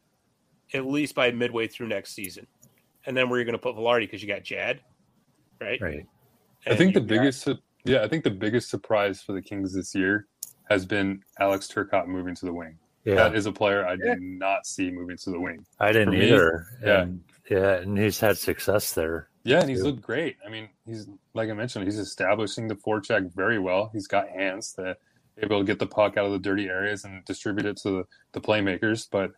at 0.73 0.85
least 0.85 1.15
by 1.15 1.31
midway 1.31 1.67
through 1.67 1.87
next 1.87 2.13
season. 2.13 2.45
And 3.05 3.17
then 3.17 3.29
where 3.29 3.39
you're 3.39 3.45
going 3.45 3.53
to 3.53 3.59
put 3.59 3.75
Vilardi 3.75 4.01
because 4.01 4.21
you 4.21 4.27
got 4.27 4.43
Jad, 4.43 4.79
right? 5.59 5.81
Right. 5.81 6.05
I 6.67 6.75
think 6.75 6.93
the 6.93 6.99
you've 6.99 7.09
got- 7.09 7.15
biggest, 7.15 7.47
yeah, 7.83 8.03
I 8.03 8.07
think 8.07 8.23
the 8.23 8.29
biggest 8.29 8.69
surprise 8.69 9.21
for 9.23 9.33
the 9.33 9.41
Kings 9.41 9.73
this 9.73 9.95
year 9.95 10.27
has 10.69 10.85
been 10.85 11.21
Alex 11.39 11.67
Turcotte 11.67 12.07
moving 12.07 12.35
to 12.35 12.45
the 12.45 12.53
wing. 12.53 12.77
Yeah, 13.03 13.15
That 13.15 13.35
is 13.35 13.47
a 13.47 13.51
player 13.51 13.85
I 13.87 13.93
Yeah. 13.93 14.13
did 14.13 14.21
not 14.21 14.67
see 14.67 14.91
moving 14.91 15.17
to 15.17 15.31
the 15.31 15.39
wing. 15.39 15.65
I 15.79 15.91
didn't 15.91 16.11
me, 16.11 16.27
either. 16.27 16.67
yeah. 16.83 17.01
And, 17.01 17.23
yeah, 17.49 17.75
and 17.77 17.97
he's 17.97 18.19
had 18.19 18.37
success 18.37 18.93
there. 18.93 19.27
Yeah, 19.43 19.61
and 19.61 19.69
he's 19.69 19.79
Yeah. 19.79 19.85
looked 19.85 20.01
great. 20.01 20.37
I 20.45 20.49
mean, 20.49 20.69
he's 20.85 21.07
like 21.33 21.49
I 21.49 21.53
mentioned, 21.53 21.85
he's 21.85 21.97
establishing 21.97 22.67
the 22.67 22.75
forecheck 22.75 23.33
very 23.33 23.59
well. 23.59 23.89
He's 23.93 24.07
got 24.07 24.29
hands 24.29 24.73
that 24.73 24.97
able 25.37 25.59
to 25.59 25.65
get 25.65 25.79
the 25.79 25.87
puck 25.87 26.17
out 26.17 26.25
of 26.25 26.31
the 26.31 26.39
dirty 26.39 26.67
areas 26.67 27.03
and 27.05 27.23
distribute 27.25 27.65
it 27.65 27.77
to 27.77 27.89
the, 27.89 28.03
the 28.33 28.41
playmakers. 28.41 29.07
But 29.09 29.31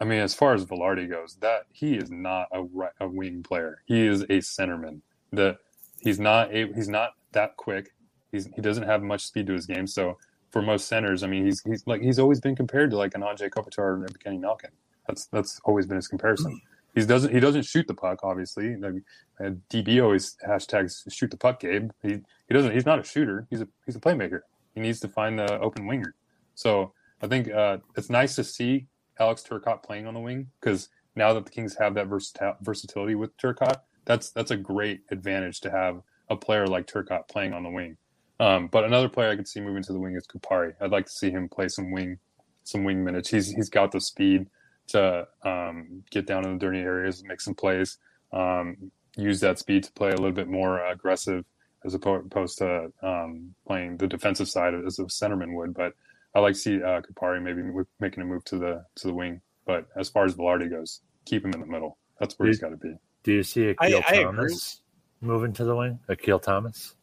I 0.00 0.04
mean, 0.04 0.18
as 0.20 0.34
far 0.34 0.54
as 0.54 0.64
Vilardi 0.64 1.08
goes, 1.08 1.36
that 1.36 1.66
he 1.72 1.94
is 1.94 2.10
not 2.10 2.48
a, 2.50 2.64
ri- 2.64 2.88
a 3.00 3.06
wing 3.06 3.42
player. 3.44 3.82
He 3.86 4.06
is 4.06 4.22
a 4.22 4.38
centerman. 4.38 5.00
The 5.32 5.56
he's 6.00 6.18
not 6.18 6.52
a, 6.52 6.72
he's 6.74 6.88
not 6.88 7.10
that 7.32 7.56
quick. 7.56 7.94
He's 8.32 8.46
he 8.54 8.60
doesn't 8.60 8.84
have 8.84 9.02
much 9.02 9.24
speed 9.26 9.46
to 9.46 9.52
his 9.52 9.66
game. 9.66 9.86
So 9.86 10.18
for 10.50 10.62
most 10.62 10.88
centers, 10.88 11.22
I 11.22 11.28
mean, 11.28 11.44
he's 11.44 11.62
he's 11.62 11.86
like 11.86 12.00
he's 12.02 12.18
always 12.18 12.40
been 12.40 12.56
compared 12.56 12.90
to 12.90 12.96
like 12.96 13.14
an 13.14 13.20
Anze 13.20 13.48
Kopitar 13.50 14.02
or 14.02 14.06
Kenny 14.22 14.38
Malkin. 14.38 14.70
That's 15.06 15.26
that's 15.26 15.60
always 15.64 15.86
been 15.86 15.96
his 15.96 16.08
comparison. 16.08 16.60
He 16.94 17.04
doesn't 17.04 17.32
he 17.32 17.40
doesn't 17.40 17.64
shoot 17.64 17.86
the 17.88 17.94
puck. 17.94 18.20
Obviously, 18.22 18.74
uh, 18.74 19.50
DB 19.70 20.02
always 20.02 20.36
hashtags 20.46 21.10
shoot 21.12 21.30
the 21.30 21.36
puck. 21.36 21.60
Gabe. 21.60 21.90
He 22.02 22.20
he 22.48 22.54
doesn't. 22.54 22.72
He's 22.72 22.86
not 22.86 23.00
a 23.00 23.04
shooter. 23.04 23.46
He's 23.50 23.60
a 23.60 23.68
he's 23.84 23.96
a 23.96 24.00
playmaker. 24.00 24.40
He 24.74 24.80
needs 24.80 25.00
to 25.00 25.08
find 25.08 25.38
the 25.38 25.58
open 25.60 25.86
winger. 25.86 26.14
So 26.54 26.92
I 27.20 27.26
think 27.26 27.50
uh, 27.50 27.78
it's 27.96 28.10
nice 28.10 28.36
to 28.36 28.44
see 28.44 28.86
Alex 29.18 29.42
Turcotte 29.48 29.82
playing 29.82 30.06
on 30.06 30.14
the 30.14 30.20
wing 30.20 30.50
because 30.60 30.88
now 31.16 31.32
that 31.32 31.44
the 31.44 31.50
Kings 31.50 31.76
have 31.78 31.94
that 31.94 32.08
versati- 32.08 32.56
versatility 32.62 33.14
with 33.16 33.36
Turcotte, 33.38 33.80
that's 34.04 34.30
that's 34.30 34.52
a 34.52 34.56
great 34.56 35.00
advantage 35.10 35.60
to 35.60 35.70
have 35.70 36.00
a 36.30 36.36
player 36.36 36.66
like 36.66 36.86
Turcotte 36.86 37.28
playing 37.28 37.52
on 37.52 37.64
the 37.64 37.70
wing. 37.70 37.96
Um, 38.38 38.68
but 38.68 38.84
another 38.84 39.08
player 39.08 39.30
I 39.30 39.36
could 39.36 39.48
see 39.48 39.60
moving 39.60 39.82
to 39.84 39.92
the 39.92 40.00
wing 40.00 40.14
is 40.14 40.26
Kupari. 40.26 40.74
I'd 40.80 40.90
like 40.90 41.06
to 41.06 41.12
see 41.12 41.30
him 41.30 41.48
play 41.48 41.68
some 41.68 41.90
wing, 41.90 42.18
some 42.62 42.84
wing 42.84 43.04
minutes. 43.04 43.30
He's 43.30 43.48
he's 43.48 43.68
got 43.68 43.90
the 43.90 44.00
speed 44.00 44.46
to 44.88 45.26
um, 45.44 46.02
get 46.10 46.26
down 46.26 46.44
in 46.44 46.54
the 46.54 46.58
dirty 46.58 46.80
areas, 46.80 47.22
make 47.24 47.40
some 47.40 47.54
plays, 47.54 47.98
um, 48.32 48.90
use 49.16 49.40
that 49.40 49.58
speed 49.58 49.84
to 49.84 49.92
play 49.92 50.08
a 50.10 50.16
little 50.16 50.32
bit 50.32 50.48
more 50.48 50.84
aggressive 50.86 51.44
as 51.84 51.94
opposed 51.94 52.58
to 52.58 52.90
um, 53.02 53.54
playing 53.66 53.96
the 53.98 54.06
defensive 54.06 54.48
side 54.48 54.74
as 54.86 54.98
a 54.98 55.04
centerman 55.04 55.54
would. 55.54 55.74
But 55.74 55.92
I 56.34 56.40
like 56.40 56.54
to 56.54 56.60
see 56.60 56.76
uh, 56.82 57.00
Kupari 57.02 57.42
maybe 57.42 57.62
making 58.00 58.22
a 58.22 58.26
move 58.26 58.44
to 58.46 58.58
the 58.58 58.84
to 58.96 59.06
the 59.06 59.14
wing. 59.14 59.40
But 59.66 59.86
as 59.96 60.08
far 60.08 60.24
as 60.24 60.34
Vilardi 60.34 60.68
goes, 60.70 61.00
keep 61.24 61.44
him 61.44 61.52
in 61.52 61.60
the 61.60 61.66
middle. 61.66 61.96
That's 62.20 62.38
where 62.38 62.48
he's 62.48 62.58
got 62.60 62.70
to 62.70 62.76
be. 62.76 62.94
Do 63.22 63.32
you 63.32 63.42
see 63.42 63.68
I- 63.78 63.86
Akil 63.86 64.02
I 64.08 64.14
agree. 64.16 64.24
Thomas 64.24 64.80
moving 65.20 65.52
to 65.54 65.64
the 65.64 65.74
wing? 65.76 65.98
Akil 66.08 66.38
Thomas? 66.38 66.94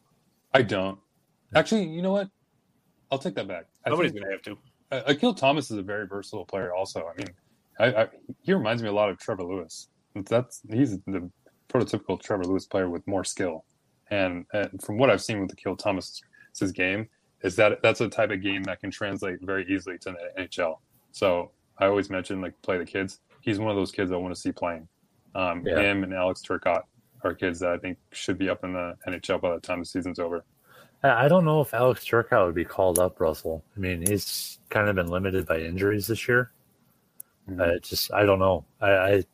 I 0.54 0.62
don't. 0.62 0.98
Actually, 1.54 1.88
you 1.88 2.02
know 2.02 2.12
what? 2.12 2.28
I'll 3.10 3.18
take 3.18 3.34
that 3.34 3.48
back. 3.48 3.66
I 3.84 3.90
Nobody's 3.90 4.12
think- 4.12 4.24
going 4.24 4.38
to 4.38 4.50
have 4.50 4.56
to. 4.56 5.06
Uh, 5.08 5.10
Akil 5.12 5.34
Thomas 5.34 5.70
is 5.70 5.78
a 5.78 5.82
very 5.82 6.06
versatile 6.06 6.44
player. 6.44 6.72
Also, 6.74 7.00
I 7.00 7.16
mean, 7.16 7.28
I, 7.78 7.86
I, 7.86 8.08
he 8.42 8.52
reminds 8.52 8.82
me 8.82 8.88
a 8.88 8.92
lot 8.92 9.08
of 9.08 9.18
Trevor 9.18 9.44
Lewis. 9.44 9.88
That's 10.14 10.60
he's 10.70 10.98
the 11.06 11.30
prototypical 11.68 12.20
Trevor 12.20 12.44
Lewis 12.44 12.66
player 12.66 12.90
with 12.90 13.06
more 13.06 13.24
skill. 13.24 13.64
And, 14.10 14.44
and 14.52 14.82
from 14.82 14.98
what 14.98 15.10
I've 15.10 15.22
seen 15.22 15.40
with 15.40 15.52
Akil 15.52 15.76
Thomas's 15.76 16.22
his 16.58 16.70
game, 16.70 17.08
is 17.42 17.56
that 17.56 17.80
that's 17.82 18.00
a 18.00 18.08
type 18.08 18.30
of 18.30 18.42
game 18.42 18.62
that 18.64 18.80
can 18.80 18.90
translate 18.90 19.38
very 19.42 19.66
easily 19.68 19.98
to 19.98 20.12
the 20.12 20.42
NHL. 20.42 20.76
So 21.12 21.50
I 21.78 21.86
always 21.86 22.10
mention 22.10 22.40
like 22.40 22.60
play 22.62 22.78
the 22.78 22.84
kids. 22.84 23.20
He's 23.40 23.58
one 23.58 23.70
of 23.70 23.76
those 23.76 23.90
kids 23.90 24.12
I 24.12 24.16
want 24.16 24.34
to 24.34 24.40
see 24.40 24.52
playing. 24.52 24.86
Um, 25.34 25.62
Yeah. 25.66 25.80
Him 25.80 26.04
and 26.04 26.12
Alex 26.12 26.42
Turcotte 26.46 26.84
are 27.24 27.34
kids 27.34 27.60
that 27.60 27.70
I 27.70 27.78
think 27.78 27.98
should 28.12 28.38
be 28.38 28.48
up 28.48 28.64
in 28.64 28.74
the 28.74 28.96
NHL 29.08 29.40
by 29.40 29.54
the 29.54 29.60
time 29.60 29.80
the 29.80 29.86
season's 29.86 30.18
over. 30.18 30.44
I 31.02 31.24
I 31.24 31.28
don't 31.28 31.44
know 31.44 31.60
if 31.60 31.74
Alex 31.74 32.04
Turcotte 32.04 32.46
would 32.46 32.54
be 32.54 32.64
called 32.64 32.98
up, 32.98 33.18
Russell. 33.20 33.64
I 33.76 33.80
mean, 33.80 34.04
he's 34.06 34.58
kind 34.70 34.88
of 34.88 34.94
been 34.94 35.08
limited 35.08 35.46
by 35.46 35.58
injuries 35.58 36.06
this 36.06 36.28
year. 36.28 36.52
I 37.60 37.78
just, 37.82 38.12
I 38.12 38.24
don't 38.24 38.38
know. 38.38 38.64
I, 38.80 38.90
I, 38.90 39.24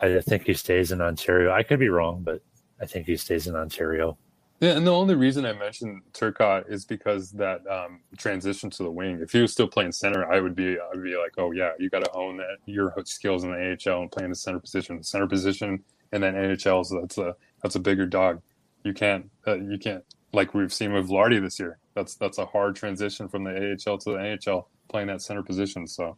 I 0.00 0.20
think 0.20 0.44
he 0.46 0.54
stays 0.54 0.92
in 0.92 1.00
Ontario. 1.00 1.52
I 1.52 1.62
could 1.62 1.78
be 1.78 1.88
wrong, 1.88 2.22
but 2.22 2.42
I 2.80 2.86
think 2.86 3.06
he 3.06 3.16
stays 3.16 3.46
in 3.46 3.56
Ontario. 3.56 4.16
Yeah, 4.60 4.76
and 4.76 4.86
the 4.86 4.92
only 4.92 5.14
reason 5.14 5.44
I 5.44 5.52
mentioned 5.52 6.02
Turcotte 6.12 6.70
is 6.70 6.84
because 6.84 7.32
that 7.32 7.66
um, 7.66 8.00
transition 8.16 8.70
to 8.70 8.84
the 8.84 8.90
wing. 8.90 9.18
If 9.20 9.32
he 9.32 9.40
was 9.40 9.52
still 9.52 9.66
playing 9.66 9.92
center, 9.92 10.30
I 10.32 10.40
would 10.40 10.54
be, 10.54 10.78
I 10.78 10.88
would 10.94 11.02
be 11.02 11.16
like, 11.16 11.34
oh 11.38 11.50
yeah, 11.50 11.72
you 11.78 11.90
got 11.90 12.04
to 12.04 12.12
own 12.12 12.36
that 12.38 12.58
your 12.66 12.94
skills 13.04 13.44
in 13.44 13.50
the 13.50 13.76
AHL 13.86 14.02
and 14.02 14.12
playing 14.12 14.30
the 14.30 14.36
center 14.36 14.60
position. 14.60 14.96
The 14.98 15.04
center 15.04 15.26
position 15.26 15.82
and 16.12 16.22
then 16.22 16.34
NHL, 16.34 16.86
so 16.86 17.00
that's 17.00 17.18
a 17.18 17.34
that's 17.62 17.74
a 17.74 17.80
bigger 17.80 18.06
dog. 18.06 18.40
You 18.84 18.94
can't, 18.94 19.28
uh, 19.46 19.58
you 19.58 19.78
can't 19.78 20.04
like 20.32 20.54
we've 20.54 20.72
seen 20.72 20.92
with 20.92 21.08
Lardy 21.08 21.40
this 21.40 21.58
year. 21.58 21.78
That's 21.94 22.14
that's 22.14 22.38
a 22.38 22.46
hard 22.46 22.76
transition 22.76 23.28
from 23.28 23.44
the 23.44 23.50
AHL 23.50 23.98
to 23.98 24.10
the 24.10 24.16
NHL 24.16 24.66
playing 24.88 25.08
that 25.08 25.22
center 25.22 25.42
position. 25.42 25.86
So 25.86 26.16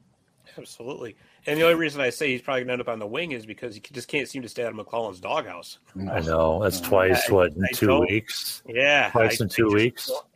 Absolutely. 0.59 1.17
And 1.47 1.59
the 1.59 1.65
only 1.65 1.75
reason 1.77 2.01
I 2.01 2.11
say 2.11 2.31
he's 2.33 2.43
probably 2.43 2.61
going 2.63 2.69
to 2.69 2.73
end 2.75 2.81
up 2.83 2.89
on 2.89 2.99
the 2.99 3.07
wing 3.07 3.33
is 3.33 3.47
because 3.47 3.75
he 3.75 3.81
just 3.81 4.09
can't 4.09 4.29
seem 4.29 4.43
to 4.43 4.49
stay 4.49 4.65
out 4.65 4.71
of 4.71 4.77
McLellan's 4.87 5.21
doghouse. 5.21 5.79
I 6.11 6.21
know 6.21 6.63
that's 6.63 6.81
twice. 6.81 7.29
I- 7.29 7.33
what 7.33 7.53
in 7.53 7.65
I 7.65 7.69
2 7.73 8.01
weeks? 8.01 8.63
Yeah. 8.67 9.11
Twice 9.11 9.41
I- 9.41 9.45
in 9.45 9.49
two 9.51 9.67
I 9.67 9.71
just 9.71 9.75
weeks? 9.75 10.07
don't- 10.09 10.27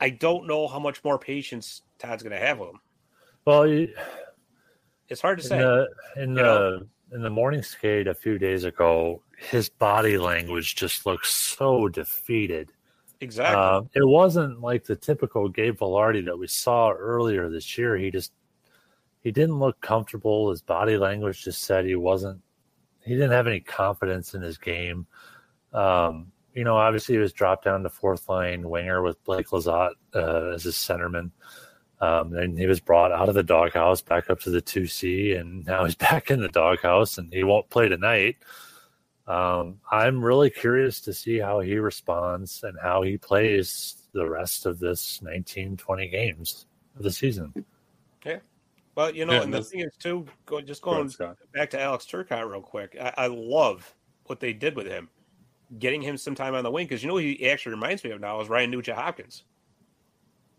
I 0.00 0.10
don't 0.10 0.46
know 0.46 0.68
how 0.68 0.78
much 0.78 1.02
more 1.02 1.18
patience 1.18 1.82
Todd's 1.98 2.22
going 2.22 2.32
to 2.38 2.38
have 2.46 2.58
with 2.58 2.68
him. 2.70 2.80
Well, 3.44 3.66
you, 3.66 3.92
It's 5.08 5.20
hard 5.20 5.38
to 5.38 5.44
in 5.44 5.48
say. 5.48 5.58
the 5.58 5.88
in 6.16 6.28
You 6.30 6.34
the 6.36 6.42
know? 6.42 6.86
in 7.12 7.22
the 7.22 7.30
morning 7.30 7.62
skate 7.62 8.06
a 8.06 8.14
few 8.14 8.38
days 8.38 8.64
ago, 8.64 9.22
his 9.38 9.68
body 9.70 10.18
language 10.18 10.76
just 10.76 11.04
looked 11.06 11.26
so 11.26 11.88
defeated. 11.88 12.70
exactly. 13.20 13.56
Um, 13.60 13.90
it 13.94 14.06
wasn't 14.06 14.60
like 14.60 14.84
the 14.84 14.94
typical 14.94 15.48
Gabe 15.48 15.78
Vilardi 15.78 16.24
that 16.26 16.38
we 16.38 16.46
saw 16.46 16.90
earlier 16.92 17.48
this 17.48 17.76
year. 17.78 17.96
He 17.96 18.10
just 18.12 18.32
he 19.20 19.32
didn't 19.32 19.58
look 19.58 19.80
comfortable. 19.80 20.50
His 20.50 20.62
body 20.62 20.96
language 20.96 21.44
just 21.44 21.62
said 21.62 21.84
he 21.84 21.96
wasn't. 21.96 22.40
He 23.04 23.14
didn't 23.14 23.32
have 23.32 23.46
any 23.46 23.60
confidence 23.60 24.34
in 24.34 24.42
his 24.42 24.58
game. 24.58 25.06
Um, 25.72 26.32
you 26.54 26.64
know, 26.64 26.76
obviously 26.76 27.14
he 27.14 27.20
was 27.20 27.32
dropped 27.32 27.64
down 27.64 27.82
to 27.82 27.88
fourth 27.88 28.28
line 28.28 28.68
winger 28.68 29.02
with 29.02 29.22
Blake 29.24 29.48
Lizotte 29.48 29.94
uh, 30.14 30.54
as 30.54 30.64
his 30.64 30.76
centerman. 30.76 31.30
Um, 32.00 32.30
then 32.30 32.56
he 32.56 32.66
was 32.66 32.80
brought 32.80 33.12
out 33.12 33.28
of 33.28 33.34
the 33.34 33.42
doghouse 33.42 34.02
back 34.02 34.30
up 34.30 34.40
to 34.40 34.50
the 34.50 34.60
two 34.60 34.86
C, 34.86 35.32
and 35.32 35.66
now 35.66 35.84
he's 35.84 35.94
back 36.10 36.30
in 36.30 36.40
the 36.40 36.48
doghouse, 36.48 37.18
and 37.18 37.32
he 37.32 37.44
won't 37.44 37.70
play 37.70 37.88
tonight. 37.88 38.36
Um, 39.26 39.80
I'm 39.90 40.24
really 40.24 40.48
curious 40.48 41.02
to 41.02 41.12
see 41.12 41.38
how 41.38 41.60
he 41.60 41.76
responds 41.76 42.62
and 42.62 42.78
how 42.80 43.02
he 43.02 43.18
plays 43.18 43.96
the 44.12 44.28
rest 44.28 44.64
of 44.64 44.78
this 44.78 45.20
19, 45.20 45.76
20 45.76 46.08
games 46.08 46.66
of 46.96 47.02
the 47.02 47.10
season. 47.10 47.52
Yeah. 48.24 48.38
Well, 48.98 49.14
you 49.14 49.26
know, 49.26 49.34
Yeah, 49.34 49.42
and 49.42 49.54
the 49.54 49.62
thing 49.62 49.78
is 49.78 49.96
too, 49.96 50.26
go, 50.44 50.60
just 50.60 50.82
Go 50.82 50.90
ahead, 50.90 51.16
going 51.16 51.36
back 51.54 51.70
to 51.70 51.80
Alex 51.80 52.04
Turcotte 52.04 52.50
real 52.50 52.60
quick. 52.60 52.96
I, 53.00 53.14
I 53.16 53.26
love 53.28 53.94
what 54.26 54.40
they 54.40 54.52
did 54.52 54.74
with 54.74 54.88
him, 54.88 55.08
getting 55.78 56.02
him 56.02 56.16
some 56.16 56.34
time 56.34 56.56
on 56.56 56.64
the 56.64 56.70
wing 56.72 56.86
because 56.86 57.04
you 57.04 57.08
know 57.08 57.16
he 57.16 57.48
actually 57.48 57.76
reminds 57.76 58.02
me 58.02 58.10
of 58.10 58.20
now 58.20 58.40
is 58.40 58.48
Ryan 58.48 58.72
Nugent 58.72 58.98
Hopkins. 58.98 59.44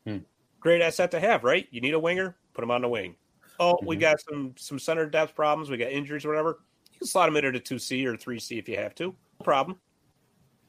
Hmm. 0.07 0.19
Great 0.61 0.81
asset 0.81 1.11
to 1.11 1.19
have, 1.19 1.43
right? 1.43 1.67
You 1.69 1.81
need 1.81 1.93
a 1.93 1.99
winger, 1.99 2.37
put 2.53 2.63
him 2.63 2.71
on 2.71 2.81
the 2.81 2.87
wing. 2.87 3.17
Oh, 3.59 3.77
we 3.85 3.97
Mhm. 3.97 3.99
got 3.99 4.21
some 4.21 4.53
some 4.55 4.79
center 4.79 5.05
depth 5.05 5.35
problems. 5.35 5.69
We 5.69 5.75
got 5.75 5.91
injuries, 5.91 6.23
or 6.23 6.29
whatever. 6.29 6.59
You 6.93 6.99
can 6.99 7.07
slot 7.07 7.27
him 7.27 7.35
into 7.35 7.59
two 7.59 7.77
C 7.77 8.07
or 8.07 8.15
three 8.15 8.39
C 8.39 8.57
if 8.57 8.69
you 8.69 8.77
have 8.77 8.95
to. 8.95 9.07
No 9.07 9.43
problem. 9.43 9.81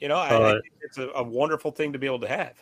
You 0.00 0.08
know, 0.08 0.16
I, 0.16 0.30
I 0.30 0.34
Uh, 0.34 0.60
think 0.60 0.74
it's 0.80 0.98
a, 0.98 1.08
a 1.10 1.22
wonderful 1.22 1.70
thing 1.70 1.92
to 1.92 2.00
be 2.00 2.06
able 2.06 2.18
to 2.18 2.28
have. 2.28 2.58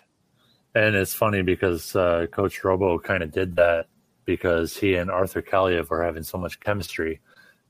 And 0.75 0.95
it's 0.95 1.15
funny 1.15 1.41
because 1.41 1.97
uh, 1.97 2.27
Coach 2.31 2.63
Robo 2.63 2.99
kind 2.99 3.23
of 3.23 3.33
did 3.33 3.57
that 3.57 3.87
because 4.29 4.77
he 4.77 4.95
and 4.95 5.11
Arthur 5.11 5.41
Kaliyev 5.41 5.89
were 5.89 6.05
having 6.05 6.23
so 6.23 6.37
much 6.37 6.61
chemistry 6.61 7.21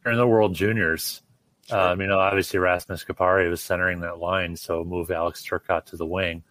during 0.02 0.18
the 0.18 0.26
World 0.26 0.54
Juniors. 0.56 1.22
Um, 1.70 2.00
you 2.00 2.08
know, 2.08 2.18
obviously 2.18 2.58
Rasmus 2.58 3.04
Kupari 3.04 3.48
was 3.48 3.60
centering 3.60 4.00
that 4.00 4.18
line, 4.18 4.56
so 4.56 4.82
move 4.82 5.12
Alex 5.12 5.46
Turcotte 5.46 5.84
to 5.86 5.96
the 5.96 6.04
wing. 6.06 6.42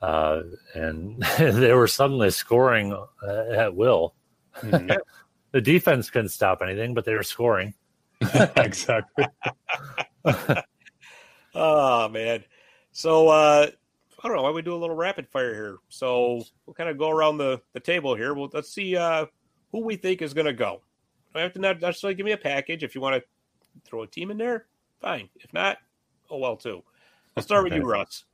Uh, 0.00 0.42
and 0.74 1.22
they 1.38 1.74
were 1.74 1.86
suddenly 1.88 2.30
scoring 2.30 2.92
uh, 3.22 3.44
at 3.52 3.76
will. 3.76 4.14
Mhm. 4.60 4.96
The 5.52 5.60
defense 5.60 6.10
couldn't 6.10 6.30
stop 6.30 6.62
anything, 6.62 6.94
but 6.94 7.04
they 7.04 7.14
were 7.14 7.22
scoring. 7.22 7.74
exactly. 8.56 9.24
Oh 11.54 12.08
man. 12.08 12.42
So 12.90 13.28
uh 13.28 13.68
I 14.24 14.28
don't 14.28 14.38
know 14.38 14.42
why 14.42 14.50
we 14.50 14.62
do 14.62 14.74
a 14.74 14.76
little 14.76 14.96
rapid 14.96 15.28
fire 15.28 15.52
here. 15.54 15.76
So 15.90 16.42
we'll 16.64 16.74
kind 16.74 16.88
of 16.88 16.96
go 16.96 17.10
around 17.10 17.36
the, 17.36 17.60
the 17.74 17.80
table 17.80 18.14
here. 18.14 18.32
Well, 18.32 18.48
let's 18.52 18.72
see 18.72 18.96
uh 18.96 19.26
who 19.70 19.80
we 19.80 19.96
think 19.96 20.22
is 20.22 20.32
gonna 20.32 20.52
go. 20.52 20.80
You 21.28 21.34
don't 21.34 21.42
have 21.42 21.52
to 21.52 21.58
not 21.60 21.80
necessarily 21.80 22.14
give 22.14 22.24
me 22.24 22.32
a 22.32 22.38
package. 22.38 22.82
If 22.82 22.94
you 22.94 23.00
want 23.00 23.22
to 23.22 23.24
throw 23.84 24.02
a 24.02 24.06
team 24.06 24.30
in 24.30 24.38
there, 24.38 24.66
fine. 25.00 25.28
If 25.36 25.52
not, 25.52 25.78
oh 26.30 26.38
well 26.38 26.56
too. 26.56 26.82
I'll 27.36 27.42
start 27.42 27.64
with 27.64 27.74
you, 27.74 27.80
Okay. 27.82 27.86
Russ. 27.88 28.24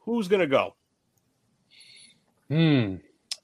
Who's 0.00 0.26
gonna 0.26 0.46
go? 0.46 0.74
Hmm. 2.48 2.96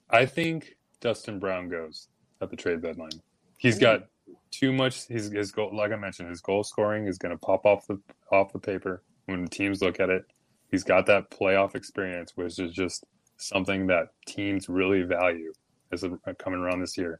I 0.09 0.25
think 0.25 0.75
Dustin 0.99 1.39
Brown 1.39 1.69
goes 1.69 2.09
at 2.41 2.49
the 2.49 2.55
trade 2.55 2.81
deadline. 2.81 3.11
He's 3.57 3.79
got 3.79 4.07
too 4.51 4.73
much. 4.73 5.07
His 5.07 5.31
his 5.31 5.51
goal, 5.51 5.75
like 5.75 5.91
I 5.91 5.95
mentioned, 5.95 6.29
his 6.29 6.41
goal 6.41 6.63
scoring 6.63 7.07
is 7.07 7.17
going 7.17 7.31
to 7.33 7.37
pop 7.37 7.65
off 7.65 7.87
the 7.87 7.99
off 8.31 8.51
the 8.51 8.59
paper 8.59 9.03
when 9.25 9.43
the 9.43 9.49
teams 9.49 9.81
look 9.81 9.99
at 9.99 10.09
it. 10.09 10.25
He's 10.69 10.83
got 10.83 11.05
that 11.05 11.29
playoff 11.31 11.75
experience, 11.75 12.33
which 12.35 12.59
is 12.59 12.73
just 12.73 13.05
something 13.37 13.87
that 13.87 14.07
teams 14.25 14.67
really 14.67 15.03
value 15.03 15.53
as 15.91 16.03
a, 16.03 16.17
coming 16.39 16.59
around 16.59 16.81
this 16.81 16.97
year. 16.97 17.19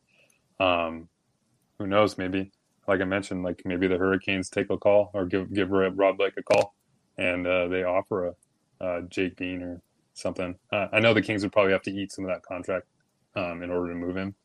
Um, 0.60 1.08
who 1.80 1.88
knows? 1.88 2.18
Maybe, 2.18 2.52
like 2.88 3.02
I 3.02 3.06
mentioned, 3.06 3.44
like 3.44 3.62
maybe 3.66 3.88
the 3.88 3.98
Hurricanes 3.98 4.50
take 4.50 4.70
a 4.70 4.78
call 4.78 5.12
or 5.14 5.26
give 5.26 5.54
give 5.54 5.70
Rob 5.70 6.18
Blake 6.18 6.34
a 6.38 6.44
call, 6.44 6.76
and 7.18 7.46
uh, 7.46 7.68
they 7.68 7.84
offer 7.84 8.28
a 8.28 8.84
uh, 8.84 9.02
Jake 9.02 9.38
Bean 9.38 9.62
or 9.62 9.82
something. 10.14 10.56
Uh, 10.72 10.88
I 10.92 11.00
know 11.00 11.14
the 11.14 11.22
Kings 11.22 11.44
would 11.44 11.52
probably 11.52 11.72
have 11.74 11.84
to 11.84 11.92
eat 11.92 12.12
some 12.12 12.26
of 12.26 12.32
that 12.32 12.44
contract 12.44 12.88
um, 13.36 13.62
in 13.64 13.70
order 13.70 13.94
to 13.94 14.00
move 14.00 14.18
him, 14.18 14.36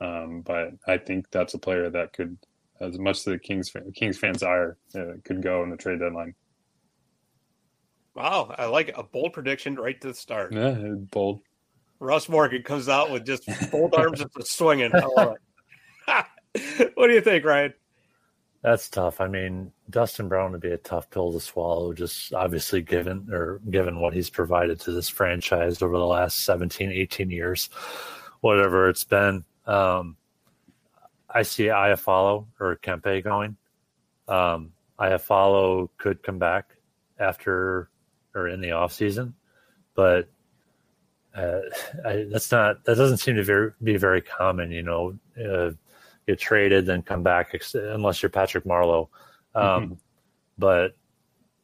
um, 0.00 0.42
but 0.42 0.70
I 0.86 0.98
think 0.98 1.26
that's 1.30 1.54
a 1.54 1.58
player 1.58 1.88
that 1.90 2.12
could, 2.12 2.36
as 2.80 2.98
much 2.98 3.18
as 3.18 3.24
the 3.24 3.38
Kings 3.38 3.72
Kings 3.94 4.18
fans 4.18 4.42
are, 4.42 4.76
uh, 4.94 5.12
could 5.24 5.42
go 5.42 5.62
in 5.62 5.70
the 5.70 5.76
trade 5.76 6.00
deadline. 6.00 6.34
Wow, 8.14 8.54
I 8.56 8.66
like 8.66 8.88
it. 8.88 8.94
a 8.98 9.02
bold 9.02 9.32
prediction 9.32 9.76
right 9.76 10.00
to 10.00 10.08
the 10.08 10.14
start. 10.14 10.52
Yeah, 10.52 10.74
bold. 11.10 11.40
Russ 12.00 12.28
Morgan 12.28 12.62
comes 12.62 12.88
out 12.88 13.10
with 13.10 13.26
just 13.26 13.46
both 13.70 13.94
arms 13.96 14.24
just 14.36 14.56
swinging. 14.56 14.90
I 14.94 15.04
love 15.16 15.36
it. 16.06 16.92
what 16.94 17.08
do 17.08 17.14
you 17.14 17.20
think, 17.20 17.44
Ryan? 17.44 17.74
That's 18.62 18.90
tough. 18.90 19.20
I 19.20 19.28
mean, 19.28 19.72
Dustin 19.88 20.28
Brown 20.28 20.52
would 20.52 20.60
be 20.60 20.72
a 20.72 20.78
tough 20.78 21.08
pill 21.10 21.32
to 21.32 21.40
swallow, 21.40 21.92
just 21.92 22.34
obviously 22.34 22.82
given 22.82 23.28
or 23.32 23.60
given 23.70 24.00
what 24.00 24.12
he's 24.12 24.28
provided 24.28 24.80
to 24.80 24.92
this 24.92 25.08
franchise 25.08 25.80
over 25.80 25.96
the 25.96 26.06
last 26.06 26.44
17, 26.44 26.90
18 26.90 27.30
years, 27.30 27.70
whatever 28.40 28.88
it's 28.88 29.04
been. 29.04 29.44
Um, 29.66 30.16
I 31.28 31.42
see 31.42 31.64
Iafallo 31.64 32.46
or 32.58 32.76
Kempe 32.76 33.22
going. 33.22 33.56
Um, 34.28 34.72
Iafallo 34.98 35.88
could 35.96 36.22
come 36.22 36.38
back 36.38 36.76
after 37.18 37.88
or 38.34 38.48
in 38.48 38.60
the 38.60 38.72
off 38.72 38.92
season, 38.92 39.34
but 39.94 40.28
uh, 41.34 41.60
I, 42.04 42.26
that's 42.30 42.50
not 42.50 42.84
that 42.84 42.96
doesn't 42.96 43.18
seem 43.18 43.36
to 43.36 43.44
very, 43.44 43.72
be 43.82 43.96
very 43.96 44.20
common. 44.20 44.70
You 44.70 44.82
know, 44.82 45.18
uh, 45.42 45.70
get 46.26 46.38
traded 46.38 46.86
then 46.86 47.02
come 47.02 47.22
back 47.22 47.50
ex- 47.54 47.74
unless 47.74 48.22
you're 48.22 48.30
Patrick 48.30 48.64
Marleau. 48.64 49.08
Um, 49.54 49.90
Mhm. 49.90 49.98
But 50.58 50.96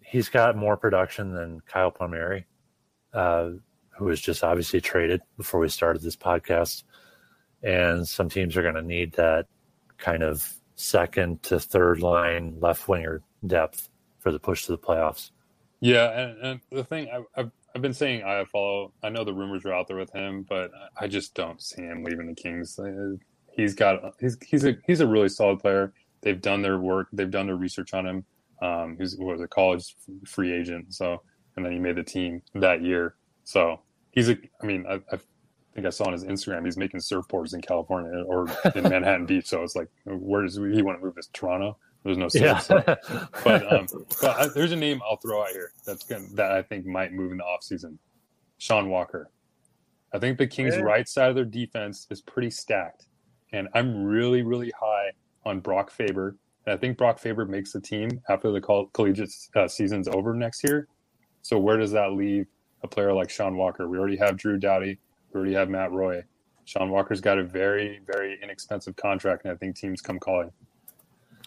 he's 0.01 0.29
got 0.31 0.57
more 0.57 0.77
production 0.77 1.35
than 1.35 1.61
Kyle 1.67 1.91
Palmieri, 1.91 2.47
uh, 3.13 3.51
who 3.91 4.05
was 4.07 4.21
just 4.21 4.43
obviously 4.43 4.81
traded 4.81 5.21
before 5.37 5.61
we 5.61 5.69
started 5.69 6.01
this 6.01 6.17
podcast. 6.17 6.85
And 7.63 8.07
some 8.09 8.29
teams 8.31 8.57
are 8.57 8.63
going 8.63 8.75
to 8.77 8.83
need 8.83 9.13
that 9.15 9.47
kind 9.99 10.23
of 10.23 10.51
second 10.77 11.43
to 11.43 11.59
third 11.61 12.01
line 12.01 12.57
left 12.61 12.89
winger 12.89 13.23
depth 13.47 13.89
for 14.21 14.31
the 14.33 14.39
push 14.39 14.65
to 14.67 14.73
the 14.73 14.79
playoffs. 14.79 15.31
Yeah, 15.81 16.11
and, 16.21 16.39
and 16.43 16.61
the 16.73 16.85
thing 16.85 17.09
I, 17.13 17.23
I've 17.41 17.51
I've 17.75 17.83
been 17.83 17.95
saying 17.95 18.23
Iafallo. 18.23 18.93
I 19.03 19.11
know 19.11 19.25
the 19.25 19.35
rumors 19.35 19.65
are 19.67 19.75
out 19.75 19.89
there 19.89 19.99
with 19.99 20.13
him, 20.13 20.45
but 20.49 20.71
I 21.01 21.09
just 21.09 21.35
don't 21.35 21.63
see 21.63 21.83
him 21.83 22.05
leaving 22.05 22.29
the 22.29 22.35
Kings. 22.35 22.79
Uh, 22.79 23.17
He's 23.53 23.75
got 23.75 24.15
he's 24.21 24.37
he's 24.47 24.65
a 24.67 24.77
he's 24.87 25.01
a 25.01 25.07
really 25.07 25.31
solid 25.31 25.61
player. 25.61 25.95
They've 26.23 26.41
done 26.41 26.63
their 26.63 26.79
work. 26.79 27.09
They've 27.13 27.31
done 27.31 27.47
their 27.47 27.57
research 27.57 27.95
on 27.95 28.07
him. 28.07 28.25
Um, 28.63 28.97
he's 29.01 29.17
was 29.19 29.41
a 29.41 29.49
college 29.49 29.97
free 30.27 30.53
agent, 30.53 30.93
so 30.95 31.23
and 31.57 31.65
then 31.65 31.73
he 31.73 31.79
made 31.79 31.97
the 31.97 32.03
team 32.05 32.43
that 32.55 32.83
year. 32.83 33.17
So 33.45 33.81
he's 34.13 34.29
a. 34.29 34.37
I 34.63 34.67
mean, 34.67 34.85
I, 34.89 34.97
I 35.11 35.19
think 35.75 35.87
I 35.87 35.91
saw 35.91 36.05
on 36.05 36.13
his 36.13 36.25
Instagram 36.25 36.67
he's 36.67 36.77
making 36.77 37.01
surfboards 37.01 37.55
in 37.55 37.63
California 37.63 38.23
or 38.27 38.47
in 38.75 38.83
Manhattan 38.91 39.27
Beach. 39.27 39.47
So 39.47 39.63
it's 39.63 39.77
like, 39.77 39.89
where 40.05 40.43
does 40.43 40.57
he 40.57 40.83
want 40.83 40.99
to 41.01 41.05
move 41.05 41.15
this? 41.15 41.29
Toronto? 41.33 41.79
There's 42.07 42.19
no 42.19 42.29
Yeah. 42.33 42.59
sense. 42.59 42.87
So 43.07 43.27
but 43.45 43.73
um, 43.73 43.87
but 44.23 44.37
I, 44.41 44.47
there's 44.55 44.71
a 44.73 44.77
name 44.77 45.01
I'll 45.05 45.17
throw 45.17 45.43
out 45.43 45.49
here 45.51 45.73
that's 45.85 46.05
going 46.05 46.29
that 46.35 46.53
I 46.53 46.63
think 46.63 46.87
might 46.87 47.13
move 47.13 47.33
in 47.33 47.39
the 47.39 47.45
offseason. 47.45 47.99
Sean 48.59 48.89
Walker. 48.89 49.31
I 50.15 50.19
think 50.21 50.39
the 50.39 50.47
Kings' 50.47 50.77
Yeah. 50.77 50.83
right 50.83 51.09
side 51.09 51.31
of 51.31 51.35
their 51.35 51.45
defense 51.45 52.07
is 52.11 52.23
pretty 52.23 52.51
stacked, 52.51 53.07
and 53.53 53.69
I'm 53.75 54.05
really 54.05 54.43
really 54.43 54.73
high 54.81 55.11
on 55.45 55.61
Brock 55.61 55.91
Faber. 55.91 56.37
And 56.65 56.75
I 56.75 56.77
think 56.77 56.97
Brock 56.97 57.19
Faber 57.19 57.45
makes 57.45 57.73
the 57.73 57.81
team 57.81 58.21
after 58.29 58.51
the 58.53 58.61
coll- 58.61 58.87
collegiate 58.95 59.31
uh, 59.57 59.67
season's 59.69 60.09
over 60.09 60.33
next 60.35 60.63
year. 60.65 60.89
So 61.43 61.59
where 61.59 61.77
does 61.77 61.93
that 61.93 62.13
leave 62.13 62.47
a 62.83 62.89
player 62.89 63.13
like 63.13 63.31
Sean 63.31 63.57
Walker? 63.57 63.89
We 63.89 63.99
already 63.99 64.17
have 64.17 64.37
Drew 64.37 64.59
Doughty. 64.59 64.99
We 65.33 65.39
already 65.39 65.55
have 65.55 65.69
Matt 65.69 65.91
Roy. 65.93 66.23
Sean 66.65 66.91
Walker's 66.91 67.21
got 67.21 67.39
a 67.39 67.45
very 67.45 68.01
very 68.07 68.39
inexpensive 68.43 68.95
contract, 68.95 69.45
and 69.45 69.53
I 69.53 69.57
think 69.57 69.75
teams 69.77 70.01
come 70.01 70.21
calling. 70.21 70.53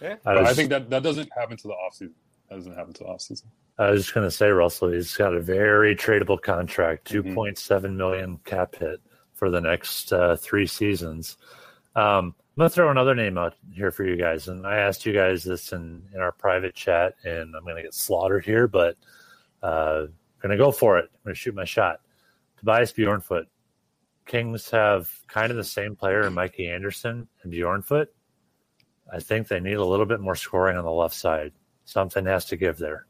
I 0.02 0.16
But 0.24 0.38
I 0.38 0.54
think 0.54 0.70
that 0.70 0.90
that 0.90 1.02
doesn't 1.02 1.30
happen 1.36 1.56
to 1.58 1.68
the 1.68 1.74
offseason. 1.74 2.12
That 2.48 2.56
doesn't 2.56 2.74
happen 2.74 2.92
to 2.94 3.04
the 3.04 3.10
offseason. 3.10 3.44
I 3.78 3.90
was 3.90 4.02
just 4.02 4.14
going 4.14 4.26
to 4.26 4.30
say, 4.30 4.48
Russell, 4.50 4.90
he's 4.90 5.16
got 5.16 5.34
a 5.34 5.40
very 5.40 5.94
tradable 5.96 6.40
contract, 6.40 7.06
Mhm. 7.06 7.10
two 7.10 7.34
point 7.34 7.58
seven 7.58 7.96
million 7.96 8.38
cap 8.44 8.74
hit 8.74 9.00
for 9.34 9.50
the 9.50 9.60
next 9.60 10.12
uh, 10.12 10.36
three 10.36 10.66
seasons. 10.66 11.36
Um, 11.96 12.34
I'm 12.36 12.62
going 12.64 12.68
to 12.68 12.74
throw 12.74 12.90
another 12.90 13.14
name 13.14 13.38
out 13.38 13.54
here 13.72 13.90
for 13.90 14.04
you 14.04 14.16
guys, 14.16 14.48
and 14.48 14.66
I 14.66 14.76
asked 14.78 15.06
you 15.06 15.12
guys 15.14 15.44
this 15.44 15.72
in, 15.72 16.02
in 16.14 16.20
our 16.20 16.32
private 16.32 16.74
chat, 16.74 17.14
and 17.24 17.54
I'm 17.56 17.62
going 17.62 17.76
to 17.76 17.82
get 17.82 17.94
slaughtered 17.94 18.44
here, 18.44 18.68
but 18.68 18.96
uh, 19.62 20.06
going 20.42 20.50
to 20.50 20.56
go 20.58 20.70
for 20.70 20.98
it. 20.98 21.04
I'm 21.14 21.20
going 21.24 21.34
to 21.34 21.40
shoot 21.40 21.54
my 21.54 21.64
shot. 21.64 22.00
Tobias 22.58 22.92
Bjornfot. 22.92 23.46
Kings 24.26 24.70
have 24.70 25.10
kind 25.26 25.50
of 25.50 25.56
the 25.56 25.64
same 25.64 25.96
player 25.96 26.26
in 26.26 26.34
Mikey 26.34 26.68
Anderson 26.68 27.26
and 27.42 27.52
Bjornfot. 27.52 28.06
I 29.12 29.20
think 29.20 29.48
they 29.48 29.60
need 29.60 29.74
a 29.74 29.84
little 29.84 30.06
bit 30.06 30.20
more 30.20 30.34
scoring 30.36 30.76
on 30.76 30.84
the 30.84 30.90
left 30.92 31.14
side. 31.14 31.52
Something 31.84 32.26
has 32.26 32.44
to 32.46 32.56
give 32.56 32.78
there. 32.78 33.06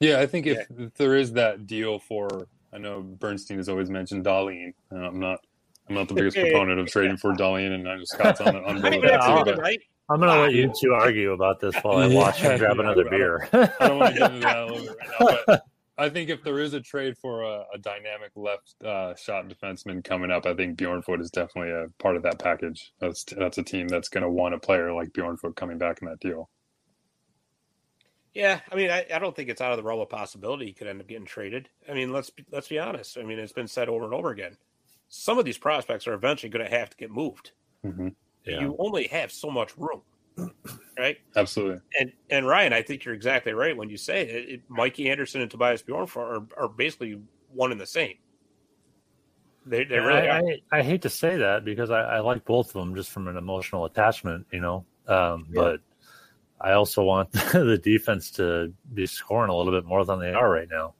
Yeah, 0.00 0.20
I 0.20 0.26
think 0.26 0.46
if, 0.46 0.66
if 0.78 0.94
there 0.94 1.16
is 1.16 1.32
that 1.32 1.66
deal 1.66 1.98
for, 1.98 2.46
I 2.72 2.78
know 2.78 3.00
Bernstein 3.02 3.56
has 3.56 3.68
always 3.68 3.90
mentioned 3.90 4.24
Dahlin. 4.24 4.72
Uh, 4.92 4.96
I'm 4.98 5.18
not, 5.18 5.40
I'm 5.88 5.96
not 5.96 6.06
the 6.08 6.14
biggest 6.14 6.36
proponent 6.40 6.78
of 6.78 6.86
trading 6.86 7.16
for 7.16 7.32
Dahlin, 7.32 7.72
and 7.74 7.88
I 7.88 7.96
know 7.96 8.02
Scott's 8.04 8.40
on 8.40 8.54
on 8.56 8.80
board 8.80 8.94
with 8.94 9.02
that 9.02 9.20
Yeah, 9.20 9.38
too. 9.38 9.44
But 9.44 9.58
right? 9.58 9.80
I'm 10.10 10.20
going 10.20 10.32
to 10.32 10.40
let 10.40 10.52
you 10.54 10.72
two 10.80 10.92
argue 10.94 11.32
about 11.32 11.58
this 11.60 11.74
while 11.82 11.98
I 11.98 12.06
watch 12.06 12.42
Yeah, 12.42 12.50
and 12.52 12.60
grab 12.60 12.76
yeah, 12.76 12.82
another 12.82 13.06
I- 13.06 13.10
beer. 13.10 13.48
I 13.80 13.88
don't 13.88 13.98
want 13.98 14.14
to 14.14 14.18
get 14.20 14.30
into 14.32 14.40
that 14.46 14.58
a 14.58 14.66
little 14.66 14.86
bit 14.86 14.96
right 14.98 15.20
now. 15.20 15.36
But 15.46 15.64
I 15.98 16.08
think 16.08 16.30
if 16.30 16.44
there 16.44 16.60
is 16.60 16.74
a 16.74 16.80
trade 16.80 17.18
for 17.18 17.42
a, 17.42 17.64
a 17.74 17.78
dynamic 17.78 18.30
left 18.36 18.74
uh, 18.84 19.16
shot 19.16 19.48
defenseman 19.48 20.04
coming 20.04 20.30
up, 20.30 20.46
I 20.46 20.54
think 20.54 20.78
Bjornfot 20.78 21.20
is 21.20 21.30
definitely 21.30 21.72
a 21.72 21.86
part 22.00 22.14
of 22.14 22.22
that 22.22 22.38
package. 22.38 22.92
That's 23.00 23.24
that's 23.24 23.58
a 23.58 23.64
team 23.64 23.88
that's 23.88 24.08
going 24.08 24.22
to 24.22 24.30
want 24.30 24.54
a 24.54 24.58
player 24.58 24.92
like 24.92 25.12
Bjornfot 25.12 25.56
coming 25.56 25.76
back 25.76 25.98
in 26.00 26.08
that 26.08 26.20
deal. 26.20 26.48
Yeah, 28.32 28.60
I 28.70 28.76
mean, 28.76 28.90
I, 28.90 29.04
I 29.12 29.18
don't 29.18 29.34
think 29.34 29.48
it's 29.48 29.60
out 29.60 29.72
of 29.72 29.78
the 29.78 29.82
realm 29.82 30.00
of 30.00 30.08
possibility 30.08 30.66
he 30.66 30.72
could 30.72 30.86
end 30.86 31.00
up 31.00 31.08
getting 31.08 31.26
traded. 31.26 31.68
I 31.90 31.94
mean, 31.94 32.12
let's 32.12 32.30
be, 32.30 32.44
let's 32.52 32.68
be 32.68 32.78
honest. 32.78 33.18
I 33.18 33.24
mean, 33.24 33.40
it's 33.40 33.52
been 33.52 33.66
said 33.66 33.88
over 33.88 34.04
and 34.04 34.14
over 34.14 34.30
again. 34.30 34.56
Some 35.08 35.38
of 35.38 35.44
these 35.44 35.58
prospects 35.58 36.06
are 36.06 36.14
eventually 36.14 36.50
going 36.50 36.64
to 36.64 36.70
have 36.70 36.90
to 36.90 36.96
get 36.96 37.10
moved. 37.10 37.50
Mm-hmm. 37.84 38.08
Yeah. 38.44 38.60
You 38.60 38.76
only 38.78 39.08
have 39.08 39.32
so 39.32 39.50
much 39.50 39.76
room, 39.76 40.02
right? 40.98 41.16
Absolutely. 41.36 41.80
And 41.98 42.12
and 42.30 42.46
Ryan, 42.46 42.72
I 42.72 42.82
think 42.82 43.04
you're 43.04 43.14
exactly 43.14 43.52
right 43.52 43.76
when 43.76 43.88
you 43.88 43.96
say 43.96 44.22
it. 44.22 44.48
it 44.48 44.62
Mikey 44.68 45.10
Anderson 45.10 45.40
and 45.40 45.50
Tobias 45.50 45.82
Bjorn 45.82 46.08
are, 46.16 46.46
are 46.56 46.68
basically 46.68 47.20
one 47.52 47.72
and 47.72 47.80
the 47.80 47.86
same. 47.86 48.14
They, 49.66 49.84
they 49.84 49.98
really 49.98 50.28
I, 50.28 50.38
are. 50.38 50.42
I, 50.72 50.78
I 50.78 50.82
hate 50.82 51.02
to 51.02 51.10
say 51.10 51.36
that 51.36 51.64
because 51.64 51.90
I, 51.90 52.00
I 52.00 52.20
like 52.20 52.44
both 52.44 52.68
of 52.68 52.74
them 52.74 52.94
just 52.94 53.10
from 53.10 53.28
an 53.28 53.36
emotional 53.36 53.84
attachment, 53.84 54.46
you 54.50 54.60
know. 54.60 54.86
Um, 55.06 55.46
But 55.54 55.80
I 56.60 56.72
also 56.72 57.02
want 57.02 57.32
the 57.32 57.78
defense 57.82 58.30
to 58.32 58.72
be 58.94 59.06
scoring 59.06 59.50
a 59.50 59.54
little 59.54 59.72
bit 59.72 59.84
more 59.84 60.04
than 60.04 60.20
they 60.20 60.32
are 60.32 60.50
right 60.50 60.68
now. 60.70 60.94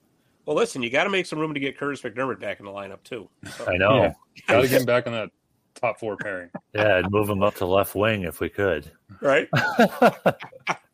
Well, 0.45 0.57
listen, 0.57 0.83
you 0.83 0.91
got 0.91 1.05
to 1.05 1.11
make 1.11 1.27
some 1.27 1.39
room 1.39 1.53
to 1.53 1.61
get 1.61 1.79
Kurtis 1.79 2.03
MacDermid 2.03 2.41
back 2.41 2.59
in 2.59 2.67
the 2.67 2.73
lineup 2.73 3.03
too. 3.03 3.29
So, 3.57 3.67
I 3.67 3.77
know. 3.77 4.03
Yeah. 4.03 4.13
Got 4.47 4.63
to 4.63 4.69
get 4.69 4.81
him 4.81 4.87
back 4.87 5.07
on 5.07 5.13
that 5.13 5.31
top 5.79 5.99
four 5.99 6.17
pairing. 6.17 6.51
Yeah, 6.75 6.97
I'd 6.97 7.11
move 7.11 7.29
him 7.29 7.43
up 7.43 7.55
to 7.57 7.67
left 7.67 7.95
wing 7.95 8.23
if 8.23 8.41
we 8.41 8.49
could. 8.49 8.91
right? 9.21 9.49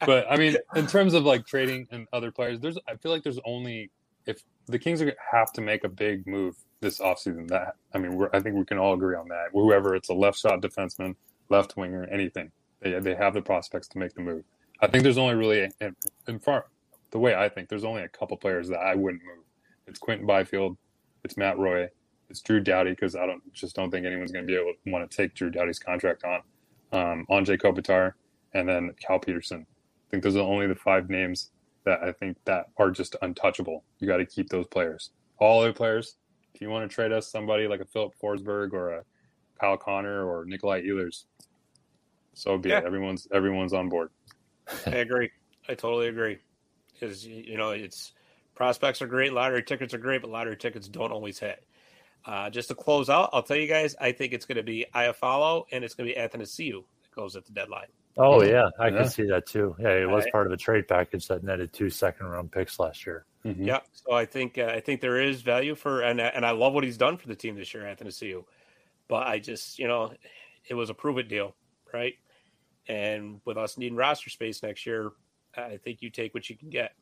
But 0.06 0.26
I 0.30 0.36
mean, 0.36 0.56
in 0.76 0.86
terms 0.86 1.14
of 1.14 1.24
like 1.24 1.46
trading 1.46 1.88
and 1.90 2.06
other 2.12 2.30
players, 2.30 2.60
there's 2.60 2.78
I 2.88 2.96
feel 2.96 3.12
like 3.12 3.22
there's 3.22 3.40
only 3.44 3.90
if 4.26 4.42
the 4.66 4.78
Kings 4.78 5.00
are, 5.02 5.14
have 5.32 5.52
to 5.54 5.60
make 5.60 5.84
a 5.84 5.88
big 5.88 6.26
move 6.26 6.56
this 6.80 6.98
offseason. 7.00 7.48
That 7.48 7.76
I 7.94 7.98
mean, 7.98 8.16
we're, 8.16 8.30
I 8.32 8.40
think 8.40 8.56
we 8.56 8.64
can 8.64 8.78
all 8.78 8.94
agree 8.94 9.16
on 9.16 9.28
that. 9.28 9.46
Whoever 9.52 9.94
it's 9.94 10.08
a 10.08 10.14
left 10.14 10.38
shot 10.38 10.60
defenseman, 10.60 11.14
left 11.48 11.76
winger, 11.76 12.04
anything, 12.10 12.50
they 12.80 12.98
they 13.00 13.14
have 13.14 13.34
the 13.34 13.42
prospects 13.42 13.88
to 13.88 13.98
make 13.98 14.14
the 14.14 14.20
move. 14.20 14.44
I 14.80 14.88
think 14.88 15.04
there's 15.04 15.18
only 15.18 15.34
really 15.34 15.70
in, 15.80 15.96
in 16.28 16.38
far 16.38 16.66
the 17.10 17.18
way 17.18 17.34
I 17.34 17.48
think 17.48 17.68
there's 17.68 17.84
only 17.84 18.02
a 18.02 18.08
couple 18.08 18.36
players 18.36 18.68
that 18.68 18.80
I 18.80 18.94
wouldn't 18.94 19.22
move. 19.22 19.44
It's 19.86 19.98
Quinton 19.98 20.26
Byfield, 20.26 20.76
it's 21.22 21.36
Matt 21.36 21.58
Roy, 21.58 21.88
it's 22.30 22.40
Drew 22.40 22.60
Doughty 22.60 22.90
because 22.90 23.14
I 23.16 23.26
don't 23.26 23.42
just 23.52 23.76
don't 23.76 23.90
think 23.90 24.06
anyone's 24.06 24.32
going 24.32 24.46
to 24.46 24.50
be 24.52 24.58
able 24.58 24.72
to 24.84 24.90
want 24.90 25.08
to 25.10 25.16
take 25.16 25.34
Drew 25.34 25.50
Doughty's 25.50 25.78
contract 25.78 26.24
on. 26.24 26.40
Um, 26.92 27.26
Anze 27.30 27.60
Kopitar, 27.60 28.12
and 28.52 28.68
then 28.68 28.94
Cal 29.00 29.18
Petersen. 29.18 29.66
I 29.68 30.10
think 30.10 30.22
those 30.22 30.36
are 30.36 30.40
only 30.40 30.66
the 30.66 30.74
five 30.76 31.10
names 31.10 31.50
that 31.84 32.02
I 32.02 32.12
think 32.12 32.36
that 32.44 32.66
are 32.76 32.90
just 32.90 33.16
untouchable. 33.20 33.84
You 33.98 34.06
got 34.08 34.18
to 34.18 34.26
keep 34.26 34.48
those 34.48 34.66
players. 34.68 35.10
All 35.38 35.60
other 35.60 35.72
players, 35.72 36.16
if 36.54 36.60
you 36.60 36.70
want 36.70 36.88
to 36.88 36.94
trade 36.94 37.10
us 37.12 37.26
somebody 37.30 37.66
like 37.66 37.80
a 37.80 37.84
Filip 37.84 38.12
Forsberg 38.22 38.72
or 38.72 38.90
a 38.90 39.04
Kyle 39.60 39.76
Connor 39.76 40.24
or 40.24 40.46
Nikolaj 40.46 40.86
Ehlers, 40.86 41.24
so 42.32 42.56
be 42.58 42.68
Yeah. 42.70 42.78
it. 42.78 42.84
Everyone's 42.84 43.26
everyone's 43.32 43.72
on 43.72 43.88
board. 43.88 44.10
I 44.86 44.90
agree. 44.96 45.30
I 45.68 45.74
totally 45.74 46.08
agree. 46.08 46.38
Because 46.92 47.26
you 47.26 47.56
know, 47.56 47.70
it's 47.70 48.12
prospects 48.54 49.02
are 49.02 49.06
great, 49.06 49.32
lottery 49.32 49.62
tickets 49.64 49.92
are 49.94 49.98
great, 49.98 50.20
but 50.22 50.30
lottery 50.30 50.56
tickets 50.56 50.86
don't 50.88 51.10
always 51.12 51.38
hit. 51.40 51.64
Uh, 52.24 52.48
just 52.50 52.68
to 52.68 52.74
close 52.74 53.10
out, 53.10 53.30
I'll 53.32 53.42
tell 53.42 53.56
you 53.56 53.66
guys, 53.68 53.94
I 54.00 54.12
think 54.12 54.32
it's 54.32 54.46
going 54.46 54.56
to 54.56 54.62
be 54.62 54.86
Iafallo 54.94 55.64
and 55.72 55.84
it's 55.84 55.94
going 55.94 56.08
to 56.08 56.14
be 56.14 56.18
Athanasiu 56.20 56.82
that 57.02 57.10
goes 57.14 57.36
at 57.36 57.44
the 57.44 57.52
deadline. 57.52 57.88
Oh 58.16 58.42
yeah, 58.42 58.68
I 58.78 58.88
Yeah. 58.88 58.98
can 59.02 59.08
see 59.10 59.26
that 59.26 59.44
too. 59.46 59.74
Yeah, 59.78 59.90
it 59.90 60.08
was 60.08 60.24
Right. 60.24 60.32
part 60.32 60.46
of 60.46 60.52
a 60.52 60.56
trade 60.56 60.86
package 60.88 61.26
that 61.28 61.42
netted 61.42 61.72
two 61.72 61.90
second 61.90 62.26
round 62.26 62.52
picks 62.52 62.78
last 62.78 63.04
year. 63.04 63.26
Mhm. 63.44 63.66
Yeah, 63.66 63.80
so 63.92 64.12
I 64.12 64.24
think 64.24 64.56
uh, 64.56 64.66
I 64.66 64.80
think 64.80 65.00
there 65.00 65.20
is 65.20 65.42
value 65.42 65.74
for 65.74 66.00
and 66.02 66.20
and 66.20 66.46
I 66.46 66.52
love 66.52 66.72
what 66.74 66.84
he's 66.84 66.96
done 66.96 67.16
for 67.16 67.26
the 67.28 67.34
team 67.34 67.56
this 67.56 67.74
year, 67.74 67.82
Athanasiu. 67.82 68.44
But 69.08 69.26
I 69.26 69.38
just 69.40 69.78
you 69.80 69.88
know, 69.88 70.14
it 70.68 70.74
was 70.74 70.90
a 70.90 70.94
prove 70.94 71.18
it 71.18 71.28
deal, 71.28 71.56
right? 71.92 72.14
And 72.86 73.40
with 73.44 73.58
us 73.58 73.76
needing 73.76 73.96
roster 73.96 74.30
space 74.30 74.62
next 74.62 74.86
year, 74.86 75.10
I 75.56 75.76
think 75.78 76.00
you 76.00 76.08
take 76.08 76.34
what 76.34 76.48
you 76.48 76.56
can 76.56 76.70
get. 76.70 76.94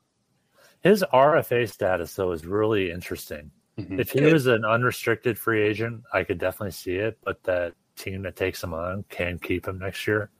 His 0.80 1.04
RFA 1.12 1.66
status 1.68 2.14
though 2.16 2.32
is 2.32 2.46
really 2.46 2.90
interesting. 2.90 3.50
Mhm. 3.78 3.98
If 3.98 4.10
he 4.12 4.18
It 4.18 4.24
is. 4.26 4.32
was 4.32 4.46
an 4.48 4.64
unrestricted 4.64 5.38
free 5.38 5.62
agent, 5.62 6.04
I 6.12 6.24
could 6.24 6.38
definitely 6.38 6.72
see 6.72 6.96
it. 6.96 7.18
But 7.24 7.42
that 7.44 7.74
team 7.96 8.22
that 8.22 8.36
takes 8.36 8.62
him 8.62 8.74
on 8.74 9.04
can 9.08 9.38
keep 9.38 9.66
him 9.66 9.78
next 9.78 10.06
year 10.06 10.30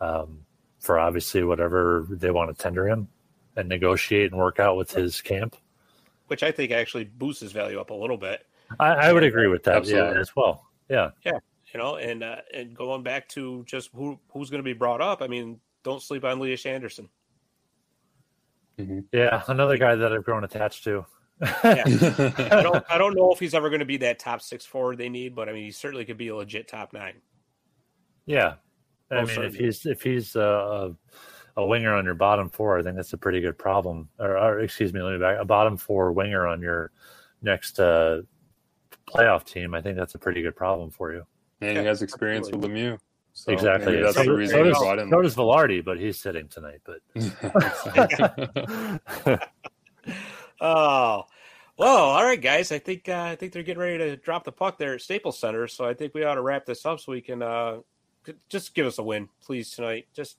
um, 0.00 0.44
for 0.80 0.98
obviously 0.98 1.42
whatever 1.44 2.06
they 2.10 2.30
want 2.30 2.54
to 2.56 2.62
tender 2.62 2.86
him 2.88 3.08
and 3.56 3.68
negotiate 3.68 4.30
and 4.30 4.38
work 4.40 4.58
out 4.60 4.76
with 4.76 4.90
his 4.92 5.20
camp. 5.20 5.56
which 6.28 6.42
I 6.42 6.52
think 6.52 6.72
actually 6.72 7.04
boosts 7.04 7.40
his 7.40 7.52
value 7.52 7.80
up 7.80 7.88
a 7.88 7.94
little 7.94 8.18
bit. 8.18 8.46
I, 8.78 8.88
I 9.08 9.12
would 9.14 9.22
agree 9.22 9.46
with 9.48 9.62
that. 9.64 9.76
Absolutely. 9.76 10.14
Yeah, 10.14 10.20
as 10.20 10.36
well. 10.36 10.66
Yeah. 10.90 11.10
Yeah, 11.24 11.38
you 11.72 11.78
know, 11.78 11.96
and 11.96 12.22
uh, 12.22 12.36
and 12.52 12.76
going 12.76 13.02
back 13.02 13.28
to 13.30 13.64
just 13.64 13.88
who 13.94 14.20
who's 14.28 14.50
going 14.50 14.58
to 14.58 14.62
be 14.64 14.74
brought 14.74 15.00
up. 15.00 15.22
I 15.22 15.26
mean, 15.26 15.58
don't 15.84 16.02
sleep 16.02 16.24
on 16.24 16.38
Lias 16.38 16.66
Andersson. 16.66 17.08
Yeah. 19.10 19.42
Another 19.48 19.76
guy 19.78 19.94
that 19.96 20.12
I've 20.12 20.24
grown 20.24 20.44
attached 20.44 20.84
to. 20.84 21.04
Yeah. 21.40 21.84
I 22.50 22.62
don't 22.62 22.84
I 22.88 22.98
don't 22.98 23.14
know 23.14 23.32
if 23.32 23.38
he's 23.38 23.54
ever 23.54 23.68
going 23.68 23.80
to 23.80 23.86
be 23.86 23.98
that 23.98 24.18
top 24.18 24.42
six 24.42 24.64
forward 24.64 24.98
they 24.98 25.08
need, 25.08 25.34
but 25.34 25.48
I 25.48 25.52
mean, 25.52 25.64
he 25.64 25.70
certainly 25.70 26.04
could 26.04 26.18
be 26.18 26.28
a 26.28 26.36
legit 26.36 26.68
top 26.68 26.92
nine. 26.92 27.14
Yeah. 28.26 28.54
I 29.10 29.20
Most 29.20 29.36
mean, 29.36 29.46
if 29.46 29.54
he's 29.54 29.86
if 29.86 30.02
he's 30.02 30.36
uh, 30.36 30.90
a, 31.56 31.60
a 31.60 31.66
winger 31.66 31.94
on 31.94 32.04
your 32.04 32.14
bottom 32.14 32.50
four, 32.50 32.78
I 32.78 32.82
think 32.82 32.96
that's 32.96 33.12
a 33.12 33.18
pretty 33.18 33.40
good 33.40 33.56
problem. 33.56 34.08
Or, 34.18 34.36
or 34.36 34.60
excuse 34.60 34.92
me, 34.92 35.00
let 35.00 35.12
me 35.12 35.18
back. 35.18 35.38
A 35.40 35.44
bottom 35.44 35.76
four 35.76 36.12
winger 36.12 36.46
on 36.46 36.60
your 36.60 36.90
next 37.40 37.80
uh, 37.80 38.22
playoff 39.06 39.44
team, 39.44 39.74
I 39.74 39.80
think 39.80 39.96
that's 39.96 40.14
a 40.14 40.18
pretty 40.18 40.42
good 40.42 40.56
problem 40.56 40.90
for 40.90 41.12
you. 41.12 41.24
and 41.60 41.78
he 41.78 41.84
has 41.84 42.02
experience 42.02 42.50
with 42.50 42.62
Lemieux. 42.62 42.98
So 43.32 43.52
exactly. 43.52 44.02
that's 44.02 44.16
so, 44.16 44.24
the 44.24 44.32
reason 44.32 44.56
so 44.56 44.64
he 44.64 44.70
does, 44.70 44.78
brought 44.78 44.98
him. 44.98 45.10
so 45.10 45.22
does 45.22 45.36
Vilardi, 45.36 45.84
but 45.84 45.98
he's 45.98 46.18
sitting 46.18 46.48
tonight. 46.48 46.80
But 46.84 46.98
Oh, 50.60 51.24
well, 51.76 51.96
all 52.10 52.24
right, 52.24 52.40
guys. 52.40 52.72
I 52.72 52.78
think 52.78 53.08
uh, 53.08 53.14
I 53.22 53.36
think 53.36 53.52
they're 53.52 53.62
getting 53.62 53.80
ready 53.82 53.98
to 53.98 54.16
drop 54.16 54.44
the 54.44 54.52
puck 54.52 54.78
there 54.78 54.94
at 54.94 55.00
Staples 55.02 55.38
Center, 55.38 55.66
so 55.68 55.84
I 55.84 55.94
think 55.94 56.14
we 56.14 56.24
ought 56.24 56.34
to 56.34 56.42
wrap 56.42 56.66
this 56.66 56.84
up 56.84 56.98
so 57.00 57.12
we 57.12 57.20
can 57.20 57.42
uh, 57.42 57.78
just 58.48 58.74
give 58.74 58.86
us 58.86 58.98
a 58.98 59.02
win, 59.02 59.28
please, 59.44 59.70
tonight. 59.70 60.06
Just 60.14 60.38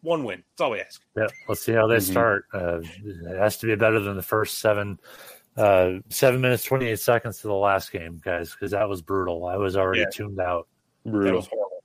one 0.00 0.24
win. 0.24 0.42
That's 0.52 0.60
all 0.64 0.70
we 0.72 0.80
ask. 0.80 1.00
yeah, 1.16 1.26
let's 1.48 1.60
see 1.64 1.72
how 1.72 1.86
they 1.86 1.96
Mhm. 1.96 2.10
start. 2.10 2.46
Uh, 2.52 2.80
it 3.04 3.38
has 3.38 3.58
to 3.58 3.66
be 3.66 3.74
better 3.76 4.00
than 4.00 4.16
the 4.16 4.22
first 4.22 4.58
seven. 4.58 4.98
Uh, 5.56 5.98
seven 6.08 6.40
minutes 6.40 6.64
twenty 6.64 6.86
eight 6.86 6.98
seconds 6.98 7.38
to 7.38 7.46
the 7.46 7.54
last 7.54 7.92
game, 7.92 8.20
guys, 8.24 8.50
because 8.52 8.72
that 8.72 8.88
was 8.88 9.02
brutal. 9.02 9.44
I 9.44 9.56
was 9.58 9.76
already 9.76 10.00
Yeah. 10.00 10.06
tuned 10.12 10.40
out. 10.40 10.66
That 11.04 11.12
Brutal. 11.12 11.36
was 11.36 11.46
horrible. 11.46 11.82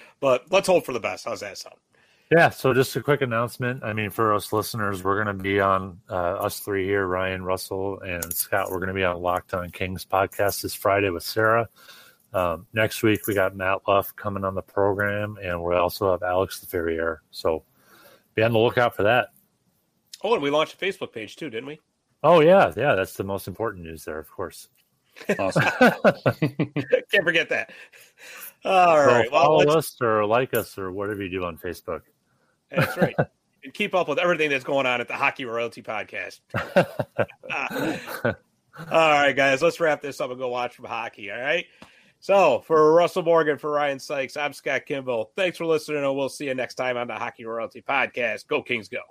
but 0.20 0.52
let's 0.52 0.68
hope 0.68 0.84
for 0.86 0.92
the 0.92 1.00
best. 1.00 1.24
How's 1.24 1.40
that 1.40 1.56
sound? 1.58 1.76
Yeah, 2.30 2.50
so 2.50 2.74
just 2.74 2.94
a 2.94 3.02
quick 3.02 3.22
announcement. 3.22 3.82
I 3.82 3.94
mean, 3.94 4.10
for 4.10 4.34
us 4.34 4.52
listeners, 4.52 5.02
we're 5.02 5.22
going 5.22 5.34
to 5.34 5.42
be 5.42 5.60
on 5.60 5.98
uh, 6.10 6.12
us 6.12 6.60
three 6.60 6.84
here, 6.84 7.06
Ryan, 7.06 7.42
Russell, 7.42 8.00
and 8.00 8.22
Scott. 8.34 8.70
We're 8.70 8.80
going 8.80 8.88
to 8.88 8.94
be 8.94 9.04
on 9.04 9.22
Locked 9.22 9.54
On 9.54 9.70
Kings 9.70 10.04
podcast 10.04 10.60
this 10.60 10.74
Friday 10.74 11.08
with 11.08 11.22
Sarah. 11.22 11.70
Um, 12.34 12.66
next 12.74 13.02
week, 13.02 13.26
we 13.26 13.34
got 13.34 13.56
Matt 13.56 13.80
Luff 13.88 14.14
coming 14.14 14.44
on 14.44 14.54
the 14.54 14.60
program, 14.60 15.38
and 15.42 15.62
we 15.62 15.74
also 15.74 16.10
have 16.10 16.22
Alex 16.22 16.62
Laferriere. 16.62 17.18
So 17.30 17.64
be 18.34 18.42
on 18.42 18.52
the 18.52 18.58
lookout 18.58 18.94
for 18.94 19.04
that. 19.04 19.28
Oh, 20.22 20.34
and 20.34 20.42
we 20.42 20.50
launched 20.50 20.74
a 20.74 20.84
Facebook 20.84 21.12
page 21.12 21.36
too, 21.36 21.48
didn't 21.48 21.66
we? 21.66 21.80
Oh, 22.22 22.40
yeah, 22.40 22.72
yeah, 22.76 22.94
that's 22.94 23.14
the 23.14 23.24
most 23.24 23.48
important 23.48 23.84
news 23.84 24.04
there, 24.04 24.18
of 24.18 24.30
course. 24.30 24.68
Awesome. 25.38 25.62
Can't 26.40 27.24
forget 27.24 27.48
that. 27.48 27.70
All 28.64 28.96
So 28.96 29.06
right. 29.06 29.32
Well, 29.32 29.42
follow 29.42 29.58
let's, 29.58 29.74
us 29.74 29.96
or 30.02 30.26
like 30.26 30.52
us 30.52 30.76
or 30.76 30.92
whatever 30.92 31.22
you 31.22 31.30
do 31.30 31.44
on 31.44 31.56
Facebook. 31.56 32.02
That's 32.70 32.96
right. 32.96 33.14
And 33.64 33.74
keep 33.74 33.94
up 33.94 34.08
with 34.08 34.18
everything 34.18 34.50
that's 34.50 34.64
going 34.64 34.86
on 34.86 35.00
at 35.00 35.08
the 35.08 35.14
Hockey 35.14 35.44
Royalty 35.44 35.82
Podcast. 35.82 36.40
all 38.14 38.32
right, 38.86 39.32
guys, 39.32 39.60
let's 39.62 39.80
wrap 39.80 40.00
this 40.00 40.20
up 40.20 40.30
and 40.30 40.38
go 40.38 40.48
watch 40.48 40.76
some 40.76 40.84
hockey. 40.84 41.30
All 41.30 41.40
right. 41.40 41.66
So 42.20 42.60
for 42.66 42.92
Russell 42.94 43.22
Morgan, 43.22 43.58
for 43.58 43.70
Ryan 43.70 43.98
Sykes, 43.98 44.36
I'm 44.36 44.52
Scott 44.52 44.86
Kimball. 44.86 45.32
Thanks 45.36 45.58
for 45.58 45.66
listening, 45.66 46.04
and 46.04 46.16
we'll 46.16 46.28
see 46.28 46.46
you 46.46 46.54
next 46.54 46.74
time 46.74 46.96
on 46.96 47.06
the 47.06 47.14
Hockey 47.14 47.44
Royalty 47.44 47.82
Podcast. 47.82 48.46
Go 48.48 48.62
Kings, 48.62 48.88
go. 48.88 49.02